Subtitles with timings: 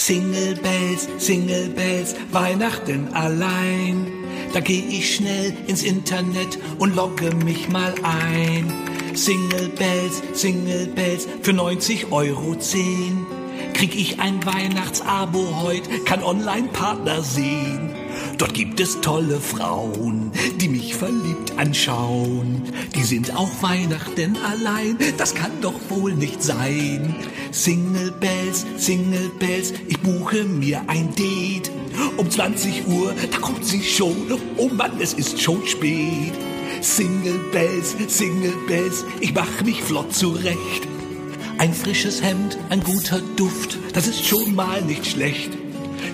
[0.00, 4.06] Single Bells, Single Bells, Weihnachten allein.
[4.54, 8.72] Da geh ich schnell ins Internet und logge mich mal ein.
[9.14, 13.26] Single Bells, Single Bells, für 90 Euro 10.
[13.74, 17.89] Krieg ich ein Weihnachtsabo heut, kann Online-Partner sehen.
[18.40, 22.62] Dort gibt es tolle Frauen, die mich verliebt anschauen.
[22.94, 27.14] Die sind auch Weihnachten allein, das kann doch wohl nicht sein.
[27.50, 31.70] Single Bells, Single Bells, ich buche mir ein Date.
[32.16, 34.16] Um 20 Uhr, da kommt sie schon,
[34.56, 36.32] oh Mann, es ist schon spät.
[36.80, 40.88] Single Bells, Single Bells, ich mach mich flott zurecht.
[41.58, 45.50] Ein frisches Hemd, ein guter Duft, das ist schon mal nicht schlecht.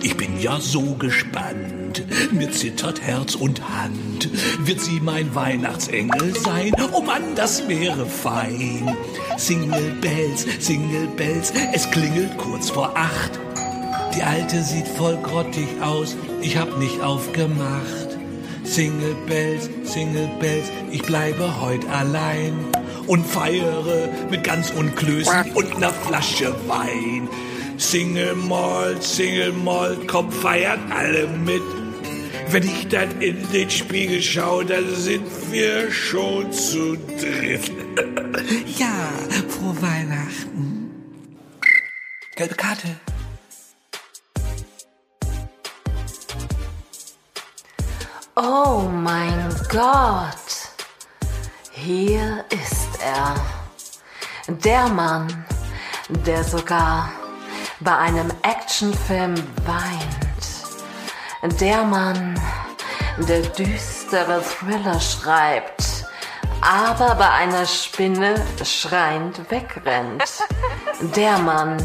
[0.03, 1.76] Ich bin ja so gespannt,
[2.33, 4.29] mir zittert Herz und Hand.
[4.67, 6.73] Wird sie mein Weihnachtsengel sein?
[6.93, 8.97] Oh Mann, das wäre fein.
[9.37, 13.39] Single Bells, Single Bells, es klingelt kurz vor acht.
[14.17, 18.17] Die Alte sieht voll grottig aus, ich hab nicht aufgemacht.
[18.65, 22.55] Single Bells, Single Bells, ich bleibe heut allein
[23.07, 27.29] und feiere mit ganz Unklößen und ner Flasche Wein.
[27.79, 31.63] Single Malt, Single Malt, komm, feiert alle mit.
[32.49, 37.73] Wenn ich dann in den Spiegel schaue, dann sind wir schon zu dritt.
[38.79, 39.11] ja,
[39.49, 40.91] frohe Weihnachten.
[42.37, 42.89] Gelbe Karte.
[48.37, 50.37] Oh mein Gott.
[51.73, 53.35] Hier ist er.
[54.65, 55.27] Der Mann,
[56.25, 57.11] der sogar
[57.81, 60.26] bei einem Actionfilm weint.
[61.49, 62.39] Der Mann,
[63.19, 66.05] der düstere Thriller schreibt,
[66.61, 68.35] aber bei einer Spinne
[68.65, 70.25] schreiend wegrennt.
[71.15, 71.77] Der Mann,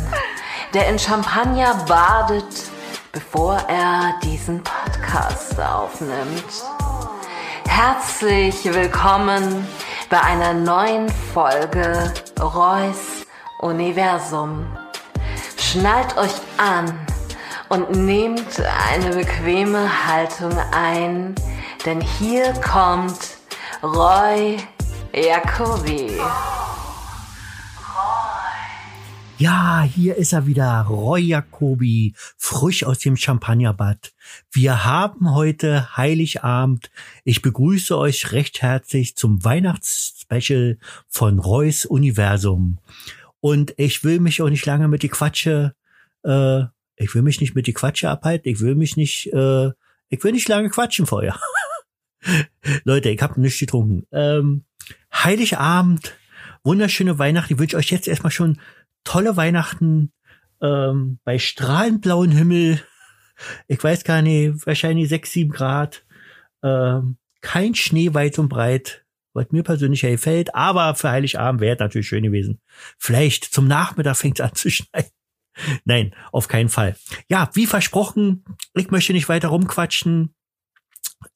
[0.73, 2.71] der in Champagner badet,
[3.11, 6.43] bevor er diesen Podcast aufnimmt.
[7.67, 9.67] Herzlich willkommen
[10.09, 13.27] bei einer neuen Folge Reus
[13.59, 14.65] Universum.
[15.57, 16.97] Schnallt euch an
[17.71, 18.59] und nehmt
[18.89, 21.33] eine bequeme Haltung ein,
[21.85, 23.37] denn hier kommt
[23.81, 24.57] Roy
[25.13, 26.19] Jacobi.
[29.37, 34.11] Ja, hier ist er wieder, Roy Jacobi, frisch aus dem Champagnerbad.
[34.51, 36.91] Wir haben heute Heiligabend.
[37.23, 40.77] Ich begrüße euch recht herzlich zum Weihnachtsspecial
[41.07, 42.79] von Roys Universum.
[43.39, 45.73] Und ich will mich auch nicht lange mit die Quatsche,
[46.23, 46.63] äh,
[47.01, 49.69] ich will mich nicht mit die Quatsche abhalten, ich will mich nicht, äh,
[50.09, 51.39] ich will nicht lange quatschen vorher.
[52.83, 54.05] Leute, ich habe nichts getrunken.
[54.11, 54.65] Ähm,
[55.13, 56.15] Heiligabend,
[56.63, 57.53] wunderschöne Weihnachten.
[57.53, 58.59] Ich wünsche euch jetzt erstmal schon
[59.03, 60.11] tolle Weihnachten
[60.61, 62.81] ähm, bei strahlend blauen Himmel.
[63.67, 66.05] Ich weiß gar nicht, wahrscheinlich sechs, sieben Grad.
[66.63, 69.01] Ähm, kein Schnee weit und breit
[69.33, 72.59] was mir persönlich gefällt, aber für Heiligabend wäre natürlich schön gewesen.
[72.97, 75.05] Vielleicht zum Nachmittag fängt es an zu schneien.
[75.85, 76.95] Nein, auf keinen Fall.
[77.27, 80.33] Ja, wie versprochen, ich möchte nicht weiter rumquatschen.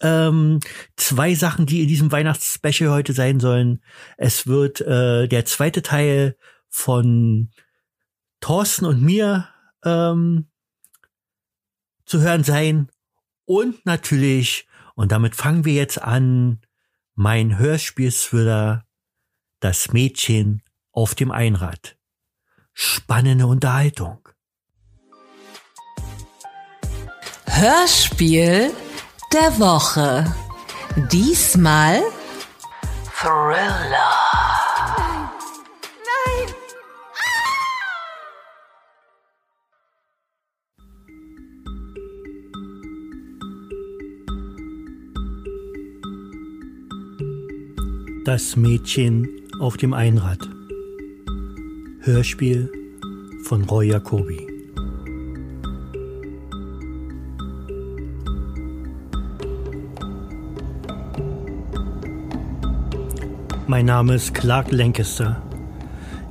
[0.01, 0.59] Ähm,
[0.95, 3.83] zwei Sachen, die in diesem Weihnachtsspecial heute sein sollen.
[4.17, 6.37] Es wird äh, der zweite Teil
[6.69, 7.51] von
[8.39, 9.47] Thorsten und mir
[9.83, 10.47] ähm,
[12.05, 12.89] zu hören sein.
[13.45, 16.61] Und natürlich, und damit fangen wir jetzt an,
[17.13, 18.85] mein Hörspiel-Thriller
[19.61, 20.61] Das Mädchen
[20.91, 21.94] auf dem Einrad.
[22.77, 24.19] Spannende Unterhaltung.
[27.45, 28.73] Hörspiel
[29.31, 30.25] der Woche.
[31.09, 32.03] Diesmal
[33.17, 34.11] Thriller.
[48.25, 49.29] Das Mädchen
[49.61, 50.54] auf dem Einrad.
[52.05, 52.72] Hörspiel
[53.46, 54.46] von Roy Jacobi.
[63.66, 65.41] Mein Name ist Clark Lancaster.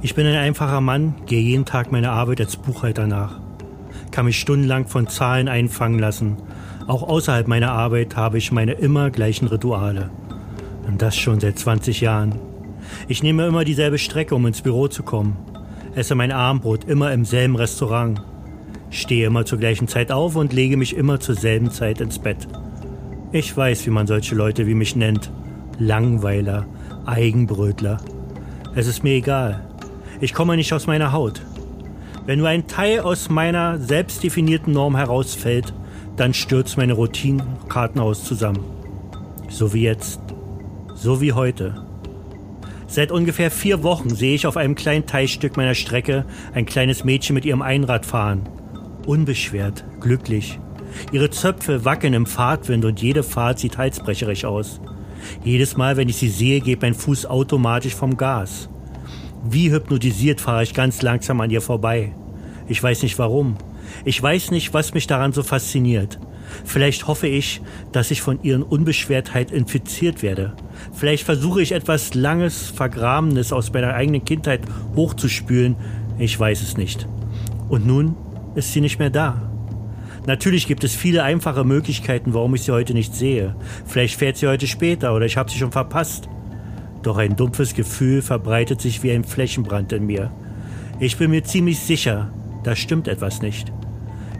[0.00, 3.41] Ich bin ein einfacher Mann, gehe jeden Tag meiner Arbeit als Buchhalter nach,
[4.12, 6.37] kann mich stundenlang von Zahlen einfangen lassen.
[6.87, 10.11] Auch außerhalb meiner Arbeit habe ich meine immer gleichen Rituale.
[10.87, 12.38] Und das schon seit 20 Jahren.
[13.09, 15.37] Ich nehme immer dieselbe Strecke, um ins Büro zu kommen.
[15.94, 18.20] Esse mein Abendbrot immer im selben Restaurant.
[18.91, 22.49] Stehe immer zur gleichen Zeit auf und lege mich immer zur selben Zeit ins Bett.
[23.32, 25.31] Ich weiß, wie man solche Leute wie mich nennt.
[25.79, 26.67] Langweiler,
[27.06, 27.99] Eigenbrötler.
[28.75, 29.64] Es ist mir egal.
[30.20, 31.43] Ich komme nicht aus meiner Haut.
[32.26, 35.75] Wenn nur ein Teil aus meiner selbst definierten Norm herausfällt,
[36.17, 38.64] dann stürzt meine Routinenkartenhaus zusammen.
[39.49, 40.20] So wie jetzt.
[40.94, 41.84] So wie heute.
[42.94, 47.35] Seit ungefähr vier Wochen sehe ich auf einem kleinen Teilstück meiner Strecke ein kleines Mädchen
[47.35, 48.49] mit ihrem Einrad fahren.
[49.05, 50.61] Unbeschwert, glücklich.
[51.11, 54.81] Ihre Zöpfe wackeln im Fahrtwind und jede Fahrt sieht halsbrecherisch aus.
[55.43, 58.69] Jedes Mal, wenn ich sie sehe, geht mein Fuß automatisch vom Gas.
[59.43, 62.14] Wie hypnotisiert fahre ich ganz langsam an ihr vorbei.
[62.69, 63.56] Ich weiß nicht warum.
[64.05, 66.20] Ich weiß nicht, was mich daran so fasziniert.
[66.65, 67.61] Vielleicht hoffe ich,
[67.93, 70.55] dass ich von ihren Unbeschwertheit infiziert werde.
[70.93, 74.61] Vielleicht versuche ich etwas Langes, Vergrabenes aus meiner eigenen Kindheit
[74.95, 75.77] hochzuspülen.
[76.19, 77.09] Ich weiß es nicht.
[77.69, 78.17] Und nun
[78.55, 79.51] ist sie nicht mehr da.
[80.27, 83.55] Natürlich gibt es viele einfache Möglichkeiten, warum ich sie heute nicht sehe.
[83.85, 86.29] Vielleicht fährt sie heute später oder ich habe sie schon verpasst.
[87.03, 90.31] Doch ein dumpfes Gefühl verbreitet sich wie ein Flächenbrand in mir.
[90.99, 93.71] Ich bin mir ziemlich sicher, da stimmt etwas nicht.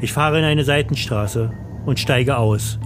[0.01, 1.51] Ich fahre in eine Seitenstraße
[1.87, 2.79] und steige aus.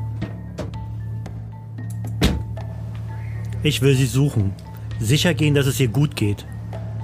[3.63, 4.53] Ich will sie suchen,
[5.01, 6.47] sicher gehen, dass es ihr gut geht,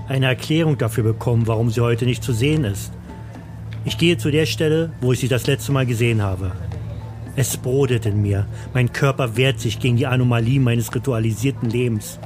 [0.08, 2.92] eine Erklärung dafür bekommen, warum sie heute nicht zu sehen ist.
[3.84, 6.52] Ich gehe zu der Stelle, wo ich sie das letzte Mal gesehen habe.
[7.36, 12.18] Es brodelt in mir, mein Körper wehrt sich gegen die Anomalie meines ritualisierten Lebens.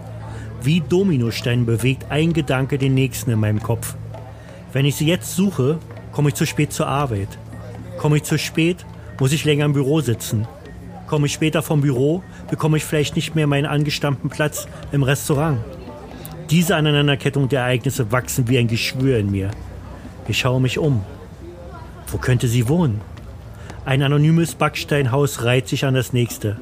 [0.62, 3.96] Wie Dominostein bewegt ein Gedanke den nächsten in meinem Kopf.
[4.72, 5.78] Wenn ich sie jetzt suche,
[6.12, 7.38] komme ich zu spät zur Arbeit.
[7.96, 8.84] Komme ich zu spät,
[9.18, 10.46] muss ich länger im Büro sitzen.
[11.06, 15.58] Komme ich später vom Büro, bekomme ich vielleicht nicht mehr meinen angestammten Platz im Restaurant.
[16.50, 19.50] Diese Aneinanderkettung der Ereignisse wachsen wie ein Geschwür in mir.
[20.26, 21.04] Ich schaue mich um.
[22.06, 23.00] Wo könnte sie wohnen?
[23.84, 26.58] Ein anonymes Backsteinhaus reiht sich an das nächste.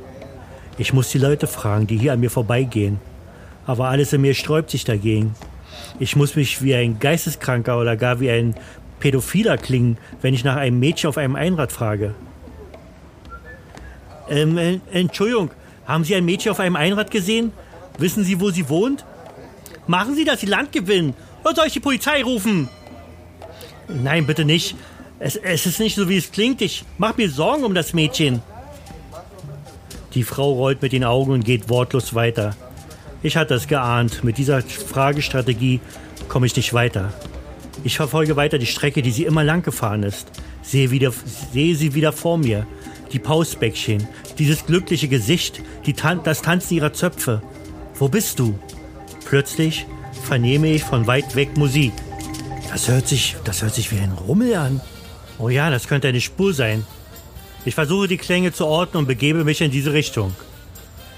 [0.78, 3.00] Ich muss die Leute fragen, die hier an mir vorbeigehen
[3.66, 5.34] aber alles in mir sträubt sich dagegen.
[5.98, 8.54] Ich muss mich wie ein Geisteskranker oder gar wie ein
[9.00, 12.14] Pädophiler klingen, wenn ich nach einem Mädchen auf einem Einrad frage.
[14.28, 15.50] Ähm, äh, Entschuldigung,
[15.86, 17.52] haben Sie ein Mädchen auf einem Einrad gesehen?
[17.98, 19.04] Wissen Sie, wo sie wohnt?
[19.86, 21.14] Machen Sie, dass Sie Land gewinnen.
[21.44, 22.68] Oder soll ich die Polizei rufen?
[23.88, 24.74] Nein, bitte nicht.
[25.18, 26.60] Es, es ist nicht so, wie es klingt.
[26.60, 28.42] Ich mache mir Sorgen um das Mädchen.
[30.14, 32.56] Die Frau rollt mit den Augen und geht wortlos weiter.
[33.22, 34.24] Ich hatte es geahnt.
[34.24, 35.80] Mit dieser Fragestrategie
[36.28, 37.12] komme ich nicht weiter.
[37.84, 40.26] Ich verfolge weiter die Strecke, die sie immer lang gefahren ist.
[40.62, 41.12] Sehe, wieder,
[41.52, 42.66] sehe sie wieder vor mir.
[43.12, 44.06] Die Pausbäckchen,
[44.38, 47.42] dieses glückliche Gesicht, die Tan das Tanzen ihrer Zöpfe.
[47.94, 48.58] Wo bist du?
[49.24, 49.86] Plötzlich
[50.24, 51.92] vernehme ich von weit weg Musik.
[52.70, 54.80] Das hört sich, das hört sich wie ein Rummel an.
[55.38, 56.84] Oh ja, das könnte eine Spur sein.
[57.64, 60.34] Ich versuche die Klänge zu orten und begebe mich in diese Richtung.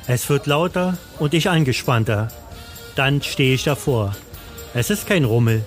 [0.07, 2.29] Es wird lauter und ich angespannter.
[2.97, 4.17] Dann stehe ich davor.
[4.73, 5.65] Es ist kein Rummel.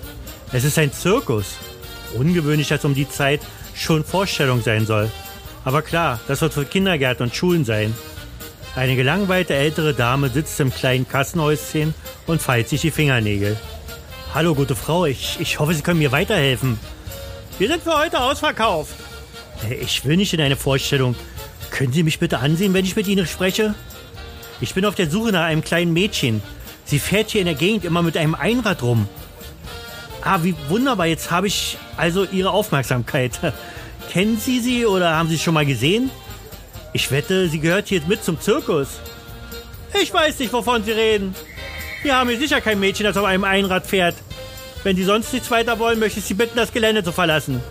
[0.52, 1.56] Es ist ein Zirkus.
[2.14, 3.40] Ungewöhnlich, als um die Zeit
[3.74, 5.10] schon Vorstellung sein soll.
[5.64, 7.94] Aber klar, das wird für Kindergärten und Schulen sein.
[8.74, 11.94] Eine gelangweilte ältere Dame sitzt im kleinen Kassenhäuschen
[12.26, 13.56] und feilt sich die Fingernägel.
[14.34, 16.80] Hallo, gute Frau, ich, ich hoffe, Sie können mir weiterhelfen.
[17.58, 18.94] Wir sind für heute ausverkauft.
[19.68, 21.14] Äh, ich will nicht in eine Vorstellung.
[21.70, 23.74] Können Sie mich bitte ansehen, wenn ich mit Ihnen spreche?
[24.60, 26.42] Ich bin auf der Suche nach einem kleinen Mädchen.
[26.84, 29.08] Sie fährt hier in der Gegend immer mit einem Einrad rum.
[30.22, 33.38] Ah, wie wunderbar, jetzt habe ich also Ihre Aufmerksamkeit.
[34.12, 36.10] Kennen Sie sie oder haben Sie sie schon mal gesehen?
[36.92, 39.00] Ich wette, sie gehört hier mit zum Zirkus.
[40.02, 41.34] Ich weiß nicht, wovon Sie reden.
[42.02, 44.16] Wir haben hier sicher kein Mädchen, das auf einem Einrad fährt.
[44.82, 47.62] Wenn Sie sonst nichts weiter wollen, möchte ich Sie bitten, das Gelände zu verlassen.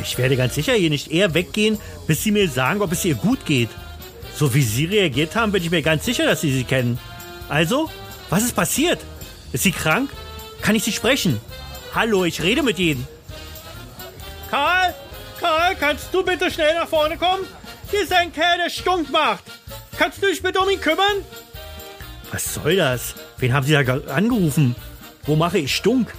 [0.00, 3.16] Ich werde ganz sicher hier nicht eher weggehen, bis Sie mir sagen, ob es ihr
[3.16, 3.70] gut geht.
[4.36, 7.00] So wie Sie reagiert haben, bin ich mir ganz sicher, dass Sie sie kennen.
[7.48, 7.90] Also,
[8.30, 9.00] was ist passiert?
[9.52, 10.08] Ist sie krank?
[10.62, 11.40] Kann ich sie sprechen?
[11.96, 13.08] Hallo, ich rede mit Ihnen.
[14.54, 14.94] Karl,
[15.40, 17.44] Karl, kannst du bitte schnell nach vorne kommen?
[17.90, 19.42] Hier ist ein Kerl, der Stunk macht.
[19.98, 21.24] Kannst du dich bitte um ihn kümmern?
[22.30, 23.16] Was soll das?
[23.38, 23.80] Wen haben Sie da
[24.14, 24.76] angerufen?
[25.24, 26.14] Wo mache ich Stunk?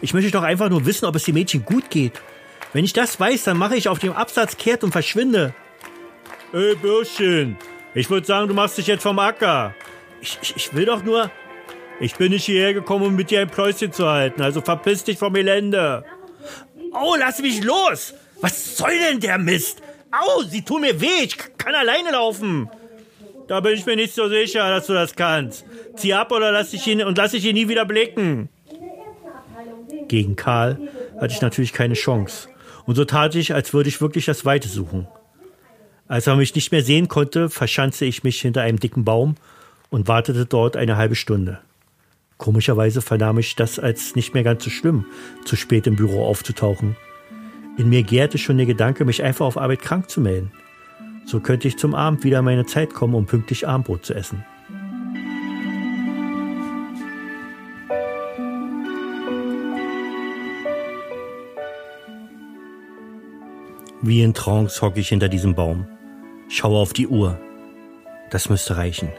[0.00, 2.12] Ich möchte doch einfach nur wissen, ob es dem Mädchen gut geht.
[2.72, 5.52] Wenn ich das weiß, dann mache ich auf dem Absatz kehrt und verschwinde.
[6.52, 7.58] Ey, Bürschchen,
[7.94, 9.74] ich würde sagen, du machst dich jetzt vom Acker.
[10.20, 11.28] Ich, ich, ich will doch nur...
[11.98, 15.18] Ich bin nicht hierher gekommen, um mit dir ein Pläuschen zu halten, also verpiss dich
[15.18, 16.04] vom Elende.
[16.92, 18.14] Oh, lass mich los!
[18.40, 19.82] Was soll denn der Mist?
[20.10, 22.68] Au, sie tun mir weh, ich kann alleine laufen.
[23.48, 25.64] Da bin ich mir nicht so sicher, dass du das kannst.
[25.96, 28.48] Zieh ab oder lass dich ihn und lass dich ihn nie wieder blicken.
[30.08, 30.78] Gegen Karl
[31.20, 32.48] hatte ich natürlich keine Chance.
[32.86, 35.06] Und so tat ich, als würde ich wirklich das Weite suchen.
[36.08, 39.36] Als er mich nicht mehr sehen konnte, verschanzte ich mich hinter einem dicken Baum
[39.90, 41.60] und wartete dort eine halbe Stunde.
[42.40, 45.04] Komischerweise vernahm ich das als nicht mehr ganz so schlimm,
[45.44, 46.96] zu spät im Büro aufzutauchen.
[47.76, 50.50] In mir gärte schon der Gedanke, mich einfach auf Arbeit krank zu melden.
[51.26, 54.42] So könnte ich zum Abend wieder meine Zeit kommen, um pünktlich Abendbrot zu essen.
[64.00, 65.86] Wie in Trance hocke ich hinter diesem Baum.
[66.48, 67.38] Schaue auf die Uhr.
[68.30, 69.10] Das müsste reichen.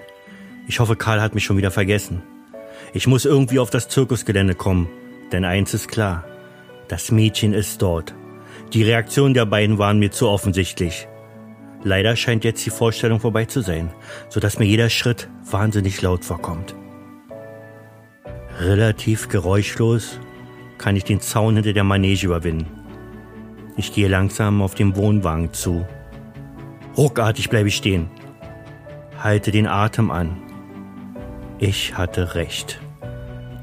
[0.68, 2.24] Ich hoffe, Karl hat mich schon wieder vergessen.
[2.94, 4.90] Ich muss irgendwie auf das Zirkusgelände kommen,
[5.32, 6.26] denn eins ist klar.
[6.90, 8.14] Das Mädchen ist dort.
[8.74, 11.08] Die Reaktionen der beiden waren mir zu offensichtlich.
[11.84, 13.94] Leider scheint jetzt die Vorstellung vorbei zu sein,
[14.30, 16.76] so dass mir jeder Schritt wahnsinnig laut vorkommt.
[18.60, 20.20] Relativ geräuschlos
[20.78, 22.68] kann ich den Zaun hinter der Manege überwinden.
[23.78, 25.88] Ich gehe langsam auf den Wohnwagen zu.
[26.98, 28.10] Ruckartig bleibe ich stehen.
[29.18, 30.51] Halte den Atem an.
[31.64, 32.82] Ich hatte recht.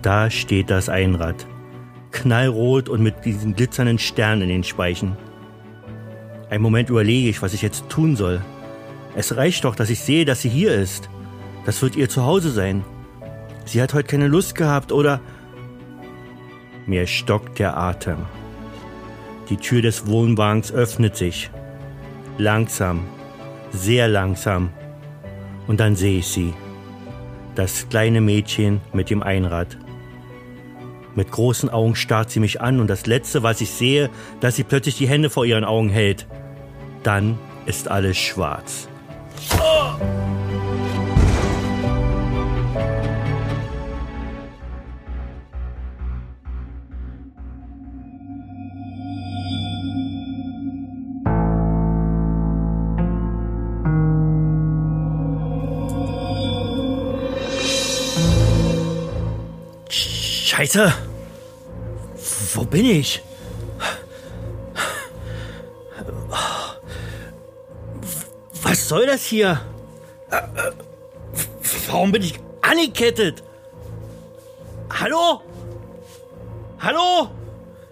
[0.02, 1.48] Da steht das Einrad.
[2.12, 5.16] Knallrot und mit diesen glitzernden Sternen in den Speichen.
[6.48, 8.40] Ein Moment überlege ich, was ich jetzt tun soll.
[9.16, 11.10] Es reicht doch, dass ich sehe, dass sie hier ist.
[11.66, 12.84] Das wird ihr Zuhause sein.
[13.64, 15.20] Sie hat heute keine Lust gehabt oder...
[16.86, 18.18] Mir stockt der Atem.
[19.50, 21.50] Die Tür des Wohnwagens öffnet sich.
[22.38, 23.08] Langsam,
[23.72, 24.70] sehr langsam.
[25.66, 26.54] Und dann sehe ich sie.
[27.58, 29.78] Das kleine Mädchen mit dem Einrad.
[31.16, 34.62] Mit großen Augen starrt sie mich an und das Letzte, was ich sehe, dass sie
[34.62, 36.28] plötzlich die Hände vor ihren Augen hält.
[37.02, 37.36] Dann
[37.66, 38.86] ist alles schwarz.
[39.58, 40.27] Oh!
[60.68, 60.92] Scheiße!
[62.52, 63.22] Wo bin ich?
[68.62, 69.62] Was soll das hier?
[71.86, 73.42] Warum bin ich angekettet?
[74.90, 75.40] Hallo?
[76.80, 77.30] Hallo?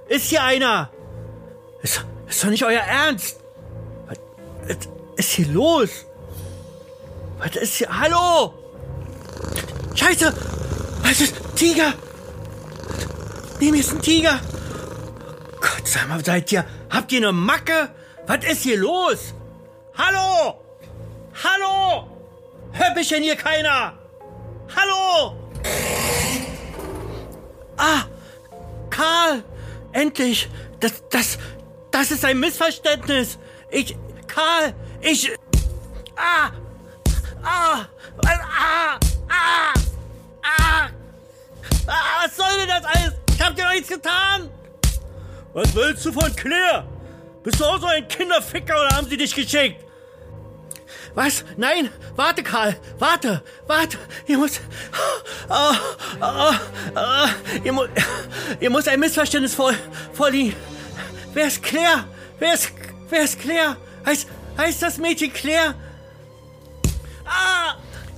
[0.09, 0.91] Ist hier einer?
[1.83, 3.41] Ist, ist doch nicht euer Ernst.
[4.07, 4.77] Was
[5.17, 6.05] ist hier los?
[7.39, 7.89] Was ist hier?
[7.89, 8.53] Hallo?
[9.95, 10.35] Scheiße!
[11.03, 11.95] Was ist Tiger?
[13.59, 14.39] Neben mir ist ein Tiger.
[15.61, 17.91] Gott, sag mal, seid ihr, habt ihr eine Macke?
[18.27, 19.35] Was ist hier los?
[19.97, 20.61] Hallo?
[21.43, 22.11] Hallo?
[22.73, 23.95] Hört mich denn hier keiner?
[24.75, 25.37] Hallo?
[27.79, 28.05] Ah,
[28.91, 29.43] Karl,
[29.93, 30.49] endlich.
[30.81, 31.39] Das, das,
[31.91, 33.39] das ist ein Missverständnis.
[33.71, 33.97] Ich,
[34.27, 35.33] Karl, ich,
[36.17, 36.51] ah,
[37.43, 37.87] ah,
[38.23, 38.56] ah,
[43.77, 44.51] nichts getan!
[45.53, 46.87] Was willst du von Claire?
[47.43, 49.85] Bist du auch so ein Kinderficker oder haben sie dich geschickt?
[51.15, 51.45] Was?
[51.57, 51.91] Nein!
[52.15, 52.77] Warte, Karl!
[52.99, 53.43] Warte!
[53.67, 53.99] Warte!
[54.27, 54.61] Hier muss.
[55.49, 55.75] Oh,
[56.21, 56.53] oh,
[56.95, 57.29] oh,
[57.63, 57.87] hier, mu
[58.59, 59.73] hier muss ein Missverständnis vor,
[60.13, 60.55] vorliegen.
[61.33, 62.05] Wer ist Claire?
[62.39, 62.73] Wer ist,
[63.09, 63.77] wer ist Claire?
[64.05, 64.29] Heißt,
[64.59, 65.75] heißt das Mädchen Claire?
[67.25, 67.77] Ah!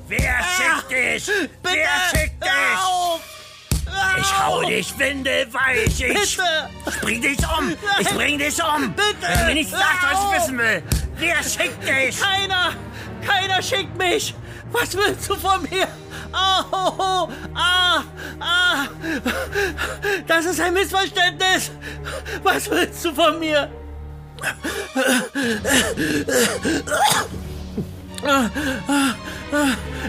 [0.09, 1.27] Wer schickt dich?
[1.27, 2.51] Bitte, wer schickt dich?
[2.83, 3.38] Auf!
[4.21, 6.01] Ich hau dich windelweich.
[6.01, 6.99] Ich Bitte!
[7.01, 7.75] bring dich um.
[8.01, 8.93] Ich bring dich um.
[8.93, 9.47] Bitte!
[9.47, 10.83] Wenn nicht sagst, was ich wissen will.
[11.17, 12.21] Wer schickt dich?
[12.21, 12.75] Keiner!
[13.27, 14.35] Keiner schickt mich!
[14.71, 15.89] Was willst du von mir?
[16.33, 17.29] Au!
[17.55, 18.03] Ah!
[18.41, 18.87] Ah!
[20.27, 21.71] Das ist ein Missverständnis!
[22.43, 23.71] Was willst du von mir?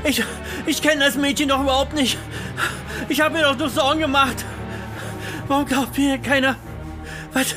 [0.04, 0.24] Ich,
[0.66, 2.18] ich kenne das Mädchen doch überhaupt nicht.
[3.08, 4.46] Ich habe mir doch nur Sorgen gemacht.
[5.48, 6.56] Warum glaubt mir keiner?
[7.34, 7.56] Was?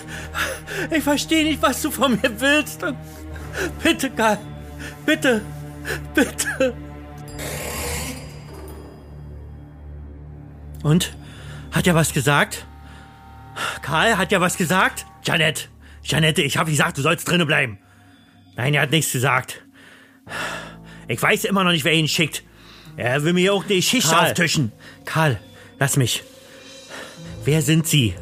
[0.90, 2.84] Ich verstehe nicht, was du von mir willst.
[3.82, 4.38] Bitte, Karl.
[5.04, 5.42] Bitte.
[6.14, 6.74] Bitte.
[10.82, 11.16] Und?
[11.70, 12.66] Hat er was gesagt?
[13.82, 15.06] Karl, hat er was gesagt?
[15.24, 15.68] Janette.
[16.02, 17.78] Janette, ich habe gesagt, du sollst drinnen bleiben.
[18.56, 19.62] Nein, er hat nichts gesagt.
[21.08, 22.42] Ich weiß immer noch nicht, wer ihn schickt.
[22.96, 24.26] Er will mir auch die Schicht Karl.
[24.26, 24.72] auftischen.
[25.04, 25.40] Karl,
[25.78, 26.22] lass mich.
[27.44, 28.14] Wer sind Sie?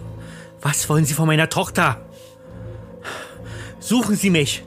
[0.61, 2.07] Was wollen Sie von meiner Tochter?
[3.79, 4.63] Suchen Sie mich.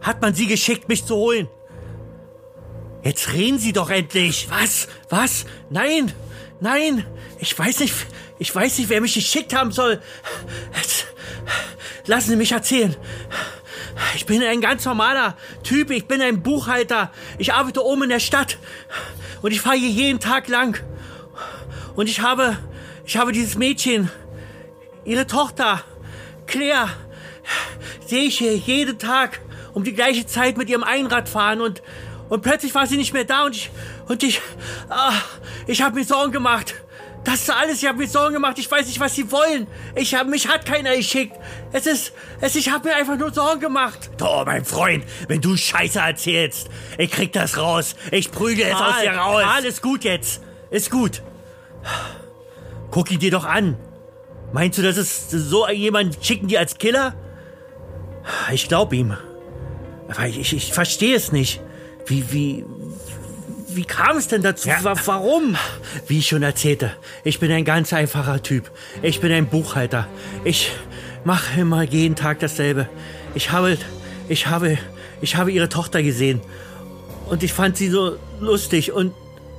[0.00, 1.48] Hat man Sie geschickt, mich zu holen?
[3.02, 4.48] Jetzt reden Sie doch endlich.
[4.50, 4.88] Was?
[5.08, 5.46] Was?
[5.70, 6.12] Nein!
[6.60, 7.04] Nein!
[7.38, 7.94] Ich weiß nicht,
[8.38, 10.00] ich weiß nicht, wer mich geschickt haben soll.
[10.76, 11.06] Jetzt,
[12.06, 12.96] lassen Sie mich erzählen.
[14.14, 15.90] Ich bin ein ganz normaler Typ.
[15.90, 17.10] Ich bin ein Buchhalter.
[17.38, 18.58] Ich arbeite oben in der Stadt.
[19.42, 20.78] Und ich fahre hier jeden Tag lang.
[21.94, 22.56] Und ich habe,
[23.04, 24.10] ich habe dieses Mädchen,
[25.04, 25.82] ihre Tochter,
[26.46, 26.88] Claire,
[28.06, 29.40] sehe ich hier jeden Tag
[29.74, 31.82] um die gleiche Zeit mit ihrem Einrad fahren und,
[32.28, 33.70] und plötzlich war sie nicht mehr da und ich,
[34.08, 34.40] und ich,
[34.88, 35.12] ah,
[35.66, 36.74] ich habe mir Sorgen gemacht.
[37.24, 38.58] Das ist alles, ich habe mir Sorgen gemacht.
[38.58, 39.66] Ich weiß nicht, was sie wollen.
[39.94, 41.36] Ich habe mich hat keiner geschickt.
[41.72, 44.10] Es ist, es, ich habe mir einfach nur Sorgen gemacht.
[44.22, 47.96] Oh, mein Freund, wenn du Scheiße erzählst, ich krieg das raus.
[48.12, 49.44] Ich prügel es aus dir raus.
[49.46, 50.42] Alles gut jetzt.
[50.70, 51.22] Ist gut.
[52.90, 53.76] Guck ihn dir doch an.
[54.52, 57.14] Meinst du, das ist so jemand schicken die als Killer?
[58.52, 59.16] Ich glaub ihm.
[60.08, 61.60] Aber ich, ich, ich verstehe es nicht.
[62.06, 62.64] Wie, wie,
[63.78, 64.68] wie kam es denn dazu?
[64.68, 64.80] Ja.
[64.82, 65.56] Warum?
[66.08, 66.90] Wie ich schon erzählte,
[67.22, 68.72] ich bin ein ganz einfacher Typ.
[69.02, 70.08] Ich bin ein Buchhalter.
[70.42, 70.72] Ich
[71.22, 72.88] mache immer jeden Tag dasselbe.
[73.36, 73.78] Ich habe,
[74.28, 74.78] ich habe,
[75.20, 76.40] ich habe ihre Tochter gesehen.
[77.30, 78.90] Und ich fand sie so lustig.
[78.90, 79.14] Und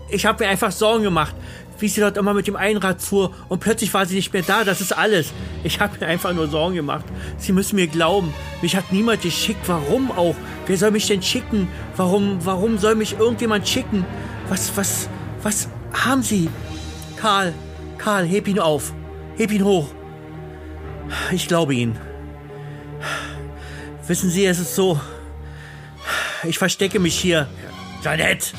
[0.09, 1.33] ich habe mir einfach Sorgen gemacht,
[1.81, 3.33] wie sie dort immer mit dem Einrad fuhr.
[3.47, 4.63] Und plötzlich war sie nicht mehr da.
[4.63, 5.31] Das ist alles.
[5.63, 7.05] Ich habe mir einfach nur Sorgen gemacht.
[7.37, 8.33] Sie müssen mir glauben.
[8.61, 9.61] Mich hat niemand geschickt.
[9.67, 10.35] Warum auch?
[10.67, 11.67] Wer soll mich denn schicken?
[11.95, 14.05] Warum, warum soll mich irgendjemand schicken?
[14.47, 15.09] Was, was,
[15.43, 16.49] was haben Sie?
[17.17, 17.53] Karl,
[17.97, 18.93] Karl, heb ihn auf.
[19.37, 19.89] Heb ihn hoch.
[21.31, 21.97] Ich glaube Ihnen.
[24.07, 24.99] Wissen Sie, es ist so.
[26.43, 27.47] Ich verstecke mich hier.
[28.03, 28.53] Janette,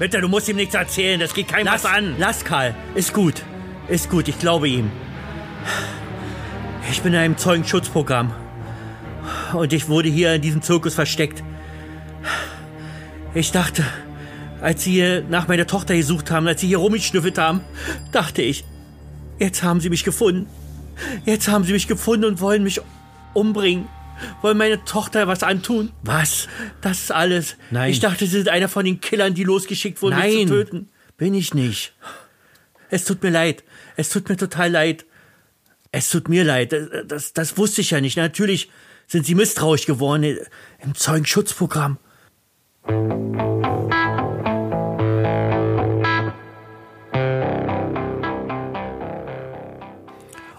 [0.00, 1.20] bitte, du musst ihm nichts erzählen.
[1.20, 2.14] Das geht keinem Lass was an.
[2.18, 2.74] Lass Karl.
[2.96, 3.44] Ist gut.
[3.86, 4.90] Ist gut, ich glaube ihm.
[6.90, 8.32] Ich bin in einem Zeugenschutzprogramm.
[9.52, 11.44] Und ich wurde hier in diesem Zirkus versteckt.
[13.34, 13.84] Ich dachte,
[14.60, 17.60] als sie hier nach meiner Tochter gesucht haben, als sie hier rumgeschnüffelt haben,
[18.10, 18.64] dachte ich,
[19.38, 20.48] jetzt haben sie mich gefunden.
[21.24, 22.80] Jetzt haben sie mich gefunden und wollen mich
[23.34, 23.86] umbringen.
[24.42, 25.92] Wollen meine Tochter was antun.
[26.02, 26.48] Was?
[26.80, 27.56] Das ist alles.
[27.70, 27.90] Nein.
[27.90, 30.48] Ich dachte, sie sind einer von den Killern, die losgeschickt wurden, mich Nein.
[30.48, 30.88] zu töten.
[31.16, 31.92] Bin ich nicht.
[32.88, 33.62] Es tut mir leid.
[33.96, 35.04] Es tut mir total leid.
[35.92, 36.72] Es tut mir leid.
[36.72, 38.16] Das, das, das wusste ich ja nicht.
[38.16, 38.70] Natürlich
[39.06, 40.38] sind sie misstrauisch geworden
[40.78, 41.98] im Zeugenschutzprogramm.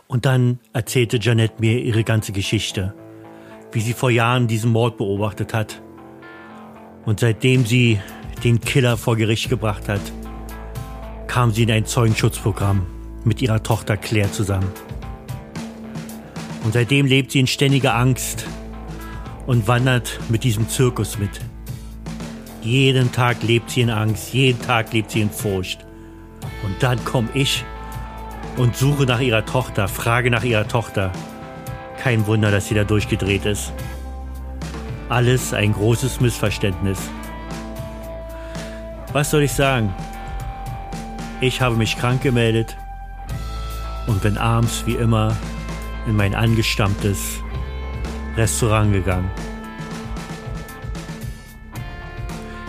[0.08, 2.94] Und dann erzählte Janette mir ihre ganze Geschichte,
[3.72, 5.82] wie sie vor Jahren diesen Mord beobachtet hat.
[7.06, 8.00] Und seitdem sie
[8.44, 10.02] den Killer vor Gericht gebracht hat,
[11.28, 12.86] kam sie in ein Zeugenschutzprogramm
[13.24, 14.72] mit ihrer Tochter Claire zusammen.
[16.64, 18.46] Und seitdem lebt sie in ständiger Angst
[19.48, 21.42] und wandert mit diesem Zirkus mit.
[22.62, 25.86] Jeden Tag lebt sie in Angst, jeden Tag lebt sie in Furcht.
[26.64, 27.64] Und dann komme ich
[28.58, 31.12] und suche nach ihrer Tochter, frage nach ihrer Tochter.
[32.02, 33.72] Kein Wunder, dass sie da durchgedreht ist.
[35.08, 36.98] Alles ein großes Missverständnis.
[39.14, 39.94] Was soll ich sagen?
[41.42, 42.76] Ich habe mich krank gemeldet
[44.08, 45.38] und bin abends wie immer
[46.08, 47.40] in mein angestammtes
[48.36, 49.30] Restaurant gegangen.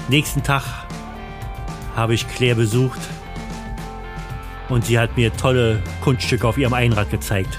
[0.08, 0.64] Nächsten Tag
[1.96, 3.00] habe ich Claire besucht
[4.68, 7.58] und sie hat mir tolle Kunststücke auf ihrem Einrad gezeigt.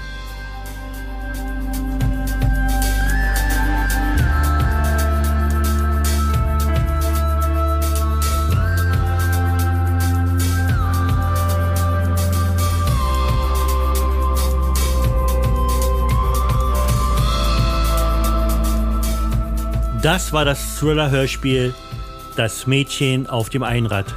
[20.04, 21.72] Das war das Thriller-Hörspiel
[22.36, 24.14] Das Mädchen auf dem Einrad.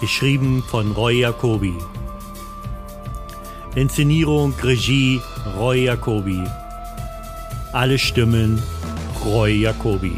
[0.00, 1.74] Geschrieben von Roy Jacobi.
[3.74, 5.20] Inszenierung, Regie
[5.58, 6.42] Roy Jacobi.
[7.72, 8.62] Alle Stimmen
[9.22, 10.16] Roy Jacobi.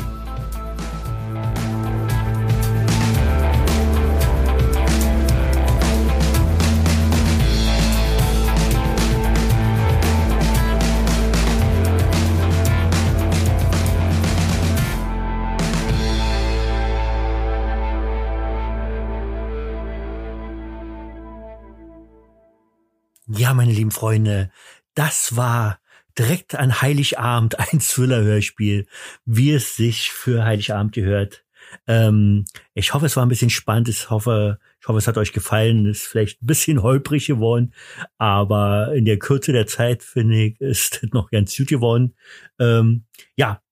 [23.96, 24.50] Freunde,
[24.94, 25.80] das war
[26.18, 28.86] direkt an Heiligabend ein Thriller-Hörspiel,
[29.24, 31.44] wie es sich für Heiligabend gehört.
[31.86, 33.88] Ähm, ich hoffe, es war ein bisschen spannend.
[33.88, 35.86] Ich hoffe, ich hoffe, es hat euch gefallen.
[35.86, 37.72] Ist vielleicht ein bisschen holprig geworden,
[38.18, 42.14] aber in der Kürze der Zeit finde ich, ist es noch ganz gut geworden.
[42.58, 43.62] Ähm, ja,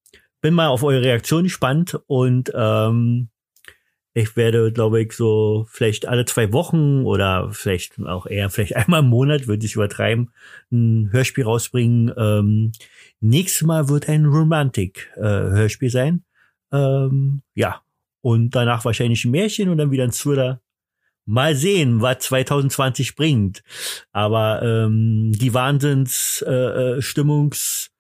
[0.40, 3.28] bin mal auf eure Reaktion gespannt und ähm,
[4.14, 9.00] ich werde, glaube ich, so vielleicht alle zwei Wochen oder vielleicht auch eher vielleicht einmal
[9.00, 10.30] im Monat, würde ich übertreiben,
[10.72, 12.12] ein Hörspiel rausbringen.
[12.16, 12.72] Ähm,
[13.20, 16.24] nächstes Mal wird ein Romantik-Hörspiel sein.
[16.72, 17.82] Ähm, ja,
[18.20, 20.60] und danach wahrscheinlich ein Märchen und dann wieder ein Thriller.
[21.26, 23.62] mal sehen, was 2020 bringt.
[24.12, 26.52] Aber ähm, die Wahnsinns äh,
[26.98, 27.90] äh, Stimmungs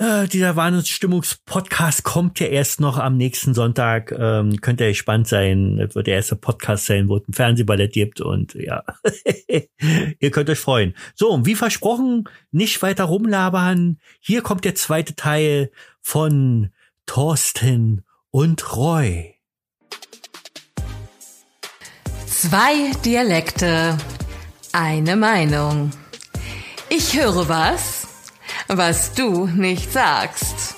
[0.00, 4.12] äh, dieser Wahnsinnsstimmungspodcast kommt ja erst noch am nächsten Sonntag.
[4.18, 5.76] Ähm, könnt ihr gespannt sein.
[5.76, 8.22] Das wird der erste Podcast sein, wo es ein Fernsehballett gibt.
[8.22, 8.82] Und ja,
[10.18, 10.94] ihr könnt euch freuen.
[11.14, 13.98] So, wie versprochen, nicht weiter rumlabern.
[14.20, 16.70] Hier kommt der zweite Teil von
[17.04, 19.34] Thorsten und Roy.
[22.26, 23.98] Zwei Dialekte,
[24.72, 25.90] eine Meinung.
[26.88, 27.99] Ich höre was,
[28.76, 30.76] was du nicht sagst.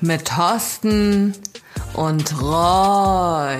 [0.00, 1.34] Mit Thorsten
[1.94, 3.58] und Roy.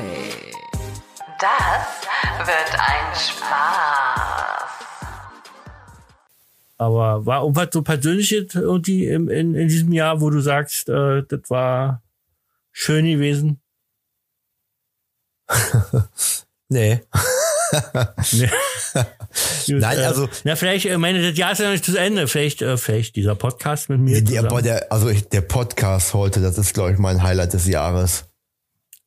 [1.40, 4.56] Das wird ein Spaß.
[6.78, 11.22] Aber war irgendwas so persönliches irgendwie in, in, in diesem Jahr, wo du sagst, äh,
[11.26, 12.02] das war
[12.72, 13.60] schön gewesen?
[16.68, 17.00] Nee.
[19.68, 22.26] Nein, äh, also- Na, vielleicht, äh, meine, das Jahr ist ja noch nicht zu Ende.
[22.28, 24.22] Vielleicht, äh, vielleicht dieser Podcast mit mir.
[24.44, 28.24] Aber der, also ich, der Podcast heute, das ist, glaube ich, mein Highlight des Jahres.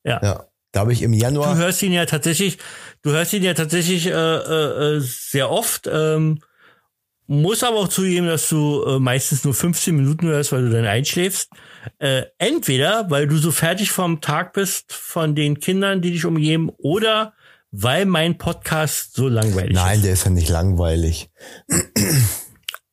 [0.04, 0.20] ja.
[0.24, 0.46] Ja.
[0.72, 1.56] Da habe ich im Du Januar.
[1.56, 2.60] hörst ihn ja tatsächlich,
[3.02, 5.90] du hörst ihn ja tatsächlich äh, äh, äh, sehr oft.
[5.92, 6.42] Ähm,
[7.26, 10.86] muss aber auch zugeben, dass du äh, meistens nur 15 Minuten hörst, weil du dann
[10.86, 11.50] einschläfst.
[11.98, 16.70] Äh, entweder, weil du so fertig vom Tag bist von den Kindern, die dich umgeben,
[16.78, 17.34] oder
[17.72, 20.06] weil mein Podcast so langweilig Nein, ist.
[20.06, 21.30] der ist ja nicht langweilig.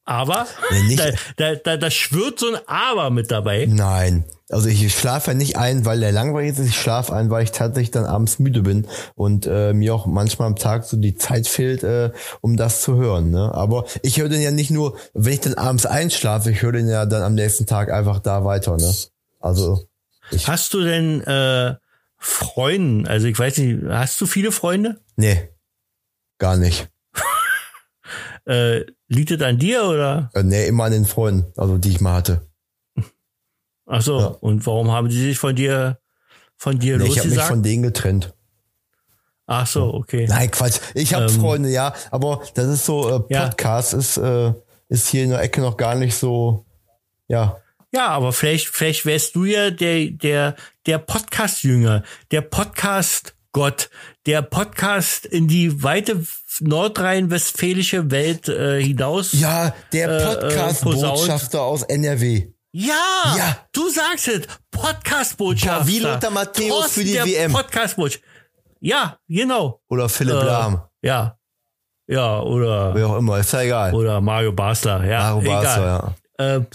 [0.04, 3.66] Aber Nee, nicht- da, da, da, da schwirrt so ein Aber mit dabei.
[3.68, 4.24] Nein.
[4.48, 6.60] Also ich schlafe ja nicht ein, weil der langweilig ist.
[6.68, 8.86] Ich schlafe ein, weil ich tatsächlich dann abends müde bin
[9.16, 12.94] und äh, mir auch manchmal am Tag so die Zeit fehlt, äh, um das zu
[12.94, 13.30] hören.
[13.30, 13.52] Ne?
[13.52, 16.88] Aber ich höre den ja nicht nur, wenn ich dann abends einschlafe, ich höre den
[16.88, 18.76] ja dann am nächsten Tag einfach da weiter.
[18.76, 18.94] Ne?
[19.40, 19.80] Also
[20.44, 21.74] Hast du denn äh,
[22.18, 25.00] Freunde, also ich weiß nicht, hast du viele Freunde?
[25.16, 25.48] nee,
[26.38, 26.88] gar nicht.
[28.48, 30.30] Äh, liegt es an dir oder?
[30.32, 32.46] Äh, nee, immer an den Freunden, also die ich mal hatte.
[33.86, 34.20] Ach so.
[34.20, 34.26] Ja.
[34.26, 35.98] Und warum haben sie sich von dir
[36.56, 38.34] von dir Nee, ich habe mich von denen getrennt.
[39.46, 40.26] Ach so, okay.
[40.28, 40.78] Nein, Quatsch.
[40.94, 43.48] Ich habe Ähm, Freunde, ja, aber das ist so, äh, Ja.
[43.48, 44.52] Podcast ist, äh,
[44.88, 46.64] ist hier in der Ecke noch gar nicht so,
[47.28, 47.58] ja.
[47.96, 50.54] Ja, aber vielleicht vielleicht wärst du ja der der
[50.84, 53.88] der Podcast Jünger, der Podcast Gott,
[54.26, 56.22] der Podcast in die weite
[56.60, 59.32] nordrhein-westfälische Welt äh, hinaus.
[59.32, 62.48] Ja, der Äh, äh, Podcast-Botschafter aus NRW.
[62.72, 62.94] Ja,
[63.38, 63.56] Ja.
[63.72, 64.46] du sagst es.
[64.70, 65.86] Podcast-Botschafter.
[65.86, 67.50] Wie Lothar Matthäus für die WM.
[67.52, 68.26] Podcast-Botschafter.
[68.80, 69.80] Ja, genau.
[69.88, 70.82] Oder Philipp Äh, Lahm.
[71.00, 71.38] Ja.
[72.06, 73.94] Ja, oder, Wer auch immer, ist ja egal.
[73.94, 75.02] oder Mario Basler.
[75.06, 75.50] Ja, Mario.
[75.50, 76.14] Basler, ja.
[76.38, 76.66] Ähm,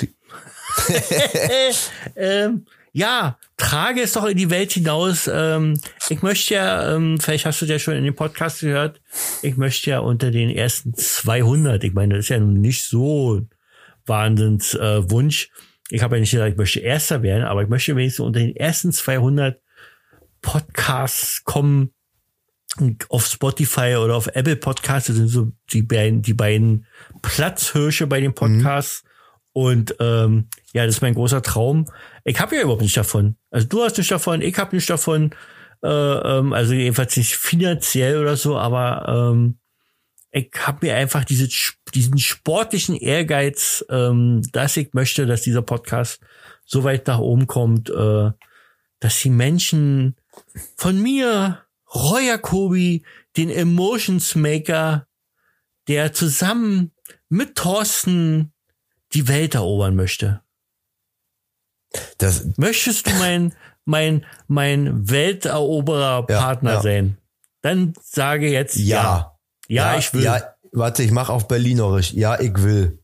[2.16, 5.30] ähm, ja, trage es doch in die Welt hinaus.
[5.32, 5.80] Ähm,
[6.10, 9.02] ich möchte ja, ähm, vielleicht hast du ja schon in dem Podcast gehört,
[9.42, 13.36] ich möchte ja unter den ersten 200, ich meine, das ist ja nun nicht so
[13.36, 13.50] ein
[14.06, 15.50] Wahnsinns äh, Wunsch.
[15.90, 18.56] Ich habe ja nicht gesagt, ich möchte Erster werden, aber ich möchte wenigstens unter den
[18.56, 19.62] ersten 200
[20.42, 21.94] Podcasts kommen,
[23.10, 26.86] auf Spotify oder auf Apple Podcasts, das sind so die beiden, die beiden
[27.22, 29.04] Platzhirsche bei den Podcasts.
[29.54, 31.86] Und ähm, ja, das ist mein großer Traum.
[32.24, 33.36] Ich habe ja überhaupt nicht davon.
[33.50, 35.36] Also du hast nicht davon, ich habe nicht davon.
[35.84, 39.58] Äh, ähm, also jedenfalls nicht finanziell oder so, aber ähm,
[40.32, 41.50] ich habe mir einfach diese,
[41.94, 46.22] diesen sportlichen Ehrgeiz, ähm, dass ich möchte, dass dieser Podcast
[46.66, 48.32] so weit nach oben kommt, äh,
[49.00, 50.16] dass die Menschen
[50.78, 53.04] von mir, Roy Jacobi,
[53.36, 55.08] den Emotions Maker,
[55.88, 56.92] der zusammen
[57.28, 58.51] mit Thorsten
[59.14, 60.42] die Welt erobern möchte.
[62.18, 63.54] Das, Möchtest du mein,
[63.86, 66.82] mein, mein Welteroberer-Partner Ja, ja.
[66.82, 67.18] sein?
[67.62, 69.04] Dann sage jetzt ja.
[69.04, 69.38] ja.
[69.68, 70.24] Ja, ich will.
[70.24, 72.14] Ja, Ja, warte, ich mache auf Berlinerisch.
[72.14, 73.00] Ja, ich will.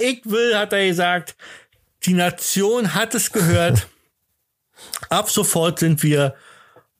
[0.00, 1.36] ich will, hat er gesagt.
[2.04, 3.88] Die Nation hat es gehört.
[5.10, 6.34] Ab sofort sind wir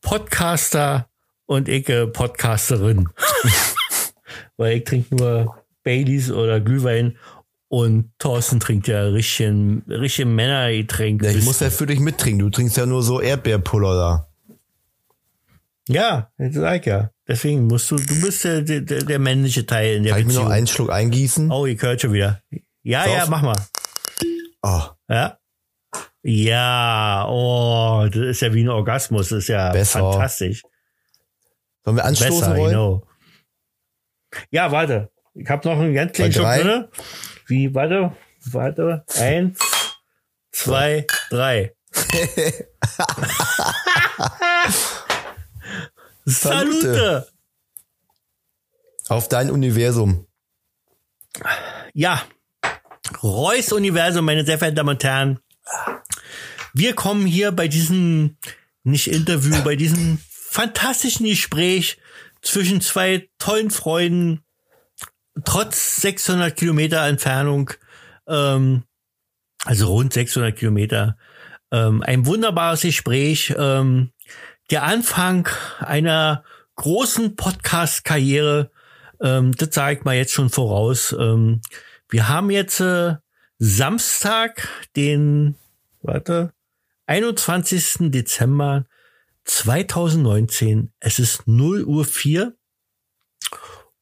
[0.02, 1.08] Podcaster
[1.46, 3.08] und ich äh, Podcasterin.
[4.56, 7.16] Weil ich trinke nur Baileys oder Glühwein
[7.68, 9.48] und Thorsten trinkt ja richtig,
[9.88, 11.22] richtig Männergetränk.
[11.22, 12.40] Ja, ich muss ja für dich mittrinken.
[12.40, 14.26] Du trinkst ja nur so Erdbeerpuller da.
[15.88, 17.10] Ja, das sag ich ja.
[17.26, 20.34] Deswegen musst du, du bist der, der, der männliche Teil in der Kann ich mir
[20.34, 21.50] noch einen Schluck eingießen?
[21.50, 22.42] oh, ich hört schon wieder.
[22.82, 23.16] Ja, Sauf.
[23.16, 23.56] ja, mach mal.
[24.62, 25.36] Oh, Ja.
[26.22, 30.00] Ja, oh, das ist ja wie ein Orgasmus, das ist ja Besser.
[30.00, 30.62] fantastisch.
[31.82, 33.00] sollen wir anstoßen Besser, wollen?
[34.50, 35.10] Ja, warte.
[35.34, 36.62] Ich habe noch einen ganz kleinen drei?
[36.62, 36.88] drin.
[37.46, 38.16] Wie, warte,
[38.46, 39.04] warte.
[39.16, 39.58] Eins,
[40.52, 41.74] zwei, drei.
[46.24, 47.28] Salute.
[49.08, 50.26] Auf dein Universum.
[51.94, 52.22] Ja,
[53.22, 55.40] Reus Universum, meine sehr verehrten Damen und Herren.
[56.72, 58.36] Wir kommen hier bei diesem,
[58.84, 61.98] nicht Interview, bei diesem fantastischen Gespräch
[62.42, 64.44] zwischen zwei tollen Freunden,
[65.44, 67.70] trotz 600 Kilometer Entfernung,
[68.26, 68.84] ähm,
[69.64, 71.16] also rund 600 Kilometer,
[71.70, 74.12] ähm, ein wunderbares Gespräch, ähm,
[74.70, 75.48] der Anfang
[75.78, 76.44] einer
[76.76, 78.70] großen Podcast-Karriere,
[79.20, 81.14] ähm, das sage ich mal jetzt schon voraus.
[81.18, 81.60] Ähm,
[82.08, 83.16] wir haben jetzt äh,
[83.58, 85.56] Samstag, den,
[86.02, 86.52] warte,
[87.06, 88.10] 21.
[88.10, 88.86] Dezember
[89.44, 90.92] 2019.
[91.00, 92.54] Es ist 0 Uhr 4.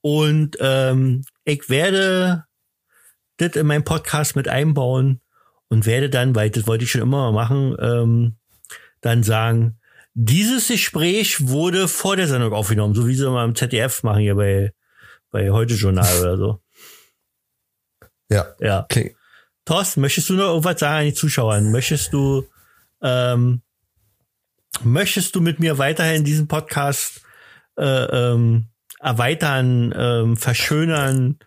[0.00, 2.44] Und ähm, ich werde
[3.38, 5.20] das in meinem Podcast mit einbauen
[5.68, 8.36] und werde dann, weil das wollte ich schon immer mal machen, ähm,
[9.00, 9.78] dann sagen,
[10.14, 14.34] dieses Gespräch wurde vor der Sendung aufgenommen, so wie sie mal im ZDF machen hier
[14.34, 14.72] bei,
[15.30, 16.60] bei Heute Journal oder so.
[18.30, 18.46] Ja.
[18.60, 18.82] Ja.
[18.82, 19.16] Okay.
[19.64, 21.62] Thorsten, möchtest du noch irgendwas sagen an die Zuschauer?
[21.62, 22.46] Möchtest du,
[23.00, 23.62] ähm,
[24.82, 27.22] möchtest du mit mir weiterhin diesen Podcast
[27.78, 28.68] äh, ähm,
[29.00, 31.38] erweitern, ähm, verschönern,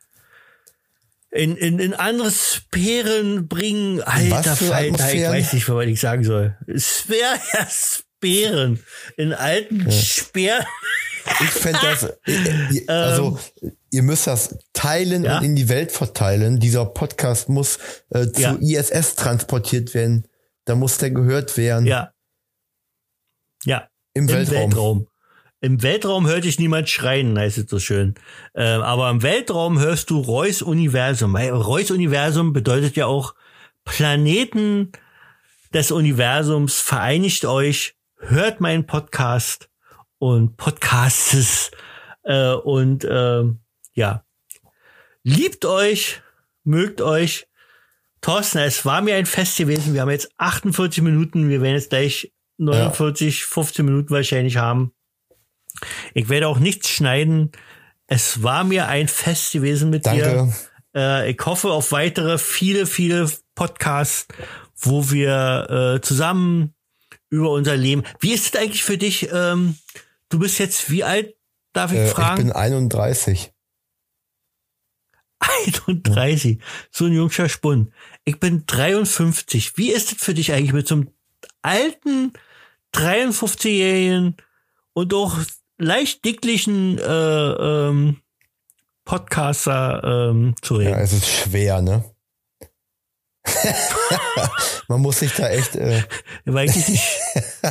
[1.32, 4.02] in, in, in andere Sphären bringen?
[4.02, 6.58] Alter Falter, ich weiß nicht, was ich sagen soll.
[6.78, 8.84] Sphäre, ja, Sphären.
[9.18, 10.66] In alten Sphären.
[11.40, 13.40] Ich fände das, äh, äh, also
[13.92, 15.26] ihr müsst das teilen Ähm.
[15.26, 15.38] Ja?
[15.38, 16.60] und in die Welt verteilen.
[16.60, 18.58] Dieser Podcast muss äh, zu Ja.
[18.60, 20.28] ISS transportiert werden.
[20.66, 21.86] Da muss der gehört werden.
[21.86, 22.12] Ja.
[23.64, 23.88] Ja.
[24.14, 24.56] Im Weltraum.
[24.72, 25.08] Weltraum.
[25.64, 28.16] Im Weltraum hört dich niemand schreien, heißt es so schön.
[28.56, 31.34] Ähm, aber im Weltraum hörst du Reus Universum.
[31.34, 33.36] Weil Reus Universum bedeutet ja auch
[33.86, 34.92] Planeten
[35.72, 36.80] des Universums.
[36.80, 39.70] Vereinigt euch, hört meinen Podcast
[40.18, 41.70] und Podcasts
[42.24, 43.60] äh, und ähm,
[43.94, 44.26] ja,
[45.22, 46.24] liebt euch,
[46.64, 47.48] mögt euch.
[48.22, 49.94] Thorsten, es war mir ein Fest gewesen.
[49.94, 51.50] Wir haben jetzt 48 Minuten.
[51.50, 54.94] Wir werden jetzt gleich 49, 15 Minuten wahrscheinlich haben.
[56.14, 57.52] Ich werde auch nichts schneiden.
[58.08, 60.26] Es war mir ein Fest gewesen mit dir.
[60.26, 60.56] Danke.
[60.96, 64.28] Äh, ich hoffe auf weitere viele, viele Podcasts,
[64.76, 66.74] wo wir äh, zusammen
[67.30, 68.04] über unser Leben.
[68.20, 69.30] Wie ist es eigentlich für dich?
[69.32, 69.78] Ähm,
[70.30, 71.36] du bist jetzt wie alt?
[71.74, 72.44] Darf ich Äh, ich fragen?
[72.44, 73.52] bin 31.
[75.40, 76.60] 31.
[76.92, 77.92] So ein jungscher Spund.
[78.26, 79.78] Ich bin 53.
[79.78, 81.10] Wie ist es für dich eigentlich mit so einem
[81.62, 82.34] alten
[82.94, 84.36] 53-jährigen
[84.94, 85.38] und auch
[85.82, 88.18] leicht dicklichen äh, ähm,
[89.06, 91.00] Podcaster ähm, zu Ja, reden?
[91.02, 92.04] es ist schwer, ne?
[94.88, 96.04] man muss sich da echt, äh,
[96.46, 97.04] Weil ich nicht,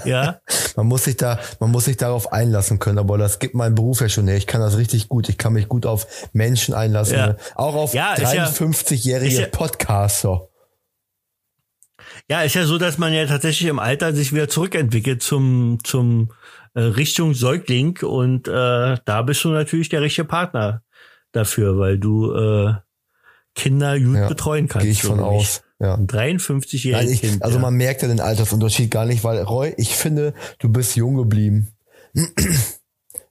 [0.05, 0.41] ja,
[0.77, 2.99] man muss sich da, man muss sich darauf einlassen können.
[2.99, 4.37] Aber das gibt mein Beruf ja schon her.
[4.37, 5.29] Ich kann das richtig gut.
[5.29, 7.17] Ich kann mich gut auf Menschen einlassen.
[7.17, 7.27] Ja.
[7.29, 7.37] Ne?
[7.55, 10.49] Auch auf Ja, ist ja- 53-jährige ist ja- Podcaster.
[12.29, 16.33] ja, ist ja so, dass man ja tatsächlich im Alter sich wieder zurückentwickelt zum zum
[16.79, 20.83] Richtung Säugling und äh, da bist du natürlich der richtige Partner
[21.33, 22.75] dafür, weil du äh,
[23.55, 24.85] Kinder gut Ja, betreuen kannst.
[24.85, 25.63] Gehe ich von aus.
[25.81, 25.95] Ja.
[25.95, 27.43] Ein 53-jähriges Nein, ich, Kind.
[27.43, 27.63] also ja.
[27.63, 31.69] man merkt ja den Altersunterschied gar nicht, weil Roy, ich finde, du bist jung geblieben.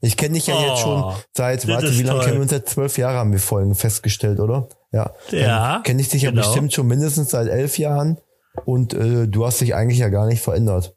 [0.02, 2.52] Ich kenne dich ja Oh, jetzt schon seit, das warte, wie lange kennen wir uns?
[2.52, 4.69] Seit zwölf Jahren haben wir Folgen festgestellt, oder?
[4.93, 5.12] Ja.
[5.30, 6.41] Ja, Kenne ich dich ja genau.
[6.43, 8.17] bestimmt schon mindestens seit elf Jahren
[8.65, 10.95] und äh, du hast dich eigentlich ja gar nicht verändert.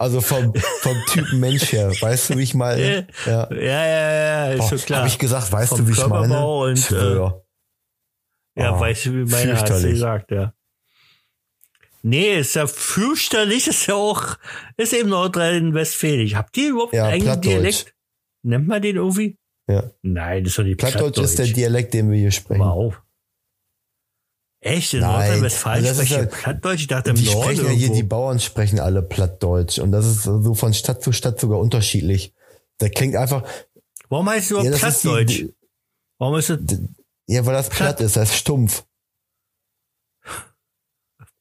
[0.00, 3.06] Also vom, vom Typen Mensch her, weißt du, wie ich meine?
[3.26, 3.48] Ja.
[3.52, 4.12] Ja, ja,
[4.46, 5.00] ja, ist Boah, schon klar.
[5.00, 6.46] Hab ich gesagt, weißt Vom du, wie ich meine?
[6.46, 7.44] Und, Ich schwör.
[8.56, 10.54] ja, Oh, weißt du, wie meine hast du gesagt, ja.
[12.02, 14.38] Nee, ist ja fürchterlich, ist ja auch,
[14.78, 16.34] ist eben Nordrhein-Westfälisch.
[16.34, 17.52] Habt ihr überhaupt Ja, einen eigenen Plattdeutsch.
[17.52, 17.94] Dialekt?
[18.42, 19.36] Nennt man den irgendwie?
[19.68, 19.82] Ja.
[20.00, 21.56] Nein, das ist doch nicht Plattdeutsch ist der Plattdeutsch.
[21.56, 22.60] Dialekt, den wir hier sprechen.
[22.62, 22.98] Wow.
[24.62, 24.92] Echt?
[24.94, 26.80] In Nordrhein-Westfalen also das ist sprechen ja- Plattdeutsch?
[26.82, 27.94] Ich dachte Die sprechen ja hier, irgendwo.
[27.94, 32.34] die Bauern sprechen alle Plattdeutsch und das ist so von Stadt zu Stadt sogar unterschiedlich.
[32.80, 33.42] Der klingt einfach,
[34.10, 35.38] Warum heißt es ja, überhaupt das ist Plattdeutsch?
[35.38, 35.54] die,
[36.18, 36.58] Warum ist es,
[37.26, 38.00] ja, weil das platt, Platt.
[38.00, 38.84] ist, das ist stumpf.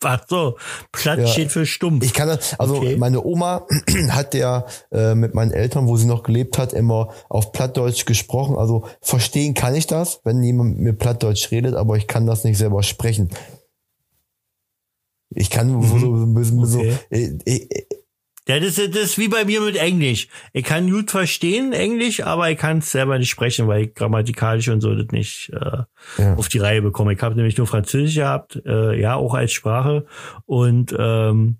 [0.04, 0.58] Ach so,
[0.92, 1.28] Platt Ja.
[1.28, 2.04] steht für stumpf.
[2.06, 2.98] Ich kann das, also Okay.
[2.98, 3.66] meine Oma
[4.10, 8.56] hat ja äh, mit meinen Eltern, wo sie noch gelebt hat, immer auf Plattdeutsch gesprochen.
[8.58, 12.44] Also verstehen kann ich das, wenn jemand mit mir Plattdeutsch redet, aber ich kann das
[12.44, 13.30] nicht selber sprechen.
[15.32, 16.98] Ich kann so, so, so, so Mhm.
[17.12, 17.40] Okay.
[17.46, 17.86] äh, äh,
[18.50, 20.28] Ja, das, ist- das ist wie bei mir mit Englisch.
[20.54, 24.68] Ich kann gut verstehen Englisch, aber ich kann es selber nicht sprechen, weil ich grammatikalisch
[24.70, 25.84] und so das nicht äh,
[26.22, 26.36] Ja.
[26.36, 27.14] auf die Reihe bekomme.
[27.14, 30.06] Ich habe nämlich nur Französisch gehabt, äh, ja, auch als Sprache.
[30.46, 31.58] Und ähm,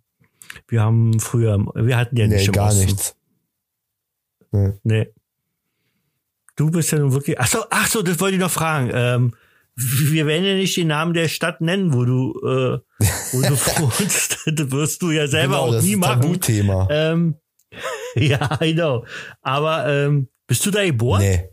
[0.68, 2.86] Wir haben früher, wir hatten ja nicht Nee, gar Osten.
[2.86, 3.16] nichts.
[4.84, 5.10] Nee.
[6.56, 7.40] Du bist ja nun wirklich.
[7.40, 8.90] Ach so, ach so, das wollte ich noch fragen.
[8.94, 9.34] Ähm,
[10.12, 12.80] wir werden ja nicht den Namen der Stadt nennen, wo du, äh,
[13.32, 13.50] wo du
[14.00, 14.40] wohnst.
[14.46, 16.22] Das wirst du ja selber Genau, auch das nie ist ein machen.
[16.22, 16.88] Tabuthema.
[16.92, 17.36] Ähm,
[18.16, 19.06] ja, genau.
[19.42, 21.22] Aber ähm, bist du da geboren?
[21.22, 21.50] Nee.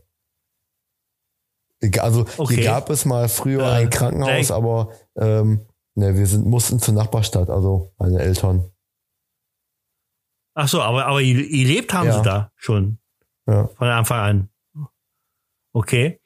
[2.01, 2.55] Also Okay.
[2.57, 6.79] hier gab es mal früher Äh, ein Krankenhaus, gleich- aber ähm, ne, wir sind, mussten
[6.81, 8.71] zur Nachbarstadt, also meine Eltern.
[10.55, 12.17] Ach so, aber, aber ihr, ihr lebt haben Ja.
[12.17, 12.99] sie da schon
[13.47, 13.69] Ja.
[13.69, 14.89] von Anfang an.
[15.75, 16.19] Okay.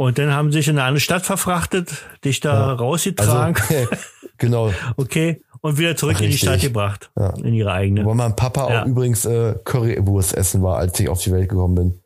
[0.00, 1.92] Und dann haben sie sich in eine andere Stadt verfrachtet,
[2.24, 2.72] dich da Ja.
[2.72, 3.54] rausgetragen.
[3.68, 3.86] Also,
[4.38, 4.72] genau.
[4.96, 5.44] okay.
[5.60, 6.48] Und wieder zurück in die Richtig.
[6.48, 7.10] Stadt gebracht.
[7.18, 7.34] Ja.
[7.36, 8.06] In ihre eigene.
[8.06, 8.80] Wo mein Papa Ja.
[8.82, 12.00] auch übrigens äh, Currywurst essen war, als ich auf die Welt gekommen bin.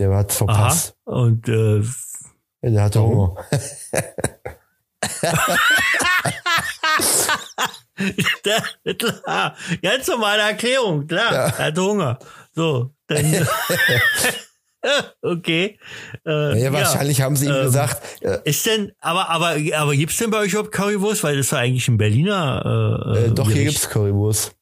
[0.00, 0.52] Der hat's Aha.
[0.52, 0.96] verpasst.
[1.04, 3.02] Und äh, Ja, der hatte?
[3.02, 3.36] Hunger.
[8.98, 11.32] klar, ganz normale Erklärung, klar.
[11.32, 11.46] Ja.
[11.50, 12.18] Er hatte Hunger.
[12.52, 13.46] So, dann.
[15.22, 15.78] okay.
[16.26, 20.16] Äh, Ja, wahrscheinlich haben sie ihm ähm, gesagt, äh, Ist denn, aber, aber, aber gibt's
[20.16, 21.22] denn bei euch überhaupt Currywurst?
[21.22, 23.04] Weil das ist ja eigentlich ein Berliner.
[23.14, 23.70] Äh, äh, doch, hier Gericht.
[23.80, 24.54] gibt's Currywurst.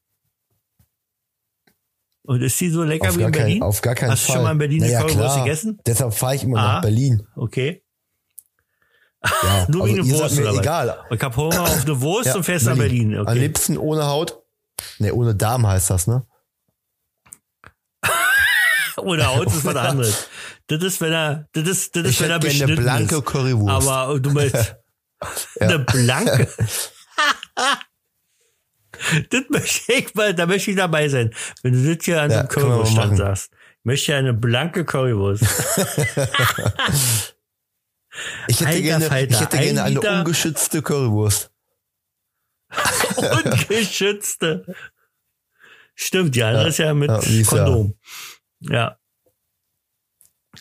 [2.24, 3.62] Und ist die so lecker Auf wie in kein, Berlin?
[3.62, 4.36] auf gar keinen Hast du Fall.
[4.36, 5.44] schon mal in Berlin naja, Currywurst klar.
[5.44, 5.80] gegessen?
[5.86, 6.72] Deshalb fahre ich immer Ah.
[6.74, 7.26] nach Berlin.
[7.36, 7.82] Okay.
[9.24, 10.98] Ja, Nur also wie seid Wurst oder egal.
[11.10, 13.14] Ich hab Hunger auf eine Wurst Ja, und fährst nach Berlin.
[13.16, 13.38] Am Okay.
[13.38, 14.38] liebsten ohne Haut.
[14.98, 16.24] Ne, ohne Darm heißt das, ne?
[18.98, 20.28] Oder Haut ist was anderes.
[20.66, 23.16] Das ist, wenn er, das ist, das ist, Ich wenn er gerne eine beschnitten blanke
[23.16, 23.24] ist.
[23.24, 23.88] Currywurst.
[23.88, 24.76] Aber du meinst,
[25.60, 26.48] eine blanke.
[29.30, 31.32] das möchte ich mal, da möchte ich dabei sein.
[31.62, 33.50] Wenn du das hier an Ja, dem Currywurststand sagst.
[33.80, 35.42] Ich möchte eine blanke Currywurst.
[38.48, 41.50] Ich hätte Alter gerne, Falter, ich hätte gerne ein eine Liter- ungeschützte Currywurst.
[43.16, 44.74] Ungeschützte.
[45.94, 47.94] Stimmt, Ja, ist ja mit ja, ist ja- Kondom.
[48.60, 48.96] Ja.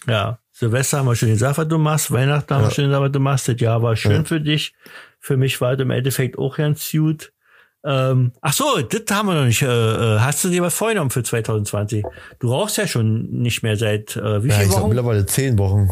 [0.07, 0.39] Ja.
[0.51, 2.11] Silvester haben wir schon gesagt, was du machst.
[2.11, 2.73] Weihnachten haben wir Ja.
[2.73, 3.47] schon gesagt, was du machst.
[3.47, 4.23] Das Jahr war schön Ja.
[4.23, 4.73] für dich.
[5.19, 7.33] Für mich war es im Endeffekt auch ganz gut.
[7.85, 9.61] Ähm, ach so, das haben wir noch nicht.
[9.61, 12.03] Äh, äh, hast du dir was vorgenommen für 2020?
[12.39, 14.89] Du rauchst ja schon nicht mehr seit äh, wie Ja, viel Wochen?
[14.89, 15.89] mittlerweile zehn Wochen.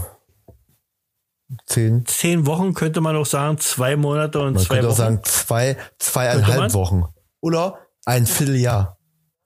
[1.68, 2.06] Zehn.
[2.06, 4.94] Zehn Wochen könnte man auch sagen, zwei Monate und Man zwei könnte Wochen.
[4.94, 6.74] auch sagen zwei, zweieinhalb?
[6.74, 7.04] Wochen.
[7.40, 8.98] Oder ein Vierteljahr.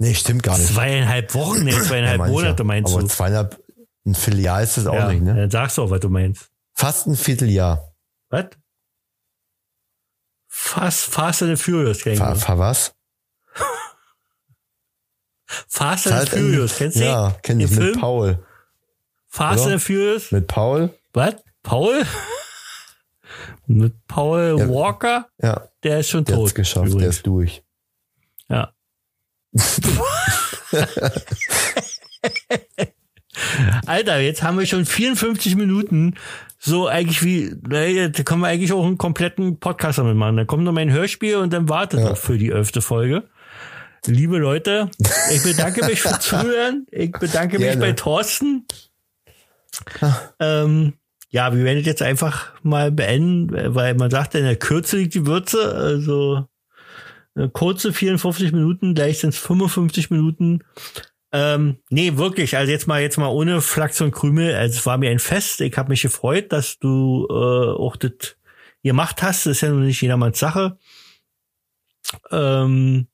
[0.02, 0.72] Nee, stimmt gar nicht.
[0.74, 2.64] zweieinhalb Wochen, nee, Ja, zweieinhalb ich Monate ja.
[2.64, 3.08] meinst Aber du?
[3.10, 3.62] zweieinhalb,
[4.06, 5.36] ein Vierteljahr ist es auch ja, nicht, ne?
[5.36, 6.50] Dann sagst du auch, was du meinst.
[6.74, 7.94] Fast ein Vierteljahr.
[8.30, 8.46] Was?
[10.48, 12.94] Fast, Fast and the Furious, ich Fa, fa was?
[15.46, 17.04] Fast and Halt in- Furious, kennst du?
[17.04, 18.00] Ja, kenn ich mit Film?
[18.00, 18.46] Paul.
[19.28, 19.74] Fast oder?
[19.74, 20.32] and the Furious?
[20.32, 20.98] Mit Paul?
[21.14, 21.36] Was?
[21.64, 22.06] Paul?
[23.68, 24.70] mit Paul Ja.
[24.70, 25.28] Walker?
[25.42, 26.56] Ja, Der ist schon der tot.
[26.56, 27.16] geschafft, der übrigens.
[27.18, 27.64] ist durch.
[28.48, 28.74] Ja.
[33.86, 36.16] Alter, jetzt haben wir schon 54 Minuten.
[36.58, 40.36] So eigentlich wie, naja, da können wir eigentlich auch einen kompletten Podcast damit machen.
[40.38, 42.10] Dann kommt noch mein Hörspiel und dann wartet Ja.
[42.10, 43.24] noch für die elfte Folge.
[44.06, 44.92] Liebe Leute,
[45.34, 46.86] ich bedanke mich fürs Zuhören.
[46.92, 47.82] Ich bedanke mich Gerne.
[47.82, 48.66] bei Thorsten.
[50.40, 50.94] Ähm,
[51.30, 55.26] ja, wir werden jetzt einfach mal beenden, weil man sagt, in der Kürze liegt die
[55.26, 55.74] Würze.
[55.74, 56.48] Also
[57.54, 60.63] kurze 54 Minuten, gleich sind es 55 Minuten.
[61.32, 64.56] Ähm, nee, wirklich, also jetzt mal, jetzt mal ohne Flachs und Krümel.
[64.56, 65.62] Also es war mir ein Fest.
[65.62, 68.36] Ich habe mich gefreut, dass du äh, auch das
[68.84, 69.46] gemacht hast.
[69.46, 70.78] Das ist ja nun nicht jedermanns Sache.
[72.32, 73.08] Ähm,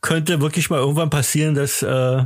[0.00, 2.24] könnte wirklich mal irgendwann passieren, dass äh,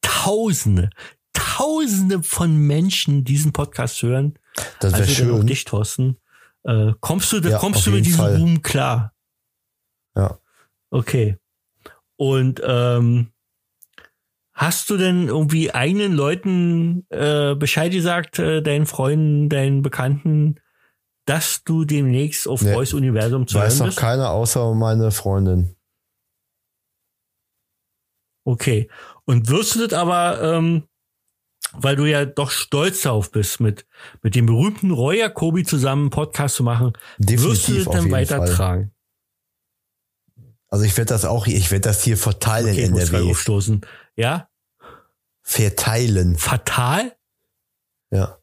[0.00, 0.90] Tausende,
[1.34, 4.38] Tausende von Menschen diesen Podcast hören.
[4.80, 5.46] Das wäre Also dann auch schön.
[5.46, 6.16] dich, Thorsten.
[6.64, 8.36] Äh, kommst du, Ja, kommst du mit diesem Fall.
[8.36, 9.14] Ruhm klar?
[10.16, 10.39] Ja.
[10.90, 11.38] Okay.
[12.16, 13.32] Und ähm,
[14.52, 20.60] hast du denn irgendwie eigenen Leuten äh, Bescheid gesagt, äh, deinen Freunden, deinen Bekannten,
[21.24, 22.74] dass du demnächst auf Nee.
[22.74, 23.98] Reus Universum zu Weiß hören noch bist?
[23.98, 25.76] keiner außer meine Freundin.
[28.44, 28.90] Okay.
[29.24, 30.84] Und wirst du das aber, ähm,
[31.72, 33.86] weil du ja doch stolz darauf bist, mit,
[34.22, 38.10] mit dem berühmten Roy Jacobi zusammen einen Podcast zu machen, wirst du Definitiv das dann
[38.10, 38.92] weitertragen?
[40.70, 43.30] Also ich werde das auch, ich werde das hier verteilen Okay, in NRW.
[43.30, 43.80] aufstoßen.
[44.16, 44.48] Ja?
[45.42, 46.38] Verteilen.
[46.38, 47.16] Fatal?
[48.10, 48.36] Ja.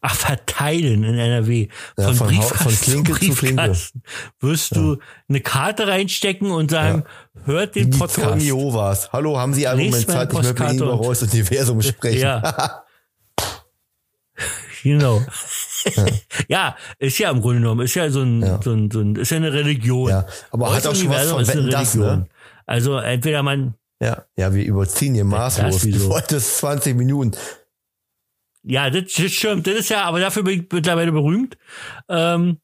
[0.00, 1.68] Ach, verteilen in NRW.
[1.96, 3.76] Ja, Von, von Hau- Briefkasten von Klinke zu Klinke.
[4.40, 4.98] Wirst du
[5.28, 7.04] eine Karte reinstecken und sagen,
[7.44, 8.28] hört den Die Podcast.
[8.28, 9.12] Zeugen Jehovas.
[9.12, 10.28] Hallo, haben Sie einen Lest Moment Zeit?
[10.32, 12.20] Ich möchte mit Ihnen über und- Reus Universum sprechen.
[12.20, 12.84] Ja.
[14.82, 15.22] Genau.
[16.48, 16.76] ja.
[16.98, 18.60] ist ja im Grunde genommen, ist ja so ein, Ja.
[18.62, 20.08] so ein, so ein ist ja eine Religion.
[20.10, 22.18] Ja, aber hat Das auch schon was von Wetten, das, Religion.
[22.20, 22.28] ne?
[22.66, 25.80] Also entweder man, Ja, ja, wir überziehen hier maßlos.
[25.82, 26.08] Du wieso?
[26.10, 27.32] wolltest 20 Minuten.
[28.62, 31.56] ja, das, das stimmt, das ist ja, aber dafür bin ich mittlerweile berühmt.
[32.08, 32.58] Ähm,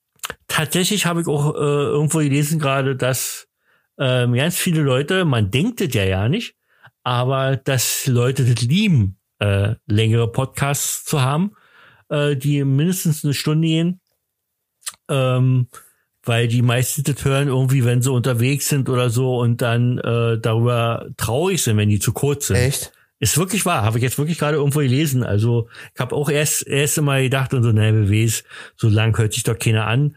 [0.48, 3.46] tatsächlich habe ich auch äh, irgendwo gelesen gerade, dass
[3.98, 6.54] ähm, ganz viele Leute, man denkt es ja ja nicht,
[7.02, 11.52] aber dass Leute das lieben, äh, längere Podcasts zu haben,
[12.10, 14.00] äh, die mindestens eine Stunde gehen,
[15.08, 15.68] ähm,
[16.22, 20.38] weil die meisten das hören irgendwie, wenn sie unterwegs sind oder so und dann äh,
[20.38, 22.56] darüber traurig sind, wenn die zu kurz sind.
[22.56, 22.92] Echt?
[23.22, 25.22] Ist wirklich wahr, habe ich jetzt wirklich gerade irgendwo gelesen.
[25.22, 28.44] Also ich habe auch erst erst mal gedacht und so, ne, BWs,
[28.76, 30.16] so lang hört sich doch keiner an.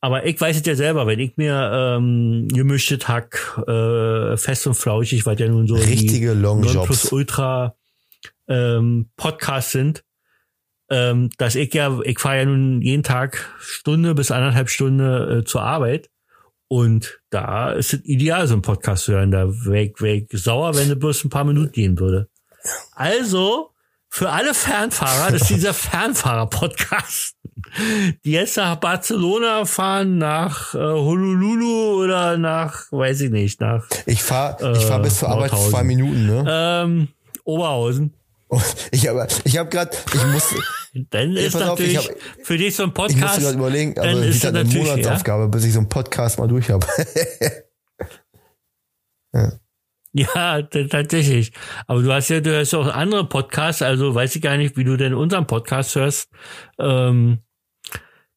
[0.00, 4.74] Aber ich weiß es ja selber, wenn ich mir ähm, gemischtes Hack, äh, fest und
[4.74, 6.86] flauschig, weil ja nun so Richtige Longjobs.
[6.86, 7.74] plus Ultra
[8.48, 10.04] ähm, Podcasts sind,
[10.90, 15.44] ähm, dass ich ja, ich fahre ja nun jeden Tag Stunde bis anderthalb Stunde äh,
[15.44, 16.10] zur Arbeit.
[16.68, 19.30] Und da ist es ideal, so einen Podcast zu hören.
[19.30, 22.28] Da wäre ich, wär sauer, wenn es bloß ein paar Minuten gehen würde.
[22.92, 23.70] Also,
[24.08, 25.74] für alle Fernfahrer, das ist dieser
[26.46, 27.36] Fernfahrer-Podcast,
[28.24, 34.22] die jetzt nach Barcelona fahren, nach äh, Honolulu oder nach, weiß ich nicht, nach Ich
[34.22, 36.44] fahre ich fahr Äh, bis zur Arbeit zwei Minuten, ne?
[36.48, 37.08] ähm,
[37.44, 38.14] Oberhausen.
[38.92, 40.54] Ich habe ich hab gerade, ich muss,
[41.10, 43.40] Dann ist pass auf, natürlich hab- für dich so ein ich musste Podcast.
[43.40, 44.96] gerade überlegen, aber ist wie es eine natürlich, ja.
[44.96, 46.86] Monatsaufgabe, bis ich so einen Podcast mal durch habe.
[50.12, 51.52] Ja, t- tatsächlich.
[51.86, 54.84] Aber du hast ja, du hast auch andere Podcasts, also weiß ich gar nicht, wie
[54.84, 56.30] du denn unseren Podcast hörst.
[56.78, 57.40] Ähm,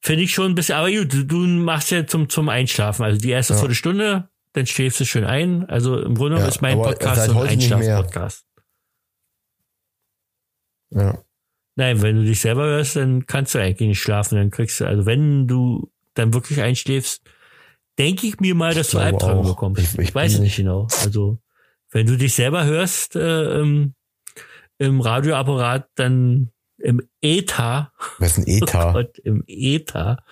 [0.01, 3.03] Finde ich schon ein bisschen, aber gut, du, du machst ja zum, zum Einschlafen.
[3.05, 3.59] Also die erste Ja.
[3.59, 5.69] Viertelstunde, dann schläfst du schön ein.
[5.69, 7.47] Also im Grunde Ja, ist mein Podcast so ein.
[7.47, 8.43] Einschlaf-Podcast.
[10.91, 11.23] Ja.
[11.75, 14.35] Nein, wenn du dich selber hörst, dann kannst du eigentlich nicht schlafen.
[14.35, 17.21] Dann kriegst du, also wenn du dann wirklich einschläfst,
[17.97, 19.81] denke ich mir mal, dass Ich du Albträume bekommst.
[19.81, 20.87] Ich- Ich, ich weiß es nicht genau.
[21.03, 21.39] Also
[21.91, 23.93] wenn du dich selber hörst äh, im,
[24.77, 28.83] im Radioapparat, dann im Äther, Was ist ein ETA?
[28.89, 30.23] Oh Gott, im Äther.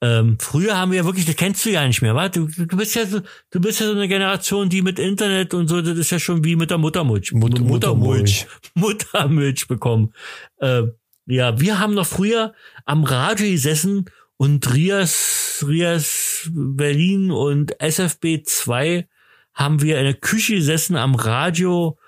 [0.00, 2.28] Ähm, früher haben wir ja wirklich, das kennst du ja nicht mehr, wa?
[2.28, 3.20] Du, du bist ja so,
[3.50, 6.44] du bist ja so eine Generation, die mit Internet und so, das ist ja schon
[6.44, 7.32] wie mit der Muttermilch.
[7.32, 8.46] Mut- Muttermilch.
[8.74, 10.12] Muttermilch bekommen.
[10.58, 10.82] Äh,
[11.26, 12.52] ja, wir haben noch früher
[12.84, 19.06] am Radio gesessen und Rias, Rias Berlin und SFB 2
[19.54, 21.98] haben wir in der Küche gesessen am Radio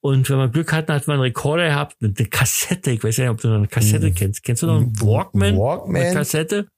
[0.00, 2.90] und wenn wir Glück hatten, hat man einen Rekorder gehabt, eine eine Kassette.
[2.92, 4.42] Ich weiß ja nicht, ob du noch eine Kassette kennst.
[4.42, 5.56] Kennst du noch einen Walkman?
[5.56, 6.02] Walkman?
[6.02, 6.68] Mit Kassette?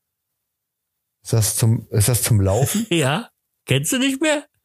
[1.22, 2.86] Ist das zum, ist das zum Laufen?
[2.90, 3.28] Ja.
[3.66, 4.44] Kennst du nicht mehr?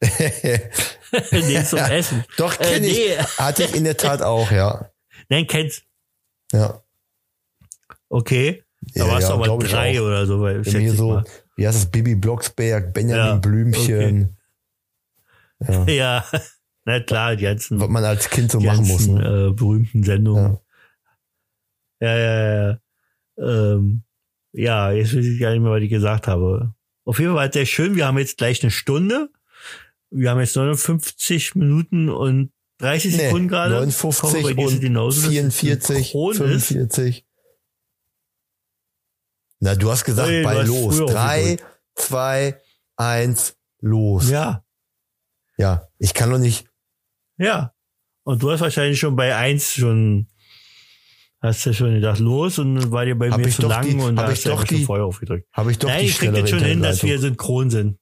[1.32, 2.24] nee, zum Essen.
[2.38, 2.92] Doch, Äh, kenne nee.
[3.14, 3.38] ich.
[3.38, 4.90] Hatte ich in der Tat auch, ja.
[5.28, 5.84] Nein, kennst.
[6.52, 6.82] Ja.
[8.08, 8.62] Okay.
[8.94, 10.40] Da Ja, warst ja, du aber drei oder so.
[10.40, 11.24] Weil, hier so, mal.
[11.56, 14.36] wie heißt das, Bibi Blocksberg, Benjamin Ja, Blümchen,
[15.86, 16.24] Ja,
[16.86, 19.08] na klar, die ganzen, was man als Kind so machen muss.
[19.08, 19.48] Ne?
[19.48, 20.58] äh, berühmten Sendungen.
[22.00, 22.68] Ja, ja, ja.
[22.68, 22.80] ja.
[23.38, 24.02] Ähm,
[24.52, 26.74] ja, jetzt weiß ich gar nicht mehr, was ich gesagt habe.
[27.04, 27.96] Auf jeden Fall war es sehr schön.
[27.96, 29.30] Wir haben jetzt gleich eine Stunde.
[30.10, 33.84] Wir haben jetzt 59 Minuten und 30 Nee, Sekunden gerade.
[33.84, 36.66] Ich hoffe, 59 bei dir ist es und genauso, dass es 44, synchron ist.
[36.68, 37.26] 45.
[39.58, 40.98] Na, du hast gesagt, bei los.
[40.98, 41.56] Drei,
[41.96, 42.60] zwei,
[42.96, 44.30] eins, los.
[44.30, 44.64] Ja.
[45.58, 46.68] Ja, ich kann doch nicht.
[47.38, 47.72] Ja.
[48.24, 50.26] Und du hast wahrscheinlich schon bei eins schon,
[51.40, 53.94] hast du schon gedacht, los und dann war dir bei Hab mir zu lang die-
[53.94, 55.46] und da hab hast ich du doch die- vorher aufgedrückt.
[55.52, 57.98] Habe ich doch Nein, die ich krieg das schon hin, dass wir synchron sind.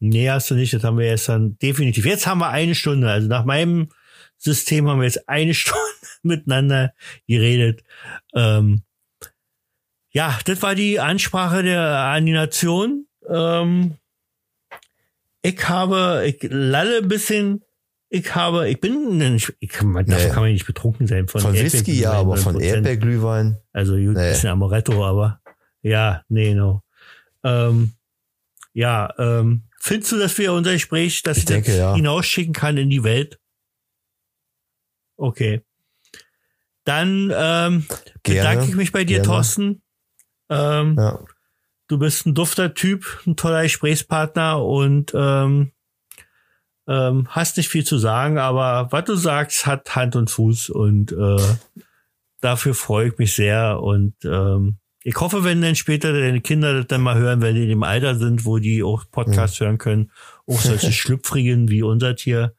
[0.00, 0.72] Nee, hast du nicht.
[0.74, 2.04] Das haben wir jetzt dann definitiv.
[2.04, 3.10] Jetzt haben wir eine Stunde.
[3.10, 3.88] Also nach meinem
[4.36, 5.80] System haben wir jetzt eine Stunde
[6.22, 6.92] miteinander
[7.26, 7.82] geredet.
[8.34, 8.82] Ähm,
[10.10, 13.06] ja, das war die Ansprache der an die Nation.
[13.28, 13.96] Ähm,
[15.44, 17.62] ich habe, ich lalle ein bisschen.
[18.08, 20.28] Ich habe, ich bin, nicht, ich, kann- davon Nee.
[20.30, 21.26] kann man nicht betrunken sein.
[21.28, 22.62] Von, Von Whisky ja, aber von 100%.
[22.62, 23.58] Erdbeerglühwein.
[23.72, 24.30] Also gut, Nee.
[24.30, 25.40] bisschen Amaretto, aber
[25.82, 26.82] ja, nee, no.
[27.42, 27.92] Ähm,
[28.72, 31.94] ja, ähm, findest du, dass wir unser Gespräch, dass Ich ich, das denke, ja.
[31.94, 33.38] hinausschicken kann in die Welt?
[35.16, 35.62] Okay.
[36.84, 37.86] Dann ähm,
[38.22, 39.26] bedanke ich mich bei dir, Gerne.
[39.26, 39.82] Thorsten.
[40.50, 41.18] Ähm, Ja.
[41.94, 45.70] Du bist ein dufter Typ, ein toller Gesprächspartner und ähm,
[46.88, 51.12] ähm, hast nicht viel zu sagen, aber was du sagst, hat Hand und Fuß und
[51.12, 51.36] äh,
[52.40, 56.88] dafür freue ich mich sehr und ähm, ich hoffe, wenn dann später deine Kinder das
[56.88, 60.10] dann mal hören, wenn die in dem Alter sind, wo die auch Podcasts hören können,
[60.48, 62.56] auch solche Schlüpfrigen wie unser Tier,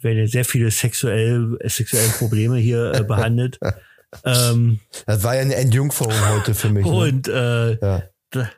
[0.00, 3.58] werden ja sehr viele sexuell, äh, sexuelle Probleme hier äh, behandelt.
[4.26, 6.84] ähm, Das war ja eine Entjungferung heute für mich.
[6.84, 6.92] Ne?
[6.92, 8.02] und äh, Ja.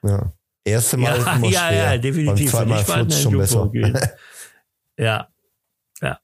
[0.03, 0.33] Ja.
[0.65, 1.95] Erste Mal ja, immer ja, schwer.
[1.95, 2.53] ja, definitiv.
[2.53, 3.71] Beim zweiten Mal Für dich war flutscht schon besser.
[4.99, 5.29] Ja,
[6.01, 6.19] ja.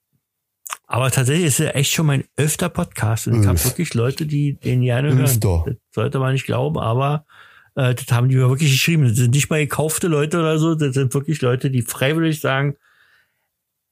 [0.86, 3.66] Aber tatsächlich ist er echt schon mein öfter Podcast und ich habe Öf.
[3.66, 5.24] wirklich Leute, die den gerne hören.
[5.24, 5.64] Öfter.
[5.66, 7.26] Das sollte man nicht glauben, aber
[7.74, 9.06] äh, das haben die mir wirklich geschrieben.
[9.06, 12.76] Das sind nicht mal gekaufte Leute oder so, das sind wirklich Leute, die freiwillig sagen,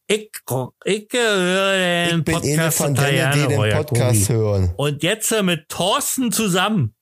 [0.06, 0.30] ich,
[0.84, 4.72] ich höre den Ich bin Podcast von denen, die den Podcast hören.
[4.76, 6.94] Und jetzt äh, mit Thorsten zusammen.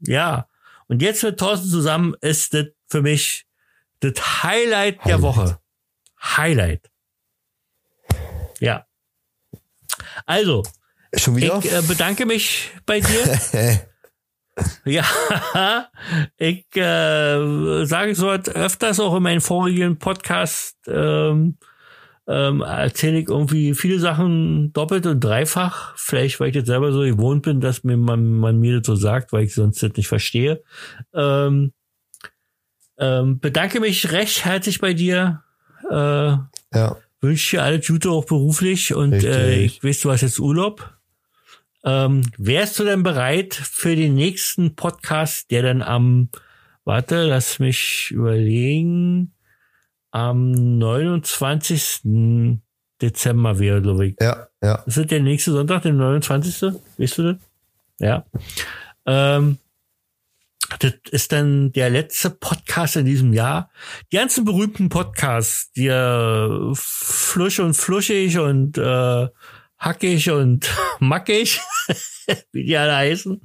[0.00, 0.48] Ja.
[0.92, 3.46] Und jetzt mit Thorsten zusammen ist das für mich
[4.00, 5.22] das Highlight, der Highlight.
[5.22, 5.58] Woche.
[6.20, 6.90] Highlight.
[8.60, 8.84] Ja.
[10.26, 10.62] Also,
[11.14, 11.58] Schon wieder?
[11.64, 13.40] ich äh, bedanke mich bei dir.
[14.84, 15.88] ja,
[16.36, 21.56] ich äh, sage so öfters auch in meinen vorigen Podcast ähm,
[22.28, 25.96] ähm, erzähle ich irgendwie viele Sachen doppelt und dreifach.
[25.96, 28.94] Vielleicht, weil ich jetzt selber so gewohnt bin, dass mir man, man mir das so
[28.94, 30.62] sagt, weil ich sonst das nicht verstehe.
[31.14, 31.72] Ähm,
[32.98, 35.42] ähm, bedanke mich recht herzlich bei dir.
[35.90, 36.96] Äh, ja.
[37.20, 39.30] wünsche dir alles Gute auch beruflich und Richtig.
[39.30, 40.94] äh, ich weiß, du hast jetzt Urlaub.
[41.84, 46.28] Ähm, wärst du denn bereit für den nächsten Podcast, der dann am,
[46.84, 49.34] warte, lass mich überlegen,
[50.12, 52.60] am 29.
[53.00, 54.16] Dezember wäre, glaube ich.
[54.20, 54.76] Ja, ja.
[54.86, 56.78] Ist das der nächste Sonntag, der 29.?
[56.98, 57.36] Weißt du das?
[57.98, 58.24] Ja.
[59.06, 59.58] Ähm,
[60.78, 63.70] das ist dann der letzte Podcast in diesem Jahr.
[64.10, 69.28] Die ganzen berühmten Podcasts, die äh, flusch und fluschig und äh,
[69.78, 71.60] hackig und mackig,
[72.52, 73.42] wie die alle heißen,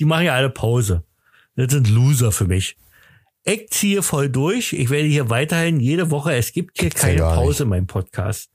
[0.00, 1.04] die machen ja alle Pause.
[1.54, 2.76] Das sind Loser für mich.
[3.48, 4.72] Ich ziehe voll durch.
[4.72, 8.50] Ich werde hier weiterhin jede Woche, es gibt hier Gibt's keine Pause in meinem Podcast.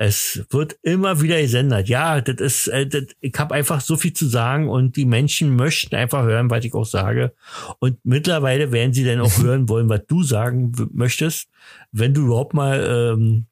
[0.00, 1.88] Es wird immer wieder gesendet.
[1.88, 5.56] Ja, das ist, äh, das, ich habe einfach so viel zu sagen und die Menschen
[5.56, 7.32] möchten einfach hören, was ich auch sage.
[7.80, 11.48] Und mittlerweile werden sie dann auch hören wollen, was du sagen möchtest,
[11.90, 12.78] wenn du überhaupt mal
[13.18, 13.46] ähm,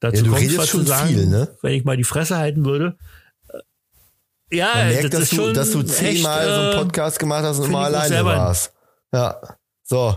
[0.00, 1.54] dazu Ja, du kommst, was zu sagen, viel, ne?
[1.60, 2.96] wenn ich mal die Fresse halten würde.
[3.52, 6.54] Äh, Ja, Man merkt, das dass ist du, schon dass du echt, zehnmal so äh,
[6.54, 8.72] einen Podcast gemacht hast und immer alleine warst.
[9.12, 9.38] Ja.
[9.84, 10.16] So.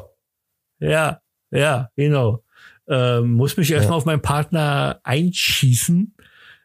[0.79, 2.43] Ja, ja, genau.
[2.87, 3.97] Ähm, muss mich erstmal Ja.
[3.97, 6.15] auf meinen Partner einschießen,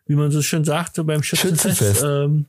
[0.07, 1.79] wie man so schön sagt, so beim Schützenfest.
[1.79, 2.03] Schützenfest.
[2.05, 2.47] Ähm,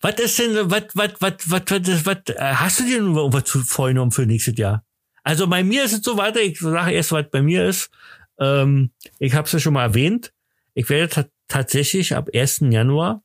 [0.00, 3.44] was ist denn, was, was, was, was, was, was, äh, hast du dir denn irgendwas
[3.44, 4.84] zu- vorgenommen für nächstes Jahr?
[5.24, 7.90] Also bei mir ist es so weiter, ich sage erst, was bei mir ist.
[8.38, 10.32] Ähm, ich habe es ja schon mal erwähnt.
[10.74, 12.60] Ich werde ta tatsächlich ab 1.
[12.70, 13.22] Januar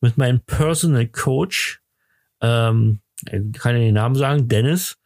[0.00, 1.82] mit meinem Personal Coach,
[2.40, 3.00] ähm,
[3.32, 4.96] ich kann ja den Namen sagen, Dennis,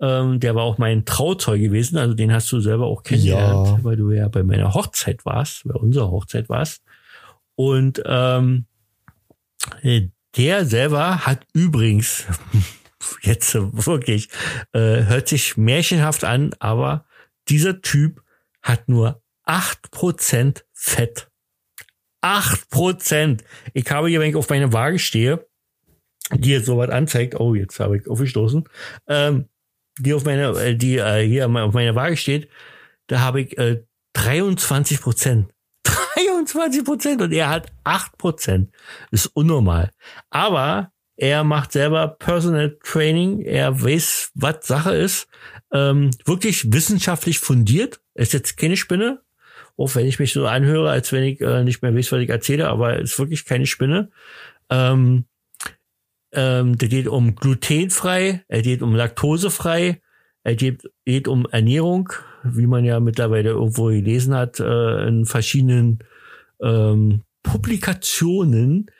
[0.00, 3.84] ähm, der war auch mein Trauzeug gewesen, also den hast du selber auch kennengelernt, Ja.
[3.84, 6.82] weil du ja bei meiner Hochzeit warst, bei unserer Hochzeit warst.
[7.54, 8.66] Und ähm,
[10.36, 12.24] der selber hat übrigens,
[13.22, 14.28] jetzt wirklich,
[14.72, 17.04] äh, hört sich märchenhaft an, aber
[17.48, 18.22] dieser Typ
[18.62, 21.28] hat nur 8% Fett.
[22.22, 23.40] 8%.
[23.74, 25.44] Ich habe hier, wenn ich auf meine Waage stehe,
[26.34, 28.64] die jetzt sowas anzeigt, oh, jetzt habe ich aufgestoßen,
[29.08, 29.48] ähm,
[29.98, 32.48] die auf meiner, äh, die äh, hier auf meiner Waage steht,
[33.06, 33.82] da habe ich äh,
[34.14, 35.52] 23 Prozent.
[36.14, 38.70] 23 Prozent und er hat 8 Prozent.
[39.10, 39.90] Ist unnormal.
[40.30, 43.42] Aber er macht selber Personal Training.
[43.42, 45.28] Er weiß, was Sache ist.
[45.72, 48.00] Ähm, wirklich wissenschaftlich fundiert.
[48.14, 49.20] Ist jetzt keine Spinne.
[49.76, 52.28] Auch wenn ich mich so anhöre, als wenn ich äh, nicht mehr weiß, was ich
[52.28, 54.10] erzähle, aber ist wirklich keine Spinne.
[54.70, 55.24] Ähm,
[56.32, 60.00] ähm, der geht um glutenfrei, er geht um laktosefrei,
[60.42, 62.12] er geht, geht um Ernährung,
[62.42, 66.00] wie man ja mittlerweile irgendwo gelesen hat, äh, in verschiedenen
[66.60, 68.90] ähm, Publikationen,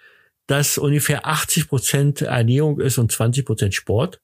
[0.46, 4.20] dass ungefähr 80 Prozent Ernährung ist und 20 Prozent Sport.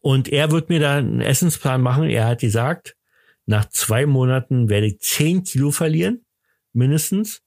[0.00, 2.04] Und er wird mir da einen Essensplan machen.
[2.04, 2.96] Er hat gesagt,
[3.44, 6.24] nach zwei Monaten werde ich 10 Kilo verlieren,
[6.72, 7.42] mindestens.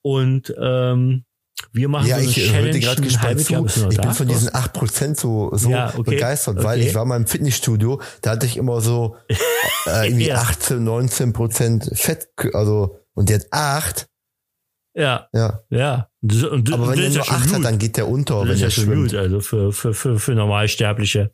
[0.00, 1.25] Und ähm,
[1.72, 2.80] wir machen Ja, so eine ich Challenge.
[2.80, 3.66] gerade gespannt Jahr.
[3.66, 3.88] zu.
[3.90, 6.02] Ich bin von diesen 8% so, so Ja, okay.
[6.10, 6.88] begeistert, weil Okay.
[6.88, 9.16] ich war mal im Fitnessstudio, da hatte ich immer so
[9.86, 10.36] äh, irgendwie Ja.
[10.36, 14.06] 18, 19 Prozent Fett, also und hat 8,
[14.94, 15.60] Ja, ja.
[15.70, 16.08] ja.
[16.22, 18.84] Und, Aber wenn ja nur schon 8 hat, dann geht der unter, Das wenn schon
[18.84, 19.10] schwimmt.
[19.10, 21.32] gut, also für, für, für, für Normalsterbliche.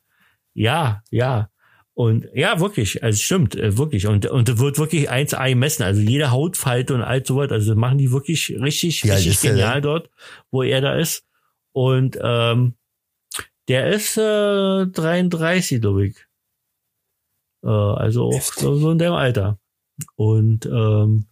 [0.55, 1.49] Ja, ja.
[1.95, 4.07] Und ja, wirklich, also stimmt, äh, wirklich.
[4.07, 5.83] Und, und wird wirklich 1A gemessen.
[5.83, 7.51] Also jede Hautfalte und all sowas.
[7.51, 9.83] Also machen die wirklich richtig, alt richtig genial denn?
[9.83, 10.11] dort,
[10.51, 11.25] wo er da ist.
[11.73, 12.75] Und ähm,
[13.69, 16.17] der ist äh, 33, glaube ich.
[17.63, 19.59] Äh, also auch so, so in dem Alter.
[20.17, 21.27] Und ähm,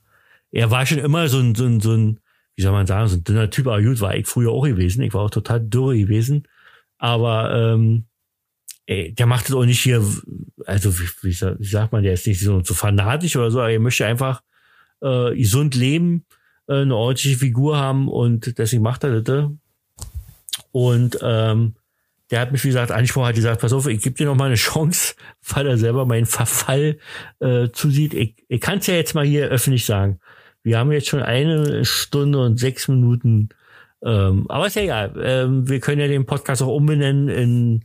[0.53, 2.21] er war schon immer so ein, so ein, so ein,
[2.55, 4.65] wie wie soll man sagen, so ein dünner Typ, aber gut, war ich früher auch
[4.65, 5.03] gewesen.
[5.03, 6.47] Ich war auch total dürre gewesen.
[6.99, 8.05] Aber ähm,
[8.91, 10.05] ey, der macht es auch nicht hier,
[10.67, 13.79] also wie, wie, sagt man, der ist nicht so, so fanatisch oder so, aber er
[13.79, 14.43] möchte einfach
[15.01, 16.27] äh, gesund leben,
[16.67, 19.49] äh, eine ordentliche Figur haben und deswegen macht er das.
[20.73, 21.77] Und ähm,
[22.33, 24.47] der hat mich, wie gesagt, angesprochen, hat gesagt, pass auf, ich gebe dir noch mal
[24.47, 25.15] eine Chance,
[25.49, 26.99] weil er selber meinen Verfall
[27.39, 28.13] äh, zusieht.
[28.13, 30.19] Ich, ich kann es ja jetzt mal hier öffentlich sagen.
[30.65, 33.51] Wir haben jetzt schon eine Stunde und sechs Minuten,
[34.05, 35.15] ähm, aber ist ja egal.
[35.23, 37.85] Ähm, wir können ja den Podcast auch umbenennen in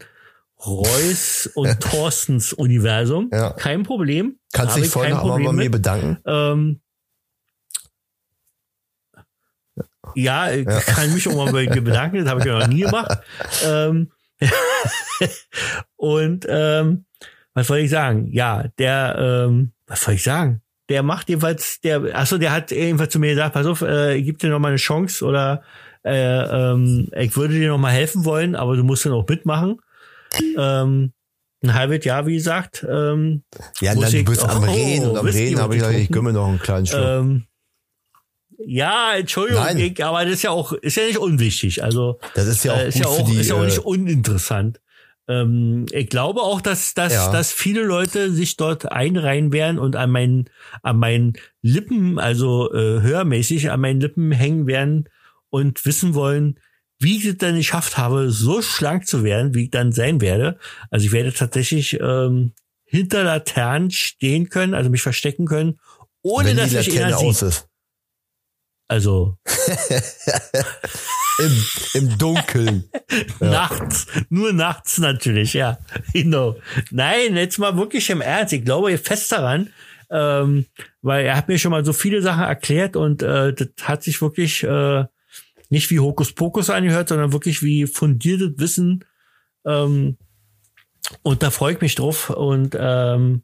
[0.65, 3.29] Reus und Thorstens Universum.
[3.31, 3.51] Ja.
[3.51, 4.39] Kein Problem.
[4.53, 6.17] Kannst dich ich vorhin auch mal bei mir bedanken?
[6.25, 6.81] Ähm,
[10.15, 12.81] ja, ich kann mich auch mal bei dir bedanken, das habe ich ja noch nie
[12.81, 13.19] gemacht.
[13.65, 14.11] Ähm,
[15.95, 17.05] und ähm,
[17.53, 18.29] was soll ich sagen?
[18.31, 20.61] Ja, der, ähm, was soll ich sagen?
[20.89, 24.25] Der macht jedenfalls, der, achso, der hat jedenfalls zu mir gesagt, pass auf, äh, ich
[24.25, 25.63] gebe dir noch mal eine Chance oder
[26.03, 29.79] äh, ähm, ich würde dir noch mal helfen wollen, aber du musst dann auch mitmachen.
[30.57, 31.13] Ähm,
[31.63, 32.85] ein halbes Jahr, wie gesagt.
[32.87, 33.43] Ähm,
[33.81, 36.09] Ja, dann, du bist am Oh, Reden und am Whisky Reden habe ich gesagt, ich
[36.09, 37.01] gönne mir noch einen kleinen Schluck.
[37.01, 37.45] ähm,
[38.57, 41.83] ja, Entschuldigung, ich, aber das ist ja auch, ist ja nicht unwichtig.
[41.83, 43.37] Also das ist ja auch äh, ist ja auch, die.
[43.37, 44.79] ist ja auch nicht äh, uninteressant.
[45.27, 47.31] Ähm, ich glaube auch, dass, dass, Ja.
[47.31, 50.49] dass viele Leute sich dort einreihen werden und an meinen,
[50.83, 55.09] an meinen Lippen, also äh, hörmäßig an meinen Lippen hängen werden
[55.49, 56.59] und wissen wollen,
[56.99, 60.57] wie ich es denn geschafft habe, so schlank zu werden, wie ich dann sein werde.
[60.89, 62.53] Also ich werde tatsächlich ähm,
[62.85, 65.79] hinter Laternen stehen können, also mich verstecken können,
[66.21, 67.49] ohne wenn dass die Laterne aus sieht.
[67.49, 67.67] ist.
[68.87, 69.37] Also
[71.37, 72.89] Im, Im Dunkeln.
[73.39, 75.77] Nachts, nur nachts natürlich, ja.
[76.13, 76.55] Genau.
[76.91, 78.53] Nein, jetzt mal wirklich im Ernst.
[78.53, 79.69] Ich glaube fest daran,
[80.09, 80.65] ähm,
[81.01, 84.21] weil er hat mir schon mal so viele Sachen erklärt und äh, das hat sich
[84.21, 85.05] wirklich äh,
[85.69, 89.05] nicht wie Hokuspokus angehört, sondern wirklich wie fundiertes Wissen.
[89.65, 90.17] Ähm,
[91.23, 92.29] und da freue ich mich drauf.
[92.29, 93.43] Und ähm,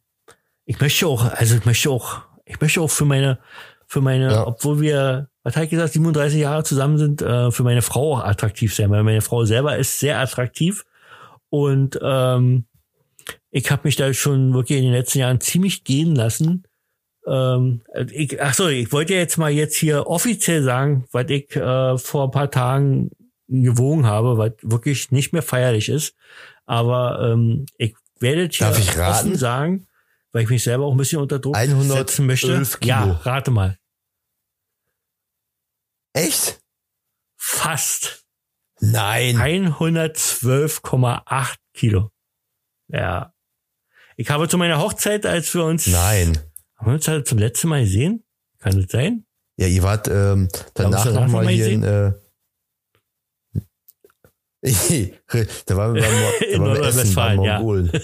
[0.66, 3.40] ich möchte auch, also ich möchte auch, ich möchte auch für meine,
[3.88, 4.48] für meine, Ja.
[4.48, 8.24] obwohl wir, was habe ich gesagt, 37 Jahre zusammen sind, äh, für meine Frau auch
[8.24, 10.86] attraktiv sein, weil meine Frau selber ist sehr attraktiv.
[11.50, 12.66] Und ähm,
[13.50, 16.64] ich habe mich da schon wirklich in den letzten Jahren ziemlich gehen lassen.
[17.28, 21.98] Ähm, ich, ach so, ich wollte jetzt mal jetzt hier offiziell sagen, was ich äh,
[21.98, 23.12] vor ein paar Tagen
[23.48, 26.16] gewogen habe, was wirklich nicht mehr feierlich ist.
[26.66, 29.28] Aber ähm, ich werde hier Darf raten?
[29.28, 29.88] offen sagen,
[30.32, 32.64] weil ich mich selber auch ein bisschen unter Druck 111 setzen möchte.
[32.80, 32.88] Kilo.
[32.88, 33.78] Ja, rate mal.
[36.14, 36.62] Echt?
[37.38, 38.26] Fast
[38.80, 39.38] Nein.
[39.38, 42.12] 112,8 Kilo.
[42.88, 43.34] Ja.
[44.18, 46.38] Ich habe zu meiner Hochzeit, als wir uns Nein.
[46.82, 48.24] Haben wir uns halt zum letzten Mal gesehen?
[48.58, 49.24] Kann das sein?
[49.58, 51.84] Ja, ihr wart ähm, danach nochmal noch mal hier in.
[51.84, 52.14] Äh,
[54.64, 57.58] da waren wir, da waren wir essen bei Nordrhein-Westfalen, ja.
[57.60, 57.92] Mongolen.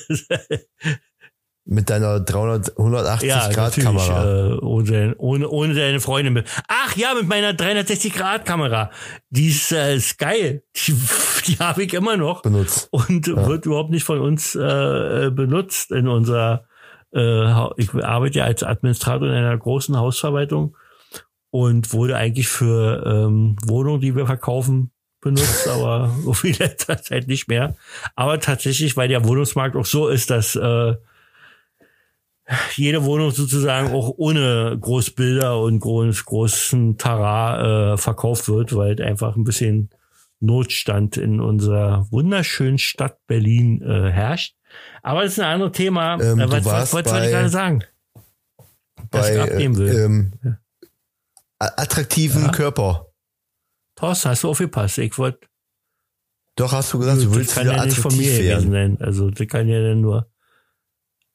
[1.70, 3.76] Mit deiner 300, 180 Ja, Grad.
[3.76, 4.52] Kamera.
[4.52, 6.34] Äh, ohne, ohne, ohne deine Freundin.
[6.34, 8.92] mit- Ach ja, mit meiner 360 Grad Kamera.
[9.32, 10.64] Die ist, äh, ist geil.
[10.76, 10.94] Die,
[11.48, 12.88] die habe ich immer noch benutzt.
[12.92, 16.67] und wird überhaupt nicht von uns äh, benutzt in unserer.
[17.18, 20.76] Äh, ich arbeite ja als Administrator in einer großen Hausverwaltung
[21.50, 24.92] und wurde eigentlich für ähm, Wohnungen, die wir verkaufen,
[25.22, 27.76] benutzt, aber irgendwie letzter Zeit nicht mehr.
[28.16, 30.96] Aber tatsächlich, weil der Wohnungsmarkt auch so ist, dass äh,
[32.76, 39.02] jede Wohnung sozusagen auch ohne Großbilder und groß, großen Tara äh, verkauft wird, weil halt
[39.02, 39.90] einfach ein bisschen
[40.40, 44.57] Notstand in unserer wunderschönen Stadt Berlin äh, herrscht.
[45.04, 46.20] Aber das ist ein anderes Thema.
[46.22, 47.84] Ähm, äh, was was wolltest du bei- gerade sagen?
[48.98, 49.96] Ich Bei abnehmen äh, will.
[50.00, 50.34] ähm,
[51.60, 52.52] attraktiven Ja.
[52.52, 53.08] Körper.
[53.96, 54.98] Thorsten, hast du aufgepasst?
[55.00, 55.48] Ich wollte,
[56.56, 58.72] Doch, hast du gesagt, du willst wieder ja nicht von mir attraktiv werden.
[58.72, 58.98] sein.
[59.02, 60.30] Also, das kann ja dann nur.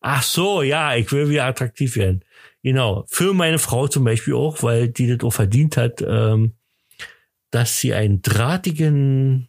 [0.00, 2.24] Ach so, ja, ich will wieder attraktiv werden.
[2.62, 3.04] Genau.
[3.08, 6.54] Für meine Frau zum Beispiel auch, weil die das auch verdient hat, ähm,
[7.50, 9.48] dass sie einen drahtigen,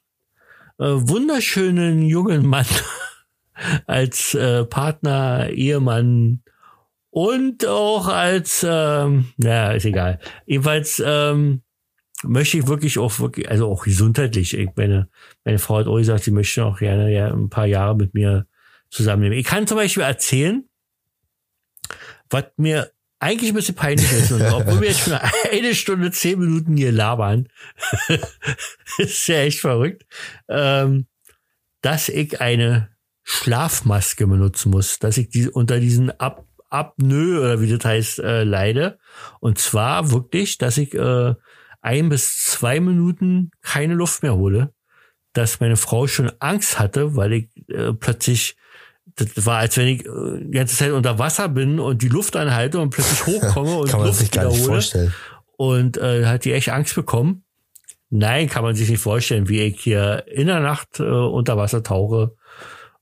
[0.80, 2.66] äh, wunderschönen jungen Mann
[3.86, 6.44] als äh, Partner, Ehemann
[7.10, 10.20] und auch als, ähm, naja, ist egal.
[10.46, 11.62] Jedenfalls ähm,
[12.24, 14.58] möchte ich wirklich auch wirklich, also auch gesundheitlich.
[14.58, 15.10] Ich meine,
[15.44, 18.48] meine Frau hat auch gesagt, sie möchte auch gerne ja ein paar Jahre mit mir
[18.90, 19.38] zusammennehmen.
[19.38, 20.68] Ich kann zum Beispiel erzählen,
[22.30, 25.14] was mir eigentlich ein bisschen peinlich ist, und obwohl wir jetzt schon
[25.52, 27.48] eine Stunde, zehn Minuten hier labern,
[28.98, 30.06] ist ja echt verrückt,
[30.50, 31.08] ähm,
[31.82, 32.93] dass ich eine
[33.24, 38.44] Schlafmaske benutzen muss, dass ich die unter diesen Ab Apnoe oder wie das heißt äh,
[38.44, 38.98] leide.
[39.40, 41.36] Und zwar wirklich, dass ich äh,
[41.82, 44.74] ein bis zwei Minuten keine Luft mehr hole,
[45.34, 48.56] dass meine Frau schon Angst hatte, weil ich äh, plötzlich,
[49.16, 52.36] das war, als wenn ich äh, die ganze Zeit unter Wasser bin und die Luft
[52.36, 54.74] anhalte und plötzlich hochkomme und Kann man Luft sich gar nicht wiederhole.
[54.74, 55.14] vorstellen.
[55.58, 57.44] Und äh, hat die echt Angst bekommen.
[58.10, 61.84] Nein, kann man sich nicht vorstellen, wie ich hier in der Nacht äh, unter Wasser
[61.84, 62.36] tauche.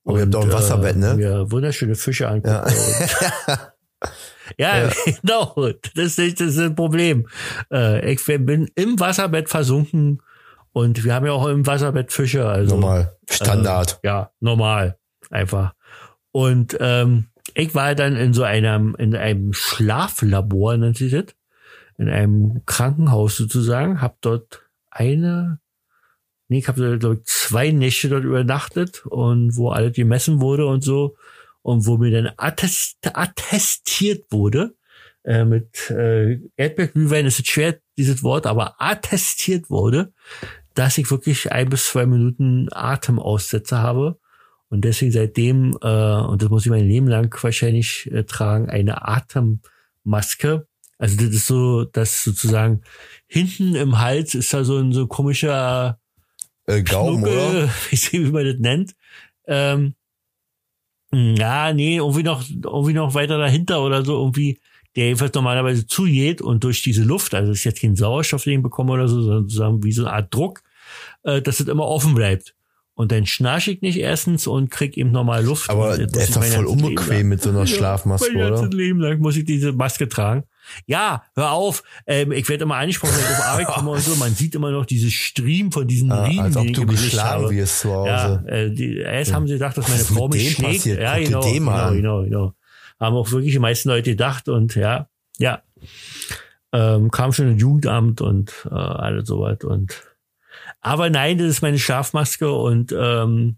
[0.04, 1.16] Aber ihr habt auch ein Wasserbett, ne?
[1.16, 2.66] Mir wunderschöne Fische angucke.
[4.58, 4.86] Ja.
[4.86, 4.90] Ja,
[5.22, 5.56] genau.
[5.96, 7.28] Das ist, das ist ein Problem.
[7.72, 10.22] Äh, ich bin im Wasserbett versunken
[10.74, 12.48] und wir haben ja auch im Wasserbett Fische.
[12.48, 13.16] Also, Normal.
[13.30, 14.00] Standard.
[14.02, 14.98] Äh, ja, normal.
[15.30, 15.74] Einfach.
[16.32, 21.36] Und ähm, ich war dann in so einem, in einem Schlaflabor, nennt sich das.
[21.98, 24.02] In einem Krankenhaus sozusagen.
[24.02, 25.60] Hab dort eine,
[26.52, 30.84] nee, ich habe glaube ich zwei Nächte dort übernachtet und wo alles gemessen wurde und
[30.84, 31.16] so
[31.62, 34.76] und wo mir dann attest, attestiert wurde,
[35.24, 40.12] äh, mit äh, Erdbeerglühwein ist es schwer, dieses Wort, aber attestiert wurde,
[40.74, 44.20] dass ich wirklich ein bis zwei Minuten Atemaussetzer habe.
[44.68, 49.08] Und deswegen seitdem, äh, und das muss ich mein Leben lang wahrscheinlich äh, tragen, eine
[49.08, 50.68] Atemmaske.
[50.98, 52.82] Also das ist so, dass sozusagen
[53.28, 56.01] hinten im Hals ist da so ein so komischer
[56.72, 57.70] Äh, Gaumen, Schnuckel, oder?
[57.92, 58.96] ich nicht, wie man das nennt.
[59.48, 59.96] Ähm,
[61.14, 64.60] ja, nee, irgendwie noch, irgendwie noch weiter dahinter oder so, irgendwie,
[64.96, 68.64] der jedenfalls normalerweise zugeht und durch diese Luft, also ist jetzt kein Sauerstoff, den ich
[68.64, 70.62] bekomme oder so, sondern sozusagen wie so eine Art Druck,
[71.24, 72.56] äh, dass es immer offen bleibt.
[72.94, 75.70] Und dann schnarche ich nicht erstens und krieg eben normal Luft.
[75.70, 78.56] Aber der ist doch mein voll unbequem mit so einer Schlafmaske, mein oder?
[78.56, 80.44] ganzes Leben lang muss ich diese Maske tragen.
[80.86, 81.84] Ja, hör auf.
[82.08, 84.16] Ähm, ich werde immer angesprochen, wenn ich auf Arbeit komme und so.
[84.16, 86.86] Man sieht immer noch diese Stream von diesen Ah, Riemen, als ob die ich du
[86.86, 87.56] geschlagen habe.
[87.56, 88.44] wirst zu Ja, Hause.
[88.48, 90.74] äh, die, erst haben sie gedacht, dass meine Was Frau mich schlägt.
[90.78, 91.00] passiert?
[91.02, 92.54] Ja, genau, genau, genau, genau.
[93.00, 95.08] Haben auch wirklich die meisten Leute gedacht und ja,
[95.38, 95.62] ja.
[96.74, 99.94] Ähm, kam schon ein Jugendamt und äh, alles sowas und
[100.80, 103.58] aber nein, das ist meine Schlafmaske und ähm,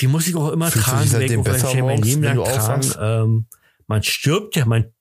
[0.00, 2.36] die muss ich auch immer Fühlst tragen, ich seitdem auch besser wahrscheinlich mein Leben wenn
[2.36, 2.92] lang tragen.
[3.00, 3.46] Ähm,
[3.86, 4.92] man stirbt ja, man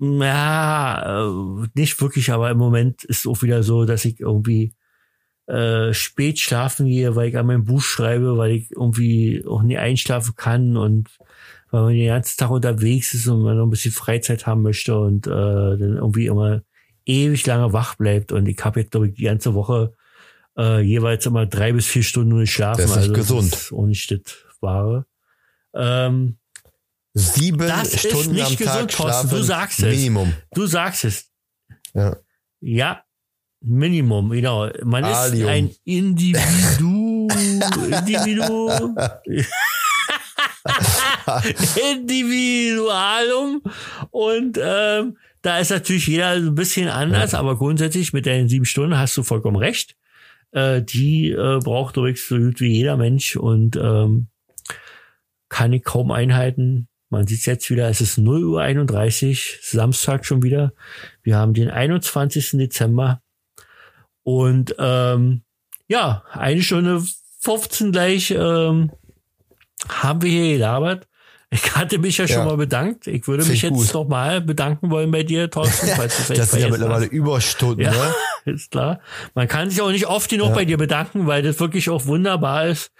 [0.00, 4.74] ja, äh, nicht wirklich, aber im Moment ist auch wieder so, dass ich irgendwie
[5.46, 9.78] äh, spät schlafen gehe, weil ich an meinem Buch schreibe, weil ich irgendwie auch nie
[9.78, 11.08] einschlafen kann und
[11.70, 14.98] weil man den ganzen Tag unterwegs ist und man noch ein bisschen Freizeit haben möchte
[14.98, 16.62] und äh, dann irgendwie immer
[17.04, 18.32] ewig lange wach bleibt.
[18.32, 19.94] Und ich habe jetzt, glaube ich, die ganze Woche
[20.56, 22.82] äh, jeweils immer drei bis vier Stunden nur geschlafen.
[22.82, 23.52] Das ist also gesund.
[23.52, 24.20] Das ist auch nicht das
[24.60, 25.06] Wahre.
[25.74, 26.38] Ähm,
[27.18, 29.30] Sieben Das ist Stunden nicht am gesund, Tag schlafen.
[29.30, 29.96] du sagst es.
[29.96, 30.32] Minimum.
[30.54, 31.30] du sagst es.
[31.94, 32.16] Ja.
[32.60, 33.02] Ja,
[33.60, 34.68] Minimum, genau.
[34.84, 35.48] Man ist Alium.
[35.48, 37.28] ein Individu.
[37.90, 38.94] Individu.
[41.92, 43.62] Individualum.
[44.10, 48.98] Und ähm, da ist natürlich jeder ein bisschen anders, aber grundsätzlich mit deinen sieben Stunden
[48.98, 49.96] hast du vollkommen recht.
[50.52, 54.28] Äh, die äh, braucht übrigens so gut wie jeder Mensch und ähm,
[55.48, 56.88] kann ich kaum einhalten.
[57.10, 60.72] Man sieht jetzt wieder, es ist 0 Uhr 31, Samstag schon wieder.
[61.22, 62.50] Wir haben den 21.
[62.52, 63.22] Dezember.
[64.24, 65.42] Und ähm,
[65.88, 67.02] ja, eine Stunde
[67.40, 68.90] 15 gleich ähm,
[69.88, 71.06] haben wir hier gelabert.
[71.50, 72.44] Ich hatte mich ja schon Ja.
[72.44, 73.06] mal bedankt.
[73.06, 73.94] Ich würde Find mich ich jetzt gut.
[73.94, 75.86] noch mal bedanken wollen bei dir, Thorsten.
[75.96, 77.12] falls du Das sind ja mittlerweile hast.
[77.12, 78.14] Überstunden, Ja, ne?
[78.52, 79.00] ist klar.
[79.34, 80.54] Man kann sich auch nicht oft genug Ja.
[80.56, 82.90] bei dir bedanken, weil das wirklich auch wunderbar ist,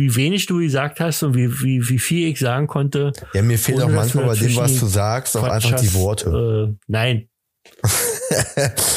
[0.00, 3.12] wie wenig du gesagt hast und wie, wie, wie viel ich sagen konnte.
[3.34, 5.92] Ja, mir fehlt auch manchmal bei dem, was du sagst, auch einfach die.
[5.94, 6.70] Worte.
[6.72, 7.28] Äh, nein.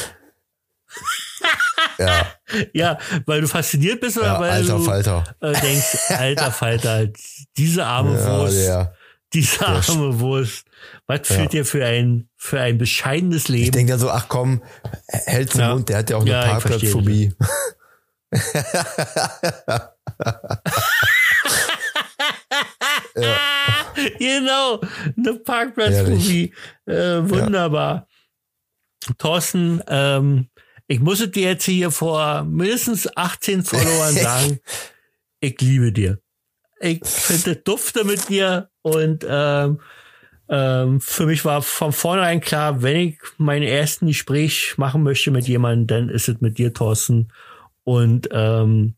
[2.00, 2.26] Ja,
[2.74, 5.24] Ja, weil du fasziniert bist oder ja weil alter du Falter.
[5.42, 7.08] äh, denkst, alter Falter,
[7.58, 8.96] diese arme Ja, Wurst, der.
[9.34, 10.66] diese der arme Wurst.
[11.08, 11.36] Was Ja.
[11.36, 13.72] führt dir für ein, für ein bescheidenes Ich Leben?
[13.72, 14.64] denke dann so, ach komm,
[15.08, 15.74] hält's den Ja.
[15.74, 16.32] Mund, der hat ja auch eine
[23.16, 24.82] Ja, genau,
[25.18, 26.54] eine Parkplatzphobie.
[26.86, 28.08] Äh, wunderbar.
[29.18, 30.50] Thorsten, ähm,
[30.88, 34.60] ich muss es dir jetzt hier vor mindestens 18 Followern sagen,
[35.40, 36.20] ich liebe dir.
[36.80, 39.80] Ich finde dufte mit dir und ähm,
[40.50, 45.48] ähm, für mich war von vornherein klar, wenn ich mein ersten Gespräch machen möchte mit
[45.48, 47.32] jemandem, dann ist es mit dir, Thorsten.
[47.84, 48.96] Und ähm,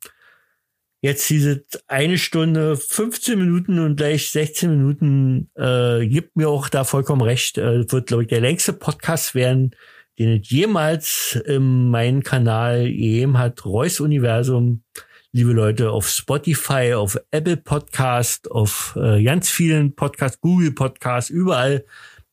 [1.02, 6.84] jetzt diese eine Stunde, 15 Minuten und gleich 16 Minuten äh, gibt mir auch da
[6.84, 7.58] vollkommen recht.
[7.58, 9.76] Äh, wird, glaube ich, der längste Podcast werden,
[10.18, 13.66] den es jemals in meinem Kanal gegeben hat.
[13.66, 14.84] Reus Universum.
[15.32, 21.84] Liebe Leute, auf Spotify, auf Apple Podcast, auf äh, ganz vielen Podcasts, Google Podcasts, überall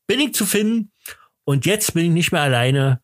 [0.06, 0.92] bin ich zu finden.
[1.44, 3.00] Und jetzt bin ich nicht mehr alleine.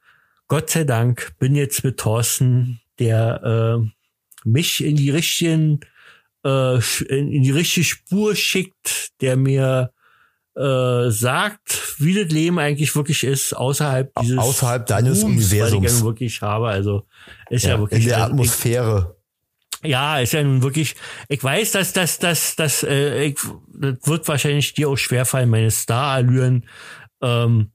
[0.46, 5.80] Gott sei Dank bin jetzt mit Thorsten, der äh, mich in die richtigen
[6.44, 6.78] äh,
[7.08, 9.92] in, die richtige Spur schickt, der mir
[10.56, 15.84] äh, sagt, wie das Leben eigentlich wirklich ist, außerhalb dieses außerhalb deines Ruhms, Universums.
[15.84, 16.68] was ich ja wirklich habe.
[16.68, 17.06] Also
[17.50, 19.16] ist ja, Ja, wirklich in der also, ich, Atmosphäre.
[19.84, 20.96] ja, ist ja nun wirklich.
[21.28, 23.38] Ich weiß, dass das, das, das, äh, ich,
[23.68, 26.64] das wird wahrscheinlich dir auch schwerfallen, meine Star-Allüren,
[27.22, 27.70] ähm,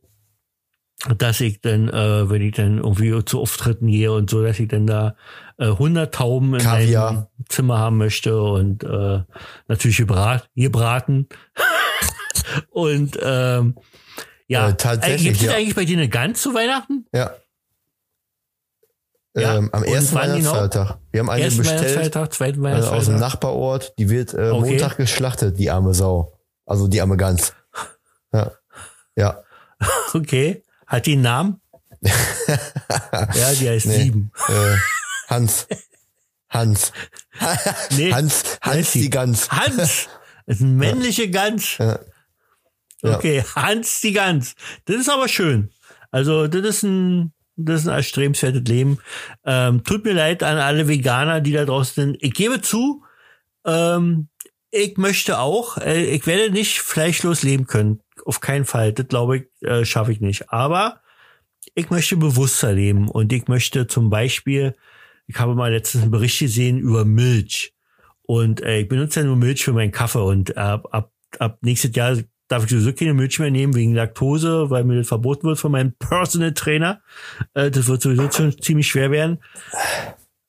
[1.17, 4.69] dass ich dann, äh, wenn ich dann irgendwie zu Auftritten gehe und so, dass ich
[4.69, 5.15] dann da
[5.57, 7.11] äh, 100 Tauben in Kaviar.
[7.13, 9.21] meinem Zimmer haben möchte und äh,
[9.67, 11.27] natürlich gebrat, gebraten.
[12.69, 13.75] und ähm,
[14.47, 15.53] ja, Äh, tatsächlich, Gibt es ja.
[15.55, 17.05] eigentlich bei dir eine Gans zu Weihnachten?
[17.13, 17.31] Ja.
[19.35, 20.15] Ja, Ähm, am und ersten?
[20.15, 20.97] Weihnachtsfeiertag.
[21.11, 23.19] Wir haben eine Ersten bestellt zweiten äh, aus dem.
[23.19, 23.93] Nachbarort.
[23.97, 24.69] Die wird äh, Okay.
[24.71, 26.39] Montag geschlachtet, die arme Sau.
[26.65, 27.53] Also die arme Gans.
[28.31, 28.51] Ja.
[29.15, 29.43] Ja.
[30.13, 30.62] Okay.
[30.93, 31.61] Hat die einen Namen?
[32.03, 33.97] ja, die heißt Nee.
[33.97, 34.31] Sieben.
[34.47, 34.75] Äh,
[35.27, 35.67] Hans.
[36.47, 36.91] Hans.
[37.97, 39.49] Nee, Hans, Hans die- Gans.
[39.49, 40.07] Hans.
[40.45, 41.79] Das ist eine männliche Gans.
[41.79, 41.97] Ja.
[43.01, 43.17] Ja.
[43.17, 44.53] Okay, Hans die Gans.
[44.85, 45.71] Das ist aber schön.
[46.11, 48.99] Also, das ist ein, das ist ein erstrebenswertes Leben.
[49.45, 52.17] Ähm, tut mir leid an alle Veganer, die da draußen sind.
[52.21, 53.03] Ich gebe zu,
[53.65, 54.27] ähm,
[54.69, 58.02] ich möchte auch, äh, ich werde nicht fleischlos leben können.
[58.25, 58.93] Auf keinen Fall.
[58.93, 60.49] Das glaube ich, äh, schaffe ich nicht.
[60.51, 61.01] Aber
[61.75, 64.75] ich möchte bewusster leben und ich möchte zum Beispiel,
[65.27, 67.73] ich habe mal letztens einen Bericht gesehen über Milch
[68.23, 71.95] und äh, ich benutze ja nur Milch für meinen Kaffee und ab, ab, ab nächstes
[71.95, 75.59] Jahr darf ich sowieso keine Milch mehr nehmen wegen Laktose, weil mir das verboten wird
[75.59, 77.01] von meinem Personal Trainer.
[77.53, 79.39] Äh, das wird sowieso schon ziemlich schwer werden,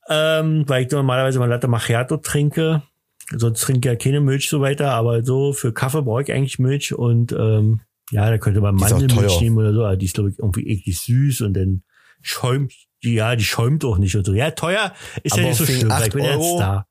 [0.08, 2.82] ähm, weil ich normalerweise mal Latte Macchiato trinke.
[3.30, 6.58] Sonst trinke ich ja keine Milch so weiter, aber so für Kaffee brauche ich eigentlich
[6.58, 10.30] Milch und ähm, ja, da könnte man Mandelmilch nehmen oder so, aber die ist glaube
[10.30, 11.82] ich irgendwie eklig süß und dann
[12.20, 12.72] schäumt
[13.12, 14.32] ja, die schäumt auch nicht und so.
[14.32, 16.42] Ja, teuer ist Aber ja nicht so schlimm, weil ich 8 bin ja ein?
[16.42, 16.88] Star.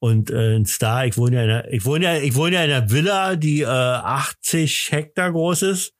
[0.00, 2.64] Und äh, ein Star, ich wohne ja in einer, ich wohne ja, ich wohne ja
[2.64, 5.94] in einer Villa, die äh, 80 Hektar groß ist.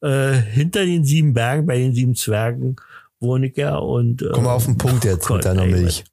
[0.00, 2.76] Äh, hinter den sieben Bergen, bei den sieben Zwergen
[3.20, 5.72] wohne ich ja und äh, Komm mal auf den Punkt jetzt Gott, mit deiner ey,
[5.72, 6.04] Milch.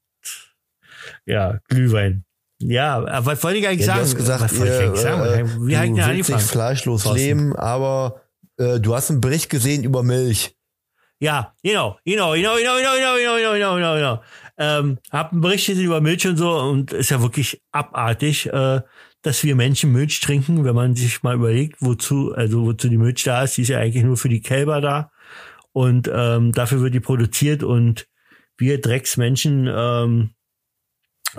[1.25, 2.25] ja, Glühwein.
[2.61, 3.99] Ja, aber was wollte ich eigentlich Ja, sagen?
[3.99, 5.21] du hast gesagt, ihr, eigentlich sagen?
[5.21, 7.17] äh, Wie du willst nicht fleischlos Thorsten?
[7.19, 8.21] leben, aber
[8.57, 10.55] äh, du hast einen Bericht gesehen über Milch.
[11.21, 14.23] Ja, genau, genau, genau, genau, genau, genau, genau, genau, genau, genau, genau.
[14.57, 18.81] Ähm, hab einen Bericht gesehen über Milch und so und ist ja wirklich abartig, äh,
[19.21, 23.23] dass wir Menschen Milch trinken, wenn man sich mal überlegt, wozu, also wozu die Milch
[23.23, 25.11] da ist, die ist ja eigentlich nur für die Kälber da
[25.71, 28.07] und ähm, dafür wird die produziert und
[28.57, 30.31] wir Drecksmenschen ähm,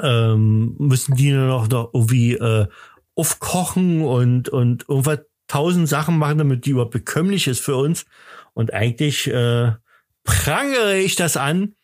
[0.03, 2.66] ähm, müssen die nur noch, noch irgendwie äh,
[3.14, 8.07] aufkochen und und irgendwas tausend Sachen machen, damit die überhaupt bekömmlich ist für uns.
[8.55, 9.72] Und eigentlich äh,
[10.24, 11.74] prangere ich das an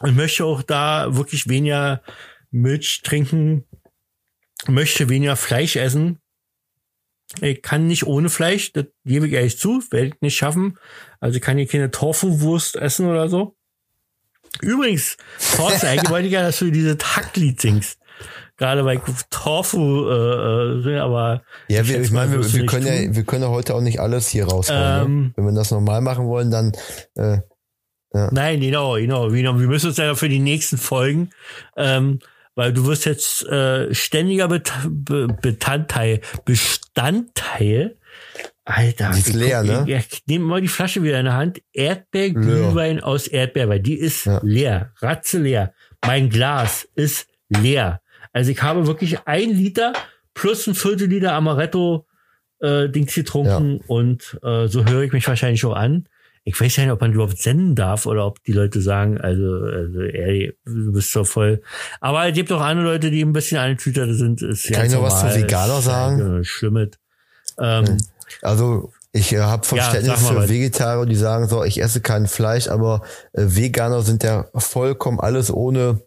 [0.00, 2.02] und möchte auch da wirklich weniger
[2.50, 3.64] Milch trinken,
[4.66, 6.20] möchte weniger Fleisch essen.
[7.40, 10.78] Ich kann nicht ohne Fleisch, das gebe ich ehrlich zu, werde ich nicht schaffen.
[11.20, 13.57] Also ich kann hier keine Tofu-Wurst essen oder so.
[14.60, 15.16] Übrigens,
[15.84, 17.98] eigentlich wollte ich ja, dass du dieses Hacklied singst.
[18.56, 23.22] Gerade ich Tofu äh, äh, aber Ja, wir, ich meine, wir, wir können ja, wir
[23.22, 24.80] können ja heute auch nicht alles hier raushauen.
[24.80, 25.02] ne?
[25.04, 26.72] Ähm, Wenn wir das normal machen wollen, dann
[27.14, 27.38] äh,
[28.12, 29.60] Nein, genau, genau, genau.
[29.60, 31.30] Wir müssen uns ja für die nächsten Folgen,
[31.76, 32.20] ähm,
[32.54, 37.96] weil du wirst jetzt äh, ständiger Bet Be Bestandteil, Bestandteil.
[38.70, 39.98] Alter, Die ist leer, guck, ne?
[39.98, 41.62] Ich, ich nehme mal die Flasche wieder in der Hand.
[41.72, 44.40] Erdbeerglühwein aus Erdbeer, weil die ist Ja.
[44.42, 45.72] leer, ratze leer.
[46.04, 48.02] Mein Glas ist leer.
[48.32, 49.92] Also ich habe wirklich ein Liter
[50.34, 52.06] plus ein Viertel Liter Amaretto
[52.60, 56.06] äh, Dings getrunken und äh, so höre ich mich wahrscheinlich auch an.
[56.44, 59.44] Ich weiß ja nicht, ob man überhaupt senden darf oder ob die Leute sagen, also,
[59.64, 61.62] also ey, du bist so voll.
[62.00, 64.40] Aber es gibt auch andere Leute, die ein bisschen angetütert sind.
[64.42, 66.18] Ist Kann ich noch was zu Veganer sagen?
[66.36, 66.90] ja Schlimmes.
[67.60, 67.98] Ähm,
[68.42, 70.48] Also ich äh, habe Verständnis mal für.
[70.48, 73.02] Vegetarier, die sagen so, ich esse kein Fleisch, aber
[73.32, 76.00] äh, Veganer sind ja vollkommen alles ohne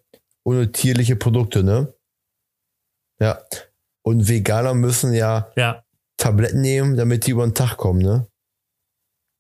[0.44, 1.94] ohne tierliche Produkte, ne?
[3.20, 3.42] Ja.
[4.04, 5.84] Und Veganer müssen ja ja,
[6.18, 8.28] Tabletten nehmen, damit die über den Tag kommen, ne?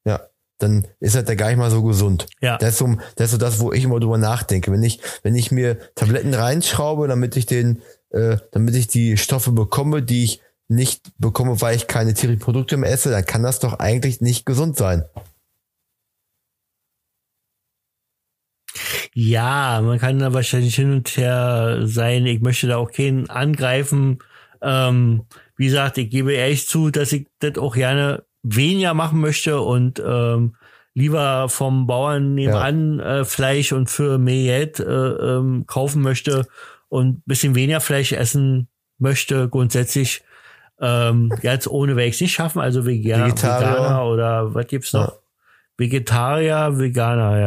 [0.05, 0.27] Ja.
[0.59, 2.27] Dann ist das ja gar nicht mal so gesund.
[2.39, 2.57] ja.
[2.57, 4.71] Das ist, so, das ist so das, wo ich immer drüber nachdenke.
[4.71, 9.51] Wenn ich, wenn ich mir Tabletten reinschraube, damit ich den, äh, damit ich die Stoffe
[9.51, 10.41] bekomme, die ich
[10.71, 14.45] nicht bekomme, weil ich keine tierischen Produkte mehr esse, dann kann das doch eigentlich nicht
[14.45, 15.03] gesund sein.
[19.13, 22.25] Ja, man kann da wahrscheinlich hin und her sein.
[22.25, 24.19] Ich möchte da auch keinen angreifen.
[24.61, 25.25] Ähm,
[25.57, 30.01] wie gesagt, ich gebe ehrlich zu, dass ich das auch gerne weniger machen möchte und
[30.03, 30.55] ähm,
[30.93, 36.47] lieber vom Bauern nebenan äh, Fleisch und für mehr Geld äh, ähm, kaufen möchte
[36.87, 40.23] und bisschen weniger Fleisch essen möchte, grundsätzlich
[40.81, 43.71] ähm, jetzt ohne werde ich nicht schaffen, also Veganer, Vegetarier.
[43.73, 45.19] Veganer oder was gibt's noch?
[45.77, 47.39] Vegetarier, Veganer,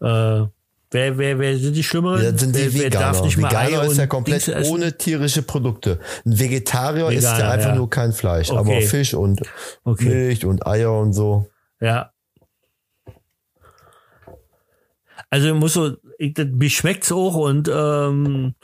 [0.00, 0.42] ja.
[0.42, 0.48] Äh,
[0.90, 2.22] wer, wer, wer sind die Schlimmeren?
[2.22, 3.24] Ja, sind die wer, wer darf Veganer.
[3.24, 6.00] nicht Veganer ist ja komplett ohne tierische Produkte.
[6.24, 7.74] Ein Vegetarier Veganer, ja einfach ja.
[7.74, 8.82] nur kein Fleisch, aber Okay.
[8.86, 9.40] Fisch und
[9.84, 10.08] Okay.
[10.08, 11.48] Milch und Eier und so.
[11.80, 12.10] Ja.
[15.30, 18.54] Also muss so, ich, das- mir schmeckt's auch und ähm,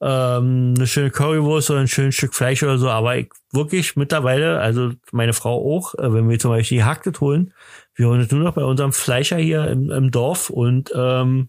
[0.00, 4.60] ähm, eine schöne Currywurst oder ein schönes Stück Fleisch oder so, aber ich wirklich mittlerweile,
[4.60, 7.54] also meine Frau auch, äh, wenn wir zum Beispiel die Hacktet holen,
[7.94, 11.48] wir holen es nur noch bei unserem Fleischer hier im, im Dorf und ähm,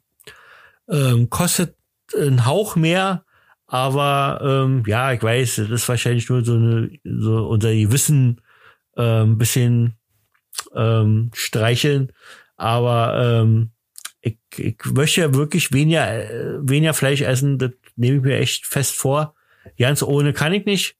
[0.89, 1.75] ähm, kostet
[2.17, 3.25] einen Hauch mehr,
[3.67, 8.39] aber ähm, ja, ich weiß, das ist wahrscheinlich nur so eine, so unser Gewissen
[8.95, 9.97] ähm, bisschen
[10.73, 12.13] ähm, streicheln,
[12.55, 13.71] aber ähm,
[14.21, 18.65] ich, ich möchte ja wirklich weniger, äh, weniger Fleisch essen, das nehme ich mir echt
[18.65, 19.35] fest vor.
[19.77, 20.95] Ganz ohne kann ich nicht.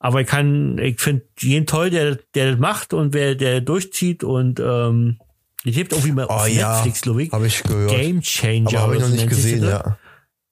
[0.00, 4.22] Aber ich kann, ich finde jeden toll, der, der das macht und wer der durchzieht
[4.22, 5.18] und ähm,
[5.64, 7.32] ich hebt irgendwie mal Oh auf ja, Netflix, glaube ich.
[7.32, 7.90] habe ich gehört.
[7.90, 8.68] Game Changer.
[8.68, 9.98] aber habe ich noch nicht gesehen, ja.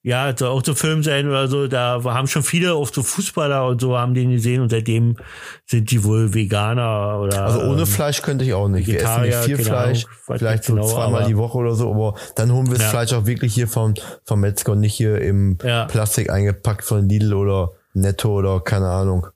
[0.07, 1.67] Ja, soll auch so Film sein oder so.
[1.67, 5.17] Da haben schon viele, auch so Fußballer und so, haben den gesehen und seitdem
[5.65, 7.43] sind die wohl Veganer oder.
[7.43, 8.87] Also ohne ähm, Fleisch könnte ich auch nicht.
[8.87, 12.17] Wir essen nicht viel Fleisch, Ahnung, vielleicht so genau, zweimal die Woche oder so, aber
[12.37, 12.89] dann holen wir das Ja.
[12.89, 15.83] Fleisch auch wirklich hier vom, vom Metzger und nicht hier im Ja.
[15.87, 19.27] Plastik eingepackt von Lidl oder Netto oder keine Ahnung.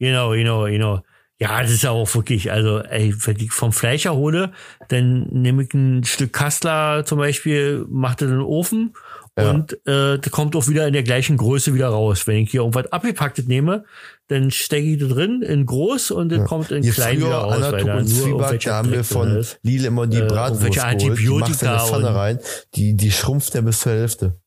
[0.00, 1.00] Genau, genau, genau.
[1.40, 4.52] Ja, das ist ja auch wirklich, also, ey, wenn ich vom Fleischer hole,
[4.88, 8.94] dann nehme ich ein Stück Kassler zum Beispiel, mache das in den Ofen
[9.36, 9.50] Ja.
[9.50, 12.26] und äh, das kommt auch wieder in der gleichen Größe wieder raus.
[12.28, 13.84] Wenn ich hier irgendwas abgepacktes nehme,
[14.28, 17.72] dann stecke ich das drin in groß und das kommt in Hier klein wieder raus,
[17.72, 19.58] weil da und Zwieback, da haben wir von ist.
[19.62, 21.18] Lidl immer die Äh, Bratwurst geholt.
[21.18, 22.38] Die machst in eine Pfanne rein.
[22.76, 24.40] Die, die schrumpft ja bis zur Hälfte.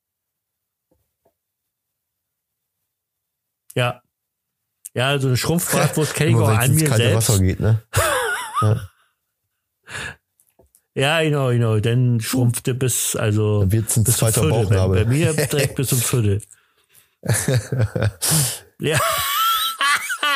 [3.76, 4.02] Ja.
[4.94, 7.30] Ja, so eine Schrumpfbratwurst kenne ich auch an mir selbst.
[7.30, 7.84] Wasser geht, ne?
[8.62, 8.90] Ja,
[10.98, 11.80] genau, genau.
[11.80, 13.62] Dann schrumpfte bis, also.
[13.62, 14.66] Dann wird's ein bis zweiter Viertel.
[14.66, 15.06] Bei, Bauchnabel.
[15.06, 16.41] bei mir direkt bis zum Viertel.
[18.80, 19.00] ja,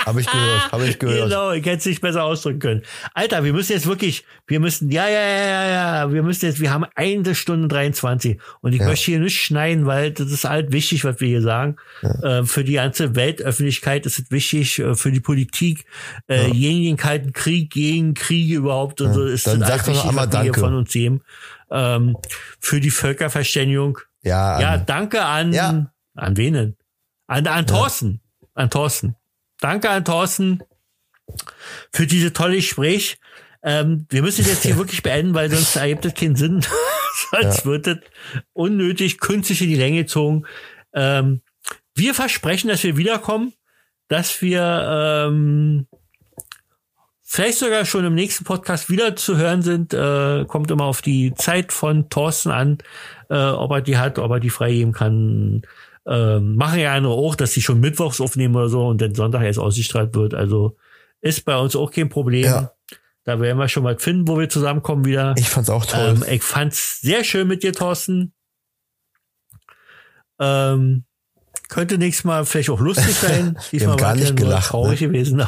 [0.06, 1.30] Habe ich gehört, habe ich gehört.
[1.30, 2.82] genau, ich hätte es nicht besser ausdrücken können.
[3.14, 5.70] Alter, wir müssen jetzt wirklich, wir müssen, ja, ja, ja, ja,
[6.06, 8.88] ja, wir müssen jetzt, wir haben eine Stunde 23 und ich Ja.
[8.88, 11.76] möchte hier nicht schneiden, weil das ist halt wichtig, was wir hier sagen.
[12.24, 15.86] Äh, für die ganze Weltöffentlichkeit ist es wichtig, äh, für die Politik,
[16.28, 19.88] äh, gegen den Kalten Krieg, gegen Kriege überhaupt und so ist Dann das sag doch
[19.94, 20.60] wichtig, einmal was wir hier Danke.
[20.60, 21.22] von uns geben.
[21.70, 22.18] Ähm,
[22.60, 24.00] für die Völkerverständigung.
[24.24, 25.92] Ja, Ja, an- danke an, Ja.
[26.16, 26.76] an wen denn?
[27.28, 28.20] An, an Thorsten.
[28.56, 29.16] An Thorsten.
[29.62, 30.62] Danke an Thorsten
[31.94, 33.18] für diese tolle Gespräch.
[33.64, 36.66] Ähm, wir müssen jetzt hier wirklich beenden, weil sonst ergibt das keinen Sinn.
[37.32, 37.98] sonst wird das
[38.52, 40.46] unnötig künstlich in die Länge gezogen.
[40.94, 41.42] Ähm,
[41.96, 43.54] wir versprechen, dass wir wiederkommen,
[44.08, 45.88] dass wir ähm,
[47.22, 49.94] vielleicht sogar schon im nächsten Podcast wieder zu hören sind.
[49.94, 52.80] Äh, kommt immer auf die Zeit von Thorsten an,
[53.30, 55.62] äh, ob er die hat, ob er die freigeben kann.
[56.08, 59.44] Ähm, machen ja andere auch, dass sie schon mittwochs aufnehmen oder so und dann Sonntag
[59.44, 60.34] erst ausgestrahlt wird.
[60.34, 60.78] Also
[61.22, 62.46] ist bei uns auch kein Problem.
[62.46, 62.72] Ja.
[63.24, 65.36] Da werden wir schon mal finden, wo wir zusammenkommen wieder.
[65.38, 66.16] ich fand's auch toll.
[66.18, 68.34] Ähm, ich fand's sehr schön mit dir, Thorsten.
[70.40, 71.06] Ähm,
[71.70, 73.60] könnte nächstes Mal vielleicht auch lustig sein.
[73.72, 75.08] Diesmal haben gar nicht gelacht, traurig ne?
[75.08, 75.48] gewesen.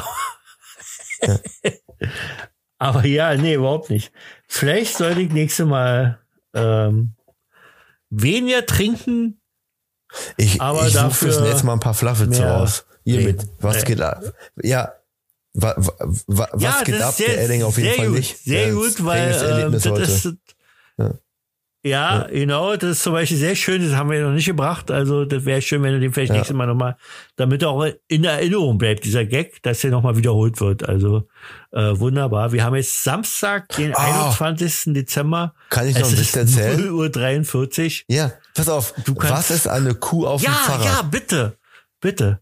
[2.78, 4.12] Aber ja, nee, überhaupt nicht.
[4.46, 6.20] Vielleicht sollte ich nächstes Mal
[6.54, 7.14] ähm,
[8.10, 9.40] weniger trinken.
[10.36, 11.94] Ich, aber ich suche dafür fürs nächste Mal ein paar
[12.30, 12.84] mehr raus.
[13.18, 13.36] Reden.
[13.36, 13.46] mit.
[13.60, 13.82] Was Ja.
[13.84, 14.22] geht ab?
[14.62, 14.92] Ja.
[15.56, 15.92] Wa, wa,
[16.26, 17.14] wa, was ja, geht ab?
[17.18, 18.38] der Edding auf jeden Fall gut, nicht.
[18.44, 20.02] Sehr Ja, gut, weil ähm, das heute.
[20.02, 20.28] ist
[20.98, 21.14] Ja.
[21.84, 24.90] ja, genau, das ist zum Beispiel sehr schön, das haben wir noch nicht gebracht.
[24.90, 26.36] Also das wäre schön, wenn du den vielleicht Ja.
[26.38, 26.96] nächstes Mal nochmal,
[27.36, 30.88] damit er auch in Erinnerung bleibt, dieser Gag, dass der nochmal wiederholt wird.
[30.88, 31.28] Also
[31.72, 32.52] äh, wunderbar.
[32.52, 34.28] Wir haben jetzt Samstag, den Ah.
[34.30, 34.94] 21.
[34.94, 35.54] Dezember.
[35.70, 36.80] Kann ich noch ist Witz erzählen?
[36.80, 38.06] 0 Uhr 43.
[38.08, 38.94] Ja, pass auf.
[39.04, 40.84] Du kannst- was ist eine Kuh auf dem Ja, Fahrrad?
[40.84, 41.58] ja, bitte.
[42.00, 42.40] Bitte.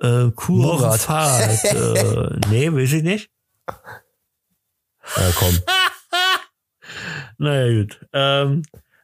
[0.00, 1.00] Äh, Kuh auf dem Murat.
[1.00, 1.64] Fahrrad.
[1.64, 3.30] äh, nee, weiß ich nicht.
[3.68, 5.58] Ja, komm.
[7.40, 8.00] Naja, gut.
[8.12, 8.62] Ähm,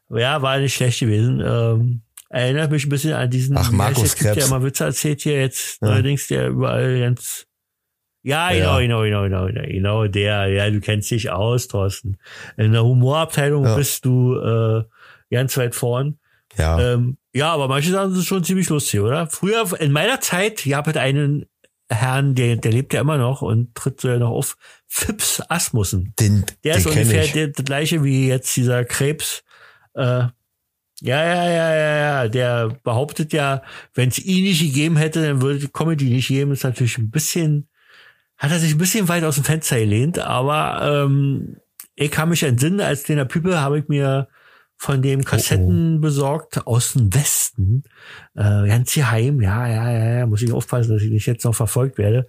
[0.09, 1.41] ja, war nicht schlecht gewesen.
[1.41, 4.47] Ähm, erinnert mich ein bisschen an diesen Ach, Markus heißt der Krebs.
[4.47, 5.89] immer Witze erzählt hier jetzt Ja.
[5.89, 7.47] neuerdings, der überall ganz
[8.25, 8.81] ja, genau, Ja.
[8.81, 12.17] genau, genau, genau, genau, genau, der, ja, du kennst dich aus, Thorsten.
[12.57, 13.77] In der Humorabteilung Ja.
[13.77, 14.83] bist du äh,
[15.31, 16.19] ganz weit vorn.
[16.59, 16.81] Ja.
[16.95, 19.27] Ähm, ja, aber manche Sachen sind schon ziemlich lustig, oder?
[19.29, 21.47] Früher, in meiner Zeit, ich habe einen
[21.91, 24.57] Herrn, der, der lebt ja immer noch und tritt so ja noch auf,
[24.87, 26.15] Phipps Asmussen.
[26.19, 29.43] Den, Der den ist ungefähr der, der gleiche wie jetzt dieser Krebs.
[29.95, 30.33] Äh, ja,
[31.25, 32.29] ja, ja, ja, ja.
[32.29, 33.63] Der behauptet ja,
[33.95, 36.53] wenn es ihn nicht gegeben hätte, dann würde die Comedy nicht geben.
[36.53, 37.69] Ist natürlich ein bisschen,
[38.39, 41.57] hat er sich ein bisschen weit aus dem Fenster gelehnt, aber ähm,
[41.95, 44.29] ich kann mich entsinnen, als kleiner Püppe habe ich mir
[44.77, 47.85] von dem Kassetten besorgt aus dem Westen.
[48.35, 51.55] Äh, ganz geheim, ja, ja, ja, ja, muss ich aufpassen, dass ich nicht jetzt noch
[51.55, 52.27] verfolgt werde.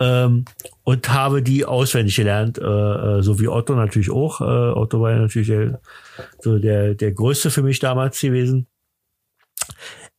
[0.00, 0.46] Ähm,
[0.82, 4.40] und habe die auswendig gelernt, äh, äh, so wie Otto natürlich auch.
[4.40, 5.80] Äh, Otto war ja natürlich der,
[6.40, 8.66] so der, der größte für mich damals gewesen.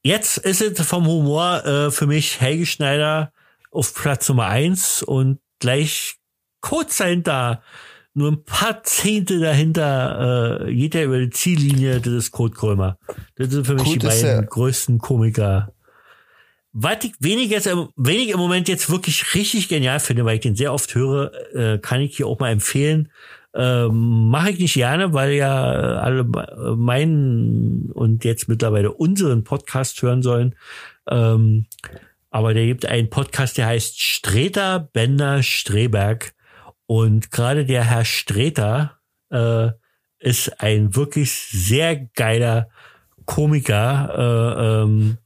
[0.04, 3.33] Jetzt ist es vom Humor äh, für mich Helge Schneider
[3.74, 6.16] auf Platz Nummer eins und gleich
[6.62, 7.62] kurz dahinter,
[8.14, 12.98] nur ein paar Zehntel dahinter, äh, geht er über die Ziellinie, das ist Kurt Krömer.
[13.36, 15.74] Das sind für mich Kurt die beiden der- größten Komiker.
[16.74, 20.42] Was ich wenig, jetzt, im- wenig im Moment jetzt wirklich richtig genial finde, weil ich
[20.42, 23.12] den sehr oft höre, äh, kann ich hier auch mal empfehlen.
[23.56, 26.24] Ähm, Mache ich nicht gerne, weil ja äh, alle
[26.76, 30.56] meinen und jetzt mittlerweile unseren Podcast hören sollen.
[31.08, 31.68] Ähm,
[32.34, 36.34] aber der gibt einen Podcast, der heißt Streter Bender Streberg.
[36.88, 38.98] Und gerade der Herr Streter
[39.30, 39.70] äh,
[40.18, 42.70] ist ein wirklich sehr geiler
[43.26, 44.16] Komiker.
[44.18, 45.18] Äh, ähm,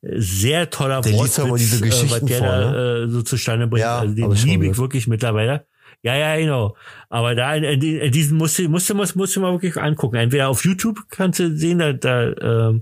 [0.00, 3.20] sehr toller Der liest doch immer diese äh, was Geschichten der vor, da äh, so
[3.20, 3.82] zustande bringt.
[3.82, 5.66] Ja, also den liebe ich wirklich mittlerweile.
[6.00, 6.76] Ja, ja, genau.
[7.10, 9.76] Aber da in, in, in diesen musst du, musst du, musst, musst du mal wirklich
[9.76, 10.16] angucken.
[10.16, 12.80] Entweder auf YouTube kannst du sehen, da, da äh,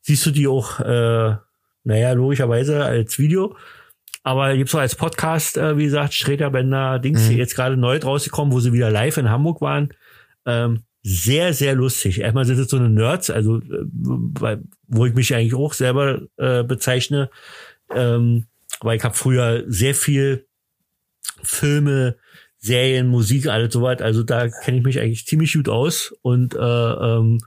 [0.00, 1.36] siehst du die auch, äh,
[1.86, 3.56] naja, logischerweise als Video.
[4.22, 7.36] Aber gibt's auch als Podcast, äh, wie gesagt, Streter Bender, Dings, Mhm.
[7.36, 9.90] jetzt gerade neu rausgekommen, wo sie wieder live in Hamburg waren.
[10.44, 12.20] Ähm, sehr, sehr lustig.
[12.20, 14.58] Erstmal sind es so eine Nerds, also äh,
[14.88, 17.30] wo ich mich eigentlich auch selber äh, bezeichne,
[17.94, 18.46] ähm,
[18.80, 20.46] weil ich habe früher sehr viel
[21.42, 22.16] Filme,
[22.58, 24.02] Serien, Musik, alles soweit.
[24.02, 26.12] Also da kenne ich mich eigentlich ziemlich gut aus.
[26.22, 27.38] Und äh, ähm,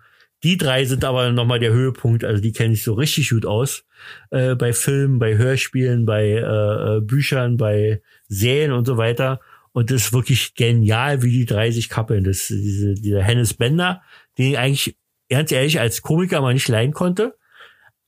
[0.44, 2.24] die drei sind aber nochmal der Höhepunkt.
[2.24, 3.84] Also die kenne ich so richtig gut aus.
[4.32, 9.40] Äh, bei Filmen, bei Hörspielen, bei äh, äh, Büchern, bei Serien und so weiter.
[9.72, 12.24] Und das ist wirklich genial, wie die drei sich kappeln.
[12.24, 14.02] Das diese, dieser Hennes Bender,
[14.38, 14.98] den ich eigentlich
[15.30, 17.36] ganz ehrlich als Komiker mal nicht leiden konnte.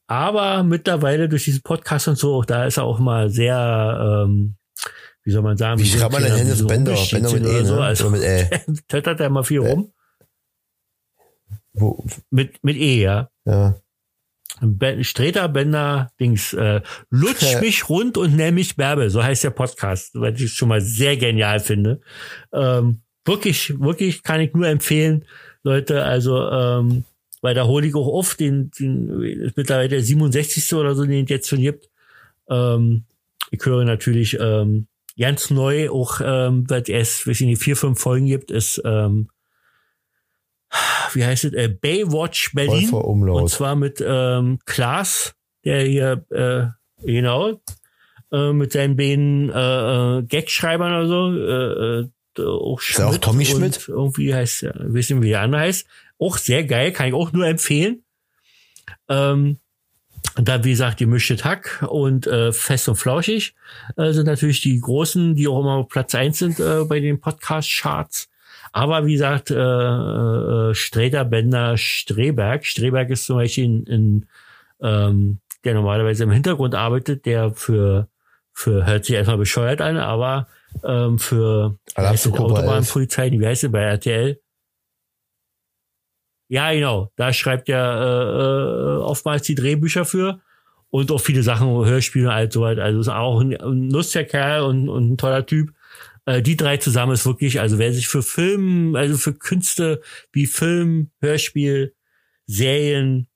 [0.07, 4.55] Aber mittlerweile durch diesen Podcast und so, auch da ist er auch mal sehr, ähm,
[5.23, 6.95] wie soll man sagen, Wie schreibt man denn Hennes Bender?
[7.11, 7.75] Bender mit E, oder so.
[7.75, 7.81] ne?
[7.81, 8.49] Also, mit Ä?
[8.89, 9.93] töttert er mal viel rum.
[11.73, 13.29] Wo, Mit, mit E, ja.
[13.45, 13.75] ja.
[15.01, 20.11] Streter Bender Dings äh, lutsch mich rund und nenn mich Bärbel, so heißt der Podcast,
[20.13, 22.01] was ich schon mal sehr genial finde.
[22.53, 25.25] Ähm, wirklich, wirklich kann ich nur empfehlen,
[25.63, 27.05] Leute, also ähm,
[27.41, 30.73] weil da hole ich auch oft den, den ist mittlerweile der 67.
[30.75, 31.89] oder so, den es jetzt schon gibt.
[32.49, 33.05] Ähm,
[33.49, 34.87] ich höre natürlich ähm,
[35.19, 39.29] ganz neu, auch ähm, weil es weiß ich nicht, vier, fünf Folgen gibt, ist ähm,
[41.13, 42.89] wie heißt es, äh, Baywatch Berlin.
[42.91, 47.61] Und zwar mit ähm, Klaas, der hier, äh, genau,
[48.31, 52.09] äh, mit seinen beiden äh, äh, Gagschreibern oder so, äh, äh,
[52.47, 53.87] auch Ist da auch Tommy Schmidt?
[53.87, 55.85] Irgendwie heißt, ja, wissen wie der andere heißt.
[56.17, 58.03] Auch sehr geil, kann ich auch nur empfehlen.
[59.09, 59.57] Ähm,
[60.37, 63.53] und dann, wie gesagt, die Mischte Hack und äh, Fest und Flauschig
[63.97, 67.19] äh, sind natürlich die großen, die auch immer auf Platz eins sind äh, bei den
[67.19, 68.29] Podcast-Charts.
[68.71, 72.65] Aber wie gesagt, äh, äh, Streter, Bender, Streberg.
[72.65, 74.25] Streberg ist zum Beispiel in, in
[74.81, 78.07] ähm, der normalerweise im Hintergrund arbeitet, der für,
[78.53, 80.47] für hört sich erstmal bescheuert an, aber
[80.83, 82.67] ähm, für wie Alarm heißt für das, Cobra 11.
[82.67, 84.39] Autobahnpolizei, wie heißt es bei RTL?
[86.47, 87.11] Ja, genau.
[87.15, 90.41] Da schreibt er äh, äh, oftmals die Drehbücher für
[90.89, 92.83] und auch viele Sachen, Hörspiele und all so weiter.
[92.83, 95.71] Also ist auch ein, ein lustiger Kerl und, und ein toller Typ.
[96.25, 100.45] Äh, die drei zusammen ist wirklich, also wer sich für Film, also für Künste wie
[100.45, 101.95] Film, Hörspiel,
[102.45, 103.27] Serien,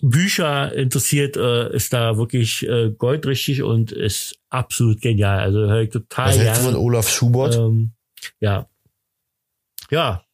[0.00, 5.38] Bücher interessiert, äh, ist da wirklich äh, goldrichtig und ist absolut genial.
[5.38, 6.78] Also höre ich total Was du von gerne.
[6.78, 7.56] Olaf Schubert?
[7.56, 7.92] Ähm,
[8.40, 8.68] ja.
[9.90, 10.24] Ja.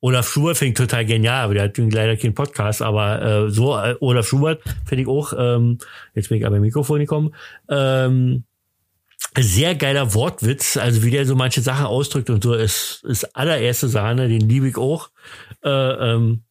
[0.00, 3.76] Olaf Schubert finde ich total genial, aber der hat leider keinen Podcast, aber äh, so
[3.76, 5.78] äh, Olaf Schubert finde ich auch, ähm,
[6.14, 7.34] jetzt bin ich aber im Mikrofon gekommen,
[7.68, 8.44] ähm,
[9.38, 13.88] sehr geiler Wortwitz, also wie der so manche Sachen ausdrückt und so, ist, ist allererste
[13.88, 15.10] Sahne, den liebe ich auch.
[15.64, 16.44] Äh, ähm,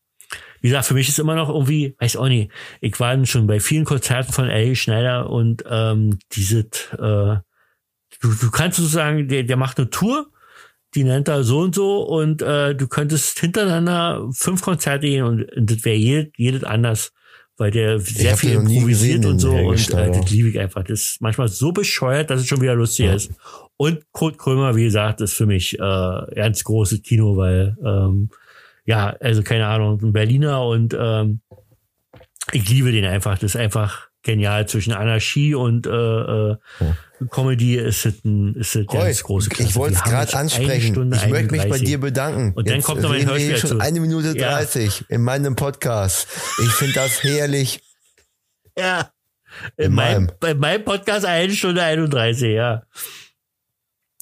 [0.62, 3.60] wie gesagt, für mich ist immer noch irgendwie, weiß auch nicht, ich war schon bei
[3.60, 7.38] vielen Konzerten von Ellie Schneider und ähm, diese, äh,
[8.22, 10.28] du, du kannst sozusagen, der, der macht eine Tour,
[10.96, 15.44] die nennt er so und so und äh, du könntest hintereinander fünf Konzerte gehen und,
[15.52, 17.12] und das wäre jedes, jedes anders
[17.58, 19.52] weil der sehr viel improvisiert und so.
[19.52, 20.84] Und äh, das liebe ich einfach.
[20.84, 23.32] Das ist manchmal so bescheuert, dass es schon wieder lustig ist.
[23.78, 28.30] Und Kurt Krömer, wie gesagt, ist für mich äh, ganz großes Kino, weil ähm,
[28.86, 31.42] ja, also keine Ahnung, ein Berliner und ähm,
[32.52, 33.38] ich liebe den einfach.
[33.38, 34.68] Das ist einfach genial.
[34.68, 36.58] Zwischen Anarchie und äh, äh,
[37.30, 39.70] Comedy ist es ein, ist es Roy, ganz große Klasse.
[39.70, 40.94] ich wollte es gerade ansprechen.
[40.94, 41.88] Stunde Ich möchte mich bei 31.
[41.88, 42.54] dir bedanken.
[42.54, 44.54] Und dann Jetzt kommt noch mein Hörspiel schon eine Minute Ja.
[44.58, 46.28] 30 in meinem Podcast.
[46.64, 47.82] Ich finde das herrlich.
[48.78, 49.12] Ja.
[49.78, 50.36] In, In meinem, meinem.
[50.40, 52.84] bei meinem Podcast eine Stunde 31, ja.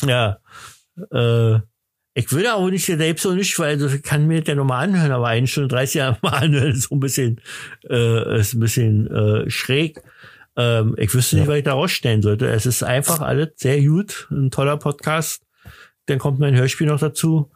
[0.04, 0.40] Ja.
[1.12, 1.60] Äh,
[2.14, 5.28] ich würde auch nicht selbst so nicht, weil das kann mir ja nochmal anhören, aber
[5.28, 7.42] eine Stunde 30 Jahre mal anhören ist so ein bisschen,
[7.90, 10.02] äh, ist ein bisschen äh, schräg.
[10.58, 12.48] Ähm, ich wüsste nicht, was ich da rausstellen sollte.
[12.48, 15.44] Es ist einfach alles sehr gut, ein toller Podcast.
[16.08, 17.50] Dann kommt mein Hörspiel noch dazu.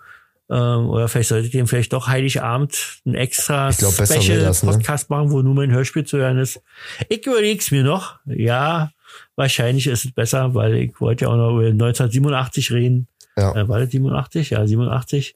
[0.49, 4.71] Ähm, oder vielleicht solltet ihr vielleicht doch Heiligabend ein extra glaub, Special das, ne?
[4.71, 6.61] Podcast machen, wo nur mein Hörspiel zu hören ist.
[7.09, 8.19] Ich überleg's mir noch.
[8.25, 8.91] Ja,
[9.35, 13.07] wahrscheinlich ist es besser, weil ich wollte ja auch noch über 1987 reden.
[13.37, 13.55] Ja.
[13.55, 14.51] Äh, war das 87?
[14.51, 15.35] Ja, 87.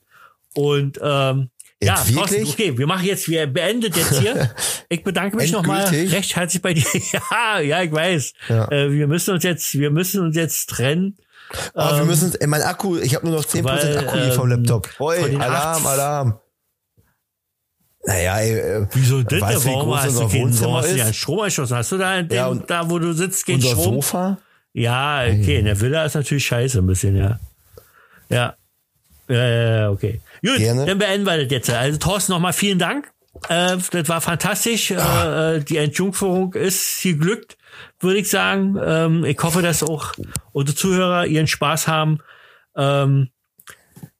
[0.55, 1.49] Und ähm,
[1.81, 4.49] ja, Thorsten, okay, wir machen jetzt, wir beendet jetzt hier.
[4.91, 6.83] Ich bedanke mich nochmal recht herzlich bei dir.
[7.13, 8.33] ja, ja, ich weiß.
[8.47, 8.71] Ja.
[8.71, 11.15] Äh, wir müssen uns jetzt, wir müssen uns jetzt trennen.
[11.75, 14.31] Aber wir Ähm, müssen, ey, mein Akku, ich habe nur noch 10% weil, Akku hier
[14.33, 14.89] vom ähm, Laptop.
[14.99, 16.39] Oi, Alarm, 80 Alarm.
[18.05, 19.41] Naja, ey, äh, Wieso denn?
[19.41, 21.13] weißt wie Warum hast du warum Wohnzimmer hast du ja einen?
[21.13, 21.71] Stromanschluss?
[21.71, 23.95] Hast du da, den, Ja, und da wo du sitzt, keinen Unser Strom?
[23.95, 24.37] Sofa?
[24.73, 27.39] Ja, okay, in der Villa ist natürlich scheiße ein bisschen, ja.
[28.29, 28.55] Ja.
[29.27, 30.21] Ja, ja, ja, okay.
[30.43, 30.85] Gut, Gerne.
[30.85, 31.69] dann beenden wir das jetzt.
[31.69, 33.11] Also Thorsten, nochmal vielen Dank.
[33.47, 34.91] Äh, das war fantastisch.
[34.91, 37.57] Äh, äh, die Entjungferung ist geglückt,
[37.99, 38.75] würde ich sagen.
[38.83, 40.13] Ähm, ich hoffe, dass auch
[40.51, 42.19] unsere Zuhörer ihren Spaß haben.
[42.75, 43.29] Ähm,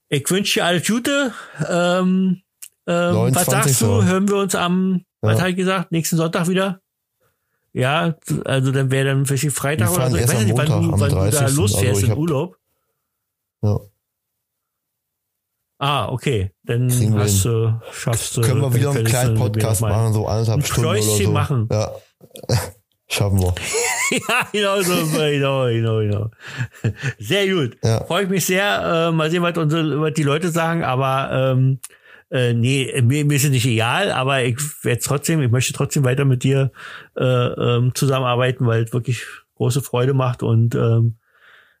[0.08, 1.32] ich wünsche dir alles Gute.
[1.68, 2.42] Ähm,
[2.86, 3.52] ähm, was 29.
[3.52, 4.04] sagst du?
[4.04, 5.40] Hören wir uns am, was Ja.
[5.40, 6.80] habe ich gesagt, nächsten Sonntag wieder?
[7.72, 8.14] Ja,
[8.44, 10.16] also dann wäre dann vielleicht Freitag oder so.
[10.16, 11.56] Ich weiß nicht, wann, Montag, du, wann du da 30..
[11.56, 12.56] losfährst Also in hab- Urlaub.
[13.62, 13.78] Ja.
[15.80, 16.52] Ah, okay.
[16.62, 18.42] Dann hast du, schaffst du.
[18.42, 21.30] Können wir wieder einen kleinen Podcast machen, so anderthalb Stunden oder so.
[21.30, 21.68] machen.
[21.72, 21.90] Ja.
[23.08, 23.54] Schaffen wir.
[24.28, 26.30] ja, genau so, genau, genau, genau.
[27.18, 27.78] Sehr gut.
[27.82, 28.04] Ja.
[28.04, 29.08] Freue ich mich sehr.
[29.08, 31.80] Äh, mal sehen, was, unsere, was die Leute sagen, aber ähm,
[32.30, 36.04] äh, nee, mir, mir ist es nicht egal, aber ich werde trotzdem, ich möchte trotzdem
[36.04, 36.72] weiter mit dir
[37.16, 39.24] äh, ähm, zusammenarbeiten, weil es wirklich
[39.56, 41.16] große Freude macht und ähm,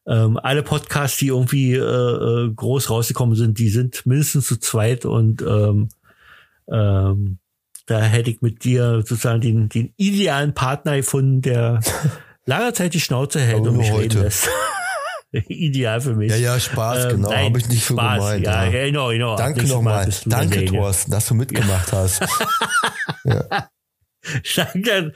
[0.06, 5.04] ähm, alle Podcasts, die irgendwie äh, äh, groß rausgekommen sind, die sind mindestens zu zweit
[5.04, 5.88] und ähm,
[6.70, 7.38] ähm,
[7.86, 11.80] da hätte ich mit dir sozusagen den, den idealen Partner gefunden, der
[12.44, 14.20] lange Zeit die Schnauze hält und mich reden heute.
[14.20, 14.48] lässt.
[15.32, 16.30] Ideal für mich.
[16.30, 17.32] Ja, ja, Spaß, Ähm, genau.
[17.32, 18.46] Habe ich nicht so Spaß, gemeint.
[18.46, 18.70] Ja, ja.
[18.70, 19.36] ja, genau, genau.
[19.36, 20.08] Danke nochmal.
[20.26, 20.64] Danke.
[20.64, 22.24] Thorsten, dass du mitgemacht hast.
[24.56, 25.12] Danke,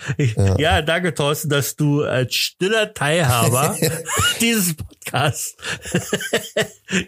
[0.58, 0.80] ja.
[0.82, 3.76] danke, Thorsten, dass du als stiller Teilhaber
[4.40, 5.56] dieses Podcasts.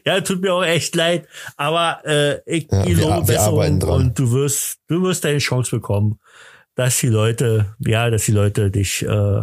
[0.05, 4.31] ja, tut mir auch echt leid, aber äh, ich Ja, wir- wir Besserung und du
[4.33, 6.19] wirst, du wirst deine Chance bekommen,
[6.75, 9.41] dass die Leute, ja, dass die Leute dich äh,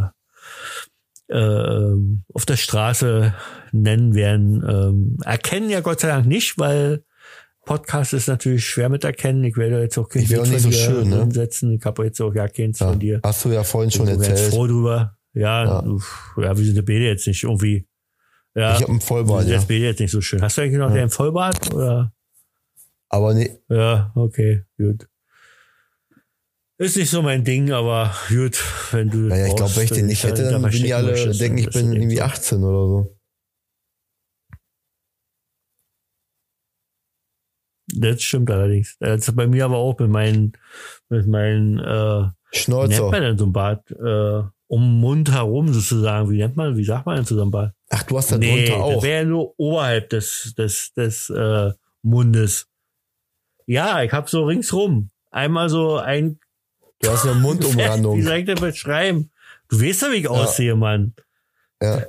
[1.29, 1.95] äh,
[2.33, 3.33] auf der Straße
[3.71, 4.63] nennen werden.
[4.67, 7.03] Ähm, erkennen ja Gott sei Dank nicht, weil
[7.65, 9.43] Podcast ist natürlich schwer mit erkennen.
[9.45, 11.19] Ich werde jetzt auch kein Ich Bild nicht so schön, ne?
[11.21, 11.71] hinsetzen.
[11.73, 12.89] Ich habe jetzt auch ja keins Ja.
[12.89, 13.21] von dir.
[13.23, 14.53] Hast du ja vorhin schon Bin so ganz erzählt.
[14.53, 15.17] froh drüber.
[15.33, 15.83] Ja, Ja.
[15.83, 17.87] uff, ja, wir sind die Beide jetzt nicht irgendwie.
[18.55, 19.55] Ja, Ich habe einen Vollbart, ja.
[19.55, 20.41] das Beide jetzt nicht so schön.
[20.41, 20.95] Hast du eigentlich noch Ja.
[20.97, 21.73] den Vollbart?
[21.73, 22.11] Oder?
[23.09, 25.07] Aber nee, Ja, okay, gut.
[26.79, 28.61] Ist nicht so mein Ding, aber gut,
[28.91, 29.17] wenn du.
[29.19, 31.37] naja, ich glaube, wenn ich den äh, nicht hätte, da dann würden die alle denken,
[31.37, 32.23] dann ich bin irgendwie so.
[32.23, 33.17] 18 oder so.
[37.87, 38.95] Das stimmt allerdings.
[38.99, 40.53] Das ist bei mir aber auch mit meinen,
[41.09, 43.11] mit meinen, äh, wie nennt Schnäuzer.
[43.11, 43.89] man denn so ein Bart?
[43.91, 46.29] Äh, um den Mund herum sozusagen.
[46.29, 47.73] Wie nennt man, wie sagt man denn so einem Bart?
[47.89, 49.03] Ach, du hast da Nee, drunter das auch.
[49.03, 52.67] wäre ja nur oberhalb des, des, des äh, Mundes.
[53.65, 55.09] Ja, ich habe so ringsrum.
[55.31, 56.39] Einmal so ein
[57.01, 58.21] Du hast eine Wie Mundumrandung.
[58.21, 59.29] soll ich das beschreiben?
[59.69, 61.13] Du weißt ja, wie ich aussehe, Mann.
[61.81, 62.03] Ja.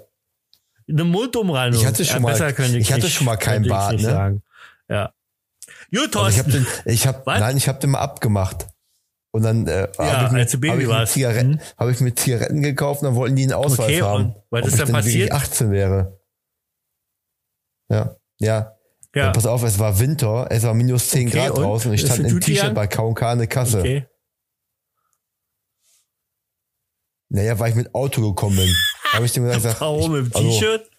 [0.89, 1.81] Eine Mundumrandung.
[1.81, 3.99] Ich hatte schon mal- besser könnte ich hatte nicht- schon mal keinen ich Bart, ne?
[4.03, 4.43] Sagen.
[4.89, 5.13] Ja.
[5.95, 6.67] Gut, Also ich habe Thorsten.
[6.85, 7.41] den, ich habe, Was?
[7.41, 8.67] nein, ich habe den mal abgemacht.
[9.33, 11.07] Und dann äh, Ja, habe ich, hab ich, mir.
[11.07, 11.61] Zigaretten, Mhm.
[11.77, 14.25] hab ich mir Zigaretten gekauft und dann wollten die einen Ausweis Okay, haben.
[14.27, 15.33] und was ist ich dann denn wirklich passiert?
[15.33, 16.21] 18 wäre.
[17.91, 18.49] Ja, ja.
[18.49, 18.71] ja.
[19.17, 19.31] Ja.
[19.31, 22.19] Pass auf, es war Winter, es war minus 10 Okay, Grad draußen und ich stand
[22.29, 23.79] im T-Shirt bei K&K an der Kasse.
[23.79, 24.07] Okay.
[27.29, 28.75] Naja, weil ich mit Auto gekommen bin.
[29.13, 30.91] habe ich dem gesagt, Warum im ich, also, T-Shirt?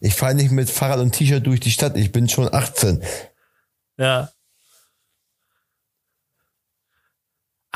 [0.00, 3.02] ich fahre nicht mit Fahrrad und T-Shirt durch die Stadt, ich bin schon 18.
[3.98, 4.28] Ja.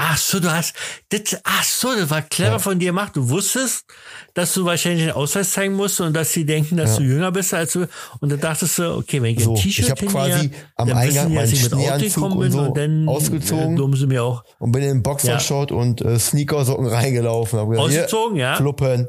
[0.00, 0.76] Ach so, du hast,
[1.08, 2.58] das, ach so, das war clever Ja.
[2.60, 3.16] von dir gemacht.
[3.16, 3.84] Du wusstest,
[4.32, 7.52] dass du wahrscheinlich den Ausweis zeigen musst und dass sie denken, dass du jünger bist
[7.52, 7.88] als du.
[8.20, 10.92] Und dann dachtest du, okay, wenn ich So, ein ich T-Shirt hab hingehe, quasi am
[10.92, 13.92] Eingang meinen ich Schneeanzug gekommen und bin so und dann ausgezogen.
[13.92, 17.58] Äh, sie mir auch Und bin in den Boxershort und äh, Sneakersocken reingelaufen.
[17.58, 18.54] Hab gesagt, ausgezogen, ja.
[18.54, 19.08] Fluppen.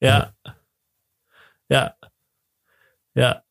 [0.00, 0.32] Ja.
[1.68, 1.96] Ja.
[3.14, 3.42] Ja.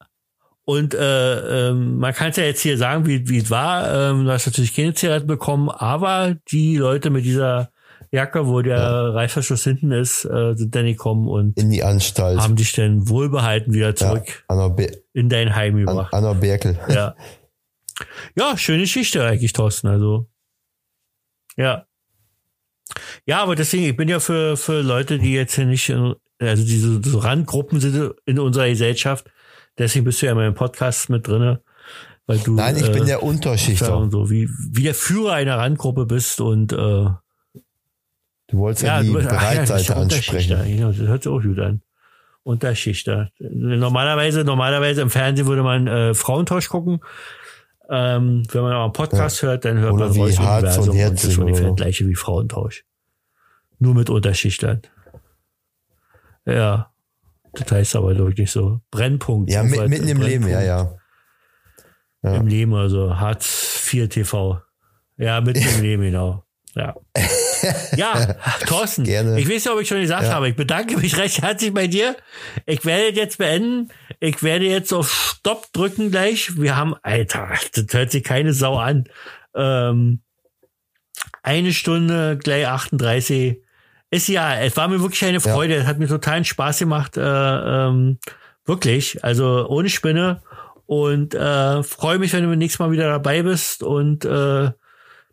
[0.69, 3.91] Und äh, ähm, man kann es ja jetzt hier sagen, wie, wie es war.
[3.91, 7.71] Ähm, du hast natürlich keine Zigaretten bekommen, aber die Leute mit dieser
[8.11, 8.79] Jacke, wo der
[9.15, 12.37] Reißverschluss hinten ist, äh, sind dann gekommen und In die Anstalt.
[12.37, 16.13] haben dich dann wohlbehalten wieder ja, zurück Be in dein Heim gebracht.
[16.13, 16.77] Anna Berkel.
[16.87, 17.15] Ja.
[18.37, 19.87] Ja, schöne Geschichte eigentlich, Thorsten.
[19.87, 20.27] Also.
[21.57, 21.87] Ja.
[23.25, 26.63] Ja, aber deswegen, ich bin ja für, für Leute, die jetzt hier nicht, in, also
[26.63, 29.31] diese so Randgruppen sind in unserer Gesellschaft.
[29.79, 31.61] Deswegen bist du ja in meinem Podcast mit drinne,
[32.27, 33.97] weil du Nein, ich äh, bin der ja, Unterschichter.
[33.97, 37.07] und so wie, wie der Führer einer Randgruppe bist und äh,
[38.49, 40.57] Du wolltest ja, ja, die ja, Breitseite der Unterschichter.
[40.57, 40.77] ansprechen.
[40.77, 41.81] Genau, das hört sich auch gut an.
[42.41, 43.29] Unterschichter.
[43.39, 46.99] Normalerweise, normalerweise im Fernsehen würde man äh, Frauentausch gucken.
[47.91, 50.87] Ähm, wenn man auch einen Podcast hört, dann hört Oder man wie Harz und und
[50.89, 52.85] das Herzlich ist ungefähr das gleiche wie Frauentausch.
[53.77, 54.81] Nur mit Unterschichtern.
[56.45, 56.91] Ja.
[57.53, 58.81] Das heißt aber wirklich so.
[58.91, 59.49] Brennpunkt.
[59.51, 61.01] Ja, so mit, weit, mitten im Leben, ja, Brennpunkt
[62.23, 62.31] ja.
[62.31, 62.37] ja.
[62.37, 64.61] Im Leben, also Hartz 4 TV.
[65.17, 66.43] Ja, mitten im Leben, genau.
[66.75, 66.95] Ja.
[67.97, 68.35] Ja,
[68.67, 69.37] Thorsten, Gerne.
[69.37, 70.31] ich weiß nicht, ob ich schon gesagt Ja.
[70.33, 70.47] habe.
[70.47, 72.15] Ich bedanke mich recht herzlich bei dir.
[72.65, 73.89] Ich werde jetzt beenden.
[74.21, 76.55] Ich werde jetzt auf Stopp drücken gleich.
[76.55, 79.09] Wir haben, Alter, das hört sich keine Sau an.
[79.53, 80.21] Ähm,
[81.43, 83.61] eine Stunde, gleich 38.
[84.11, 85.75] Ist ja, es war mir wirklich eine Freude.
[85.75, 87.15] Es hat mir totalen Spaß gemacht.
[87.17, 88.17] Äh, ähm,
[88.65, 89.23] wirklich.
[89.23, 90.41] Also ohne Spinne.
[90.85, 93.83] Und äh, freue mich, wenn du nächstes Mal wieder dabei bist.
[93.83, 94.71] Und äh,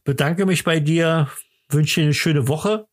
[0.05, 1.29] bedanke mich bei dir.
[1.71, 2.87] Wünsche dir eine schöne Woche.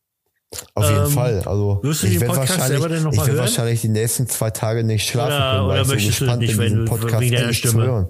[0.74, 1.42] Auf jeden Ähm, Fall.
[1.44, 2.80] Also ich werde wahrscheinlich,
[3.12, 6.06] ich werd wahrscheinlich die nächsten zwei Tage nicht schlafen Oder- können, weil oder ich so
[6.08, 7.84] gespannt nicht, bin, diesen Podcast endlich zu Stimme?
[7.86, 8.08] hören.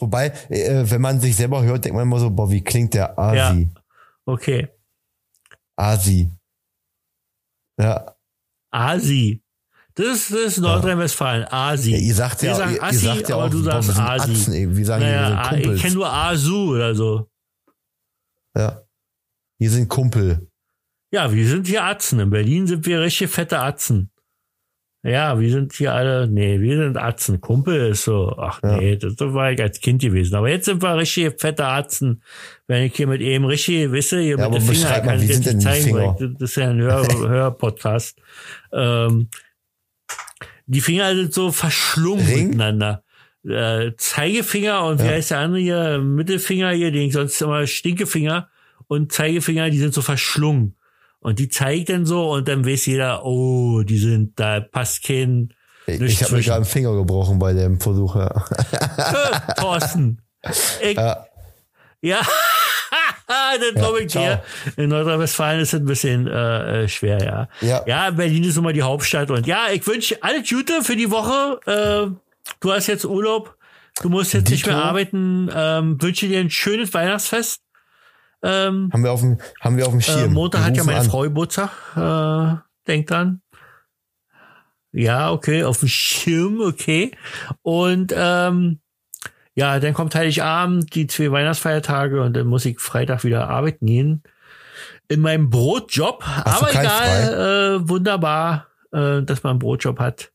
[0.00, 3.18] Wobei, äh, wenn man sich selber hört, denkt man immer so, boah, wie klingt der
[3.18, 3.68] Asi?
[4.24, 4.68] Okay.
[5.76, 6.30] Asi.
[7.78, 8.14] Ja,
[8.70, 9.42] Asi.
[9.94, 11.44] Das ist, das ist Nordrhein-Westfalen.
[11.50, 11.90] Asi.
[11.90, 13.94] ja, ihr sagt ja, sagen ihr, Assi, ihr sagt ja aber auch, du boah, sagst
[13.94, 14.30] sind Asi.
[14.32, 17.28] Atzen, wir sagen, naja, wir ich kenne nur Asu oder so.
[18.56, 18.82] ja.
[19.60, 20.48] Wir sind Kumpel.
[21.10, 22.20] Ja, wir sind hier Atzen.
[22.20, 24.12] In Berlin sind wir richtig fette Atzen.
[25.08, 27.40] Ja, wir sind hier alle, nee, wir sind Atzen.
[27.40, 28.76] Kumpel ist so, ach Ja.
[28.76, 30.34] nee, das war ich als Kind gewesen.
[30.34, 32.22] Aber jetzt sind wir richtig fette Atzen.
[32.66, 35.28] Wenn ich hier mit eben richtig, wisst ihr, hier Ja, mit ich mal, kann es
[35.28, 36.16] jetzt nicht zeigen, weil Finger?
[36.20, 38.20] ich, das ist ja ein Hör, Hörpodcast.
[38.72, 39.28] Ähm,
[40.66, 42.48] die Finger sind so verschlungen Ring?
[42.48, 43.02] miteinander.
[43.44, 45.12] Äh, Zeigefinger und wie Ja.
[45.12, 45.98] heißt der andere hier?
[45.98, 48.48] Mittelfinger hier, den ich sonst immer Stinkefinger
[48.88, 50.74] und Zeigefinger, die sind so verschlungen.
[51.20, 55.52] Und die zeigt dann so und dann weiß jeder, oh, die sind, da passt kein
[55.86, 56.46] Ich, Nicht ich habe zwischen.
[56.48, 58.14] gerade einen Finger gebrochen bei dem Versuch.
[58.16, 58.28] Ja.
[59.56, 60.22] Thorsten.
[60.82, 61.26] Ich, Ja.
[62.00, 62.20] ja,
[63.58, 64.22] das glaube ich ciao.
[64.24, 64.42] dir.
[64.76, 67.48] In Nordrhein-Westfalen ist es ein bisschen äh, äh, schwer, ja.
[67.60, 67.82] Ja.
[67.86, 71.58] Ja, Berlin ist mal die Hauptstadt und ja, ich wünsche alles Gute für die Woche.
[71.66, 72.16] Äh,
[72.60, 73.56] du hast jetzt Urlaub,
[74.00, 74.76] du musst jetzt nicht Dito.
[74.76, 75.50] mehr arbeiten.
[75.52, 77.60] Ähm, wünsche dir ein schönes Weihnachtsfest.
[78.42, 80.32] Ähm, Haben wir auf dem, haben wir auf dem äh, Schirm.
[80.32, 81.06] Montag Wir hat ja meine an.
[81.10, 81.70] Frau Geburtstag.
[81.96, 83.42] Äh, denk dran.
[84.92, 87.10] Ja, okay, auf dem Schirm, okay.
[87.62, 88.80] Und ähm,
[89.54, 94.22] ja, dann kommt Heiligabend, die zwei Weihnachtsfeiertage und dann muss ich Freitag wieder arbeiten gehen.
[95.08, 96.20] In meinem Brotjob.
[96.20, 100.30] du Aber egal, äh, wunderbar, äh, dass man einen Brotjob hat.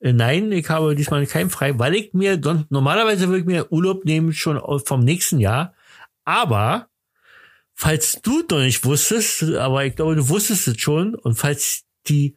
[0.00, 3.72] Äh, Nein, ich habe diesmal keinen frei, weil ich mir, sonst- normalerweise würde ich mir
[3.72, 5.72] Urlaub nehmen schon vom nächsten Jahr.
[6.26, 6.88] Aber,
[7.74, 12.36] falls du noch nicht wusstest, aber ich glaube, du wusstest es schon, und falls die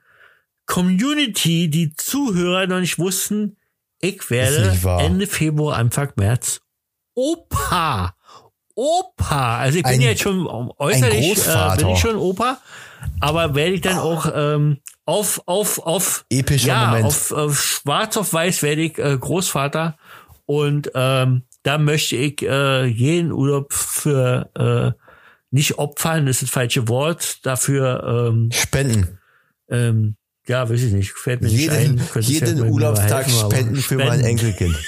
[0.66, 3.58] Community, die Zuhörer noch nicht wussten,
[4.00, 4.78] ich werde.
[5.00, 6.62] Ende Februar, Anfang März
[7.16, 8.16] Opa.
[8.76, 9.58] Opa.
[9.58, 12.60] Also ich bin Ein- jetzt schon äußerlich, äh, bin ich schon Opa,
[13.20, 17.06] aber werde ich dann auch ähm, auf, auf, auf, Epischer ja, Moment.
[17.08, 19.98] auf, auf schwarz auf weiß werde ich äh, Großvater
[20.46, 25.00] und ähm, da möchte ich äh, jeden Urlaub für äh,
[25.52, 29.20] nicht opfern, ist das falsche Wort, dafür ähm, Spenden.
[29.70, 30.16] ähm,
[30.48, 31.98] ja, weiß ich nicht, fällt mir nicht ein.
[31.98, 34.22] Jeden, ja jeden Urlaubstag helfen, spenden für mein.
[34.22, 34.76] Enkelkind.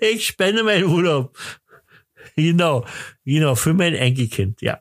[0.00, 1.36] Ich spende meinen Urlaub.
[2.36, 2.86] Genau,
[3.24, 4.80] genau, für mein Enkelkind, ja.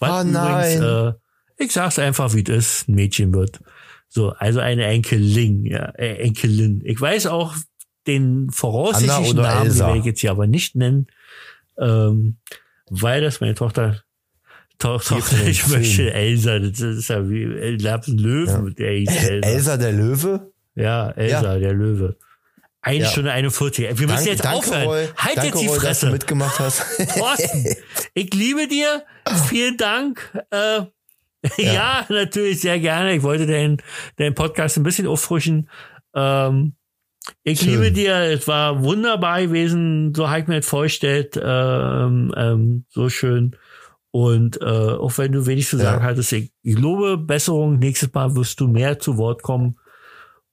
[0.00, 0.80] Oh nein.
[0.80, 1.12] äh,
[1.56, 3.60] ich sag's einfach, wie ist, ein Mädchen wird.
[4.08, 6.82] So, also eine Enkelin, ja, äh, Enkelin.
[6.84, 7.54] Ich weiß auch
[8.06, 9.86] den voraussichtlichen Namen, den Elsa?
[9.86, 11.06] werde ich jetzt hier aber nicht nennen.
[11.78, 12.36] ähm,
[12.90, 14.02] weil das meine Tochter
[14.78, 18.74] Tochter, ich möchte Elsa, das ist ja wie Elsa Löwen, ja.
[18.74, 19.48] der hieß Elsa.
[19.48, 20.52] Elsa der Löwe?
[20.74, 21.58] Ja, Elsa ja.
[21.58, 22.16] der Löwe.
[22.84, 23.08] Eine ja.
[23.08, 23.98] Stunde 41.
[23.98, 24.84] Wir müssen jetzt danke, aufhören.
[24.84, 25.86] Roy, halt danke, jetzt die Roy, Fresse.
[25.88, 26.82] Dass du mitgemacht hast.
[27.16, 27.66] Thorsten,
[28.12, 29.04] ich liebe dir.
[29.48, 30.38] Vielen Dank.
[30.50, 30.92] Äh, ja.
[31.56, 32.06] ja.
[32.10, 33.14] natürlich sehr gerne.
[33.14, 33.78] Ich wollte den,
[34.18, 35.70] den Podcast ein bisschen auffrischen.
[36.14, 36.74] Ähm,
[37.44, 37.68] ich Schön.
[37.68, 38.14] liebe dir.
[38.14, 40.14] Es war wunderbar gewesen.
[40.14, 41.38] So habe ich mir das vorgestellt.
[41.40, 43.56] Ähm, ähm, so schön.
[44.10, 46.08] Und äh, auch wenn du wenig zu sagen ja.
[46.08, 47.78] hattest, ich, ich lobe Besserung.
[47.78, 49.76] Nächstes Mal wirst du mehr zu Wort kommen.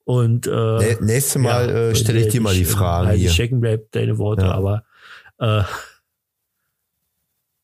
[0.04, 3.30] Und äh, nächstes Mal ja, äh, stelle ich dir mal die Fragen halt hier.
[3.30, 4.52] Checken bleibt deine Worte, ja.
[4.52, 4.84] aber
[5.38, 5.64] äh,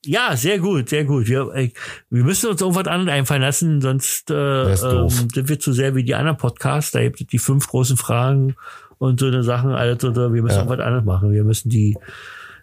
[0.06, 1.28] ja, sehr gut, sehr gut.
[1.28, 1.72] Wir, äh,
[2.10, 6.04] wir müssen uns irgendwas anderes einfallen lassen, sonst äh, ähm, sind wir zu sehr wie
[6.04, 6.91] die anderen Podcasts.
[6.91, 8.56] Da gibt es die fünf großen Fragen
[8.98, 9.72] und so eine Sachen.
[9.72, 10.64] Also, wir müssen ja.
[10.64, 11.32] irgendwas anderes machen.
[11.32, 11.98] Wir müssen die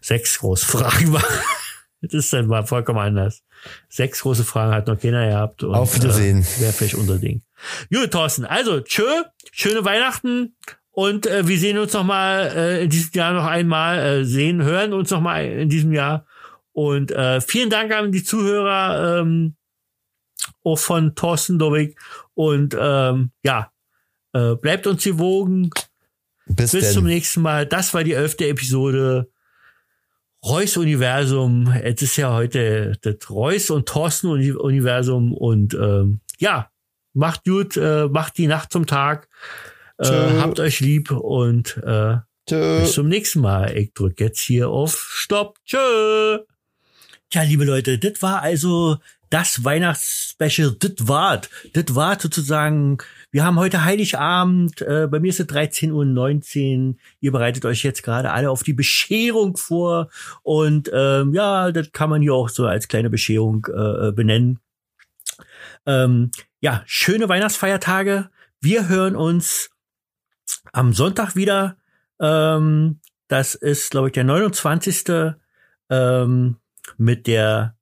[0.00, 1.40] sechs großen Fragen machen.
[2.02, 3.42] das ist dann mal vollkommen anders.
[3.88, 5.62] Sechs große Fragen hat noch keiner gehabt.
[5.62, 6.42] Und, Auf Wiedersehen.
[6.42, 7.42] Äh, Wäre vielleicht unser Ding.
[7.92, 8.44] Gut, Thorsten.
[8.44, 9.04] Also, tschö,
[9.52, 10.54] schöne Weihnachten
[10.94, 14.62] und äh, wir sehen uns noch mal äh, in diesem Jahr noch einmal, äh, sehen,
[14.62, 16.24] hören uns noch mal in diesem Jahr.
[16.72, 19.56] Und äh, vielen Dank an die Zuhörer, ähm,
[20.62, 21.98] auch von Thorsten Dowick.
[22.34, 23.72] Und ähm, ja,
[24.34, 25.70] äh, bleibt uns gewogen.
[26.46, 27.66] Bis, Bis zum nächsten Mal.
[27.66, 29.28] Das war die elfte Episode.
[30.44, 31.68] Reus Universum.
[31.82, 35.32] Es ist ja heute das Reus und Thorsten Universum.
[35.32, 36.70] Und ähm, ja,
[37.14, 39.28] Macht gut, äh, macht die Nacht zum Tag.
[39.98, 40.06] Äh,
[40.40, 42.16] habt euch lieb und äh,
[42.48, 43.76] bis zum nächsten Mal.
[43.78, 45.58] Ich drück jetzt hier auf Stopp.
[45.64, 46.40] Tschö.
[47.30, 48.98] Tja, liebe Leute, das war also
[49.34, 50.76] das Weihnachtsspecial.
[50.78, 51.40] Das war,
[51.72, 52.98] das war sozusagen.
[53.32, 54.80] Wir haben heute Heiligabend.
[54.80, 56.94] Äh, bei mir ist es 13.19 Uhr.
[57.18, 60.08] Ihr bereitet euch jetzt gerade alle auf die Bescherung vor.
[60.44, 64.60] Und ähm, ja, das kann man hier auch so als kleine Bescherung äh, benennen.
[65.84, 66.30] Ähm,
[66.60, 68.30] ja, schöne Weihnachtsfeiertage.
[68.60, 69.70] Wir hören uns
[70.72, 71.76] am Sonntag wieder.
[72.20, 75.34] Ähm, das ist, glaube ich, der 29.
[75.90, 76.56] Ähm,
[76.98, 77.74] mit der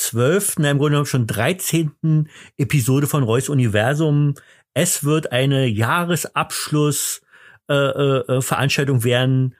[0.00, 2.28] 12., im Grunde genommen schon 13.
[2.56, 4.34] Episode von Reus Universum.
[4.74, 7.22] Es wird eine Jahresabschluss
[7.68, 9.54] äh, äh, Veranstaltung werden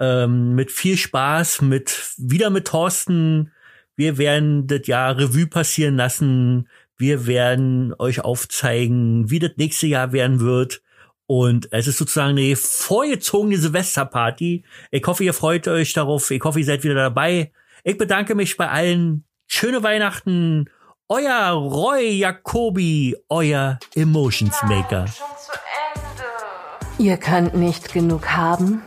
[0.00, 3.52] ähm, mit viel Spaß, mit wieder mit Thorsten.
[3.96, 6.68] Wir werden das Jahr Revue passieren lassen.
[6.96, 10.82] Wir werden euch aufzeigen, wie das nächste Jahr werden wird.
[11.26, 14.64] Und es ist sozusagen eine vorgezogene Silvesterparty.
[14.90, 16.30] Ich hoffe, ihr freut euch darauf.
[16.30, 17.52] Ich hoffe, ihr seid wieder dabei.
[17.84, 19.24] Ich bedanke mich bei allen.
[19.48, 20.70] Schöne Weihnachten.
[21.08, 25.06] Euer Roy Jacobi, euer Emotions Maker.
[26.98, 28.82] Ihr könnt nicht genug haben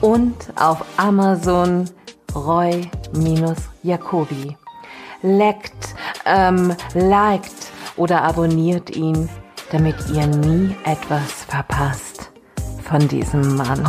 [0.00, 1.88] und auf Amazon
[2.34, 4.56] Roy-Jacobi.
[5.22, 5.94] Leckt,
[6.26, 9.28] ähm, liked oder abonniert ihn,
[9.70, 12.30] damit ihr nie etwas verpasst
[12.82, 13.88] von diesem Mann.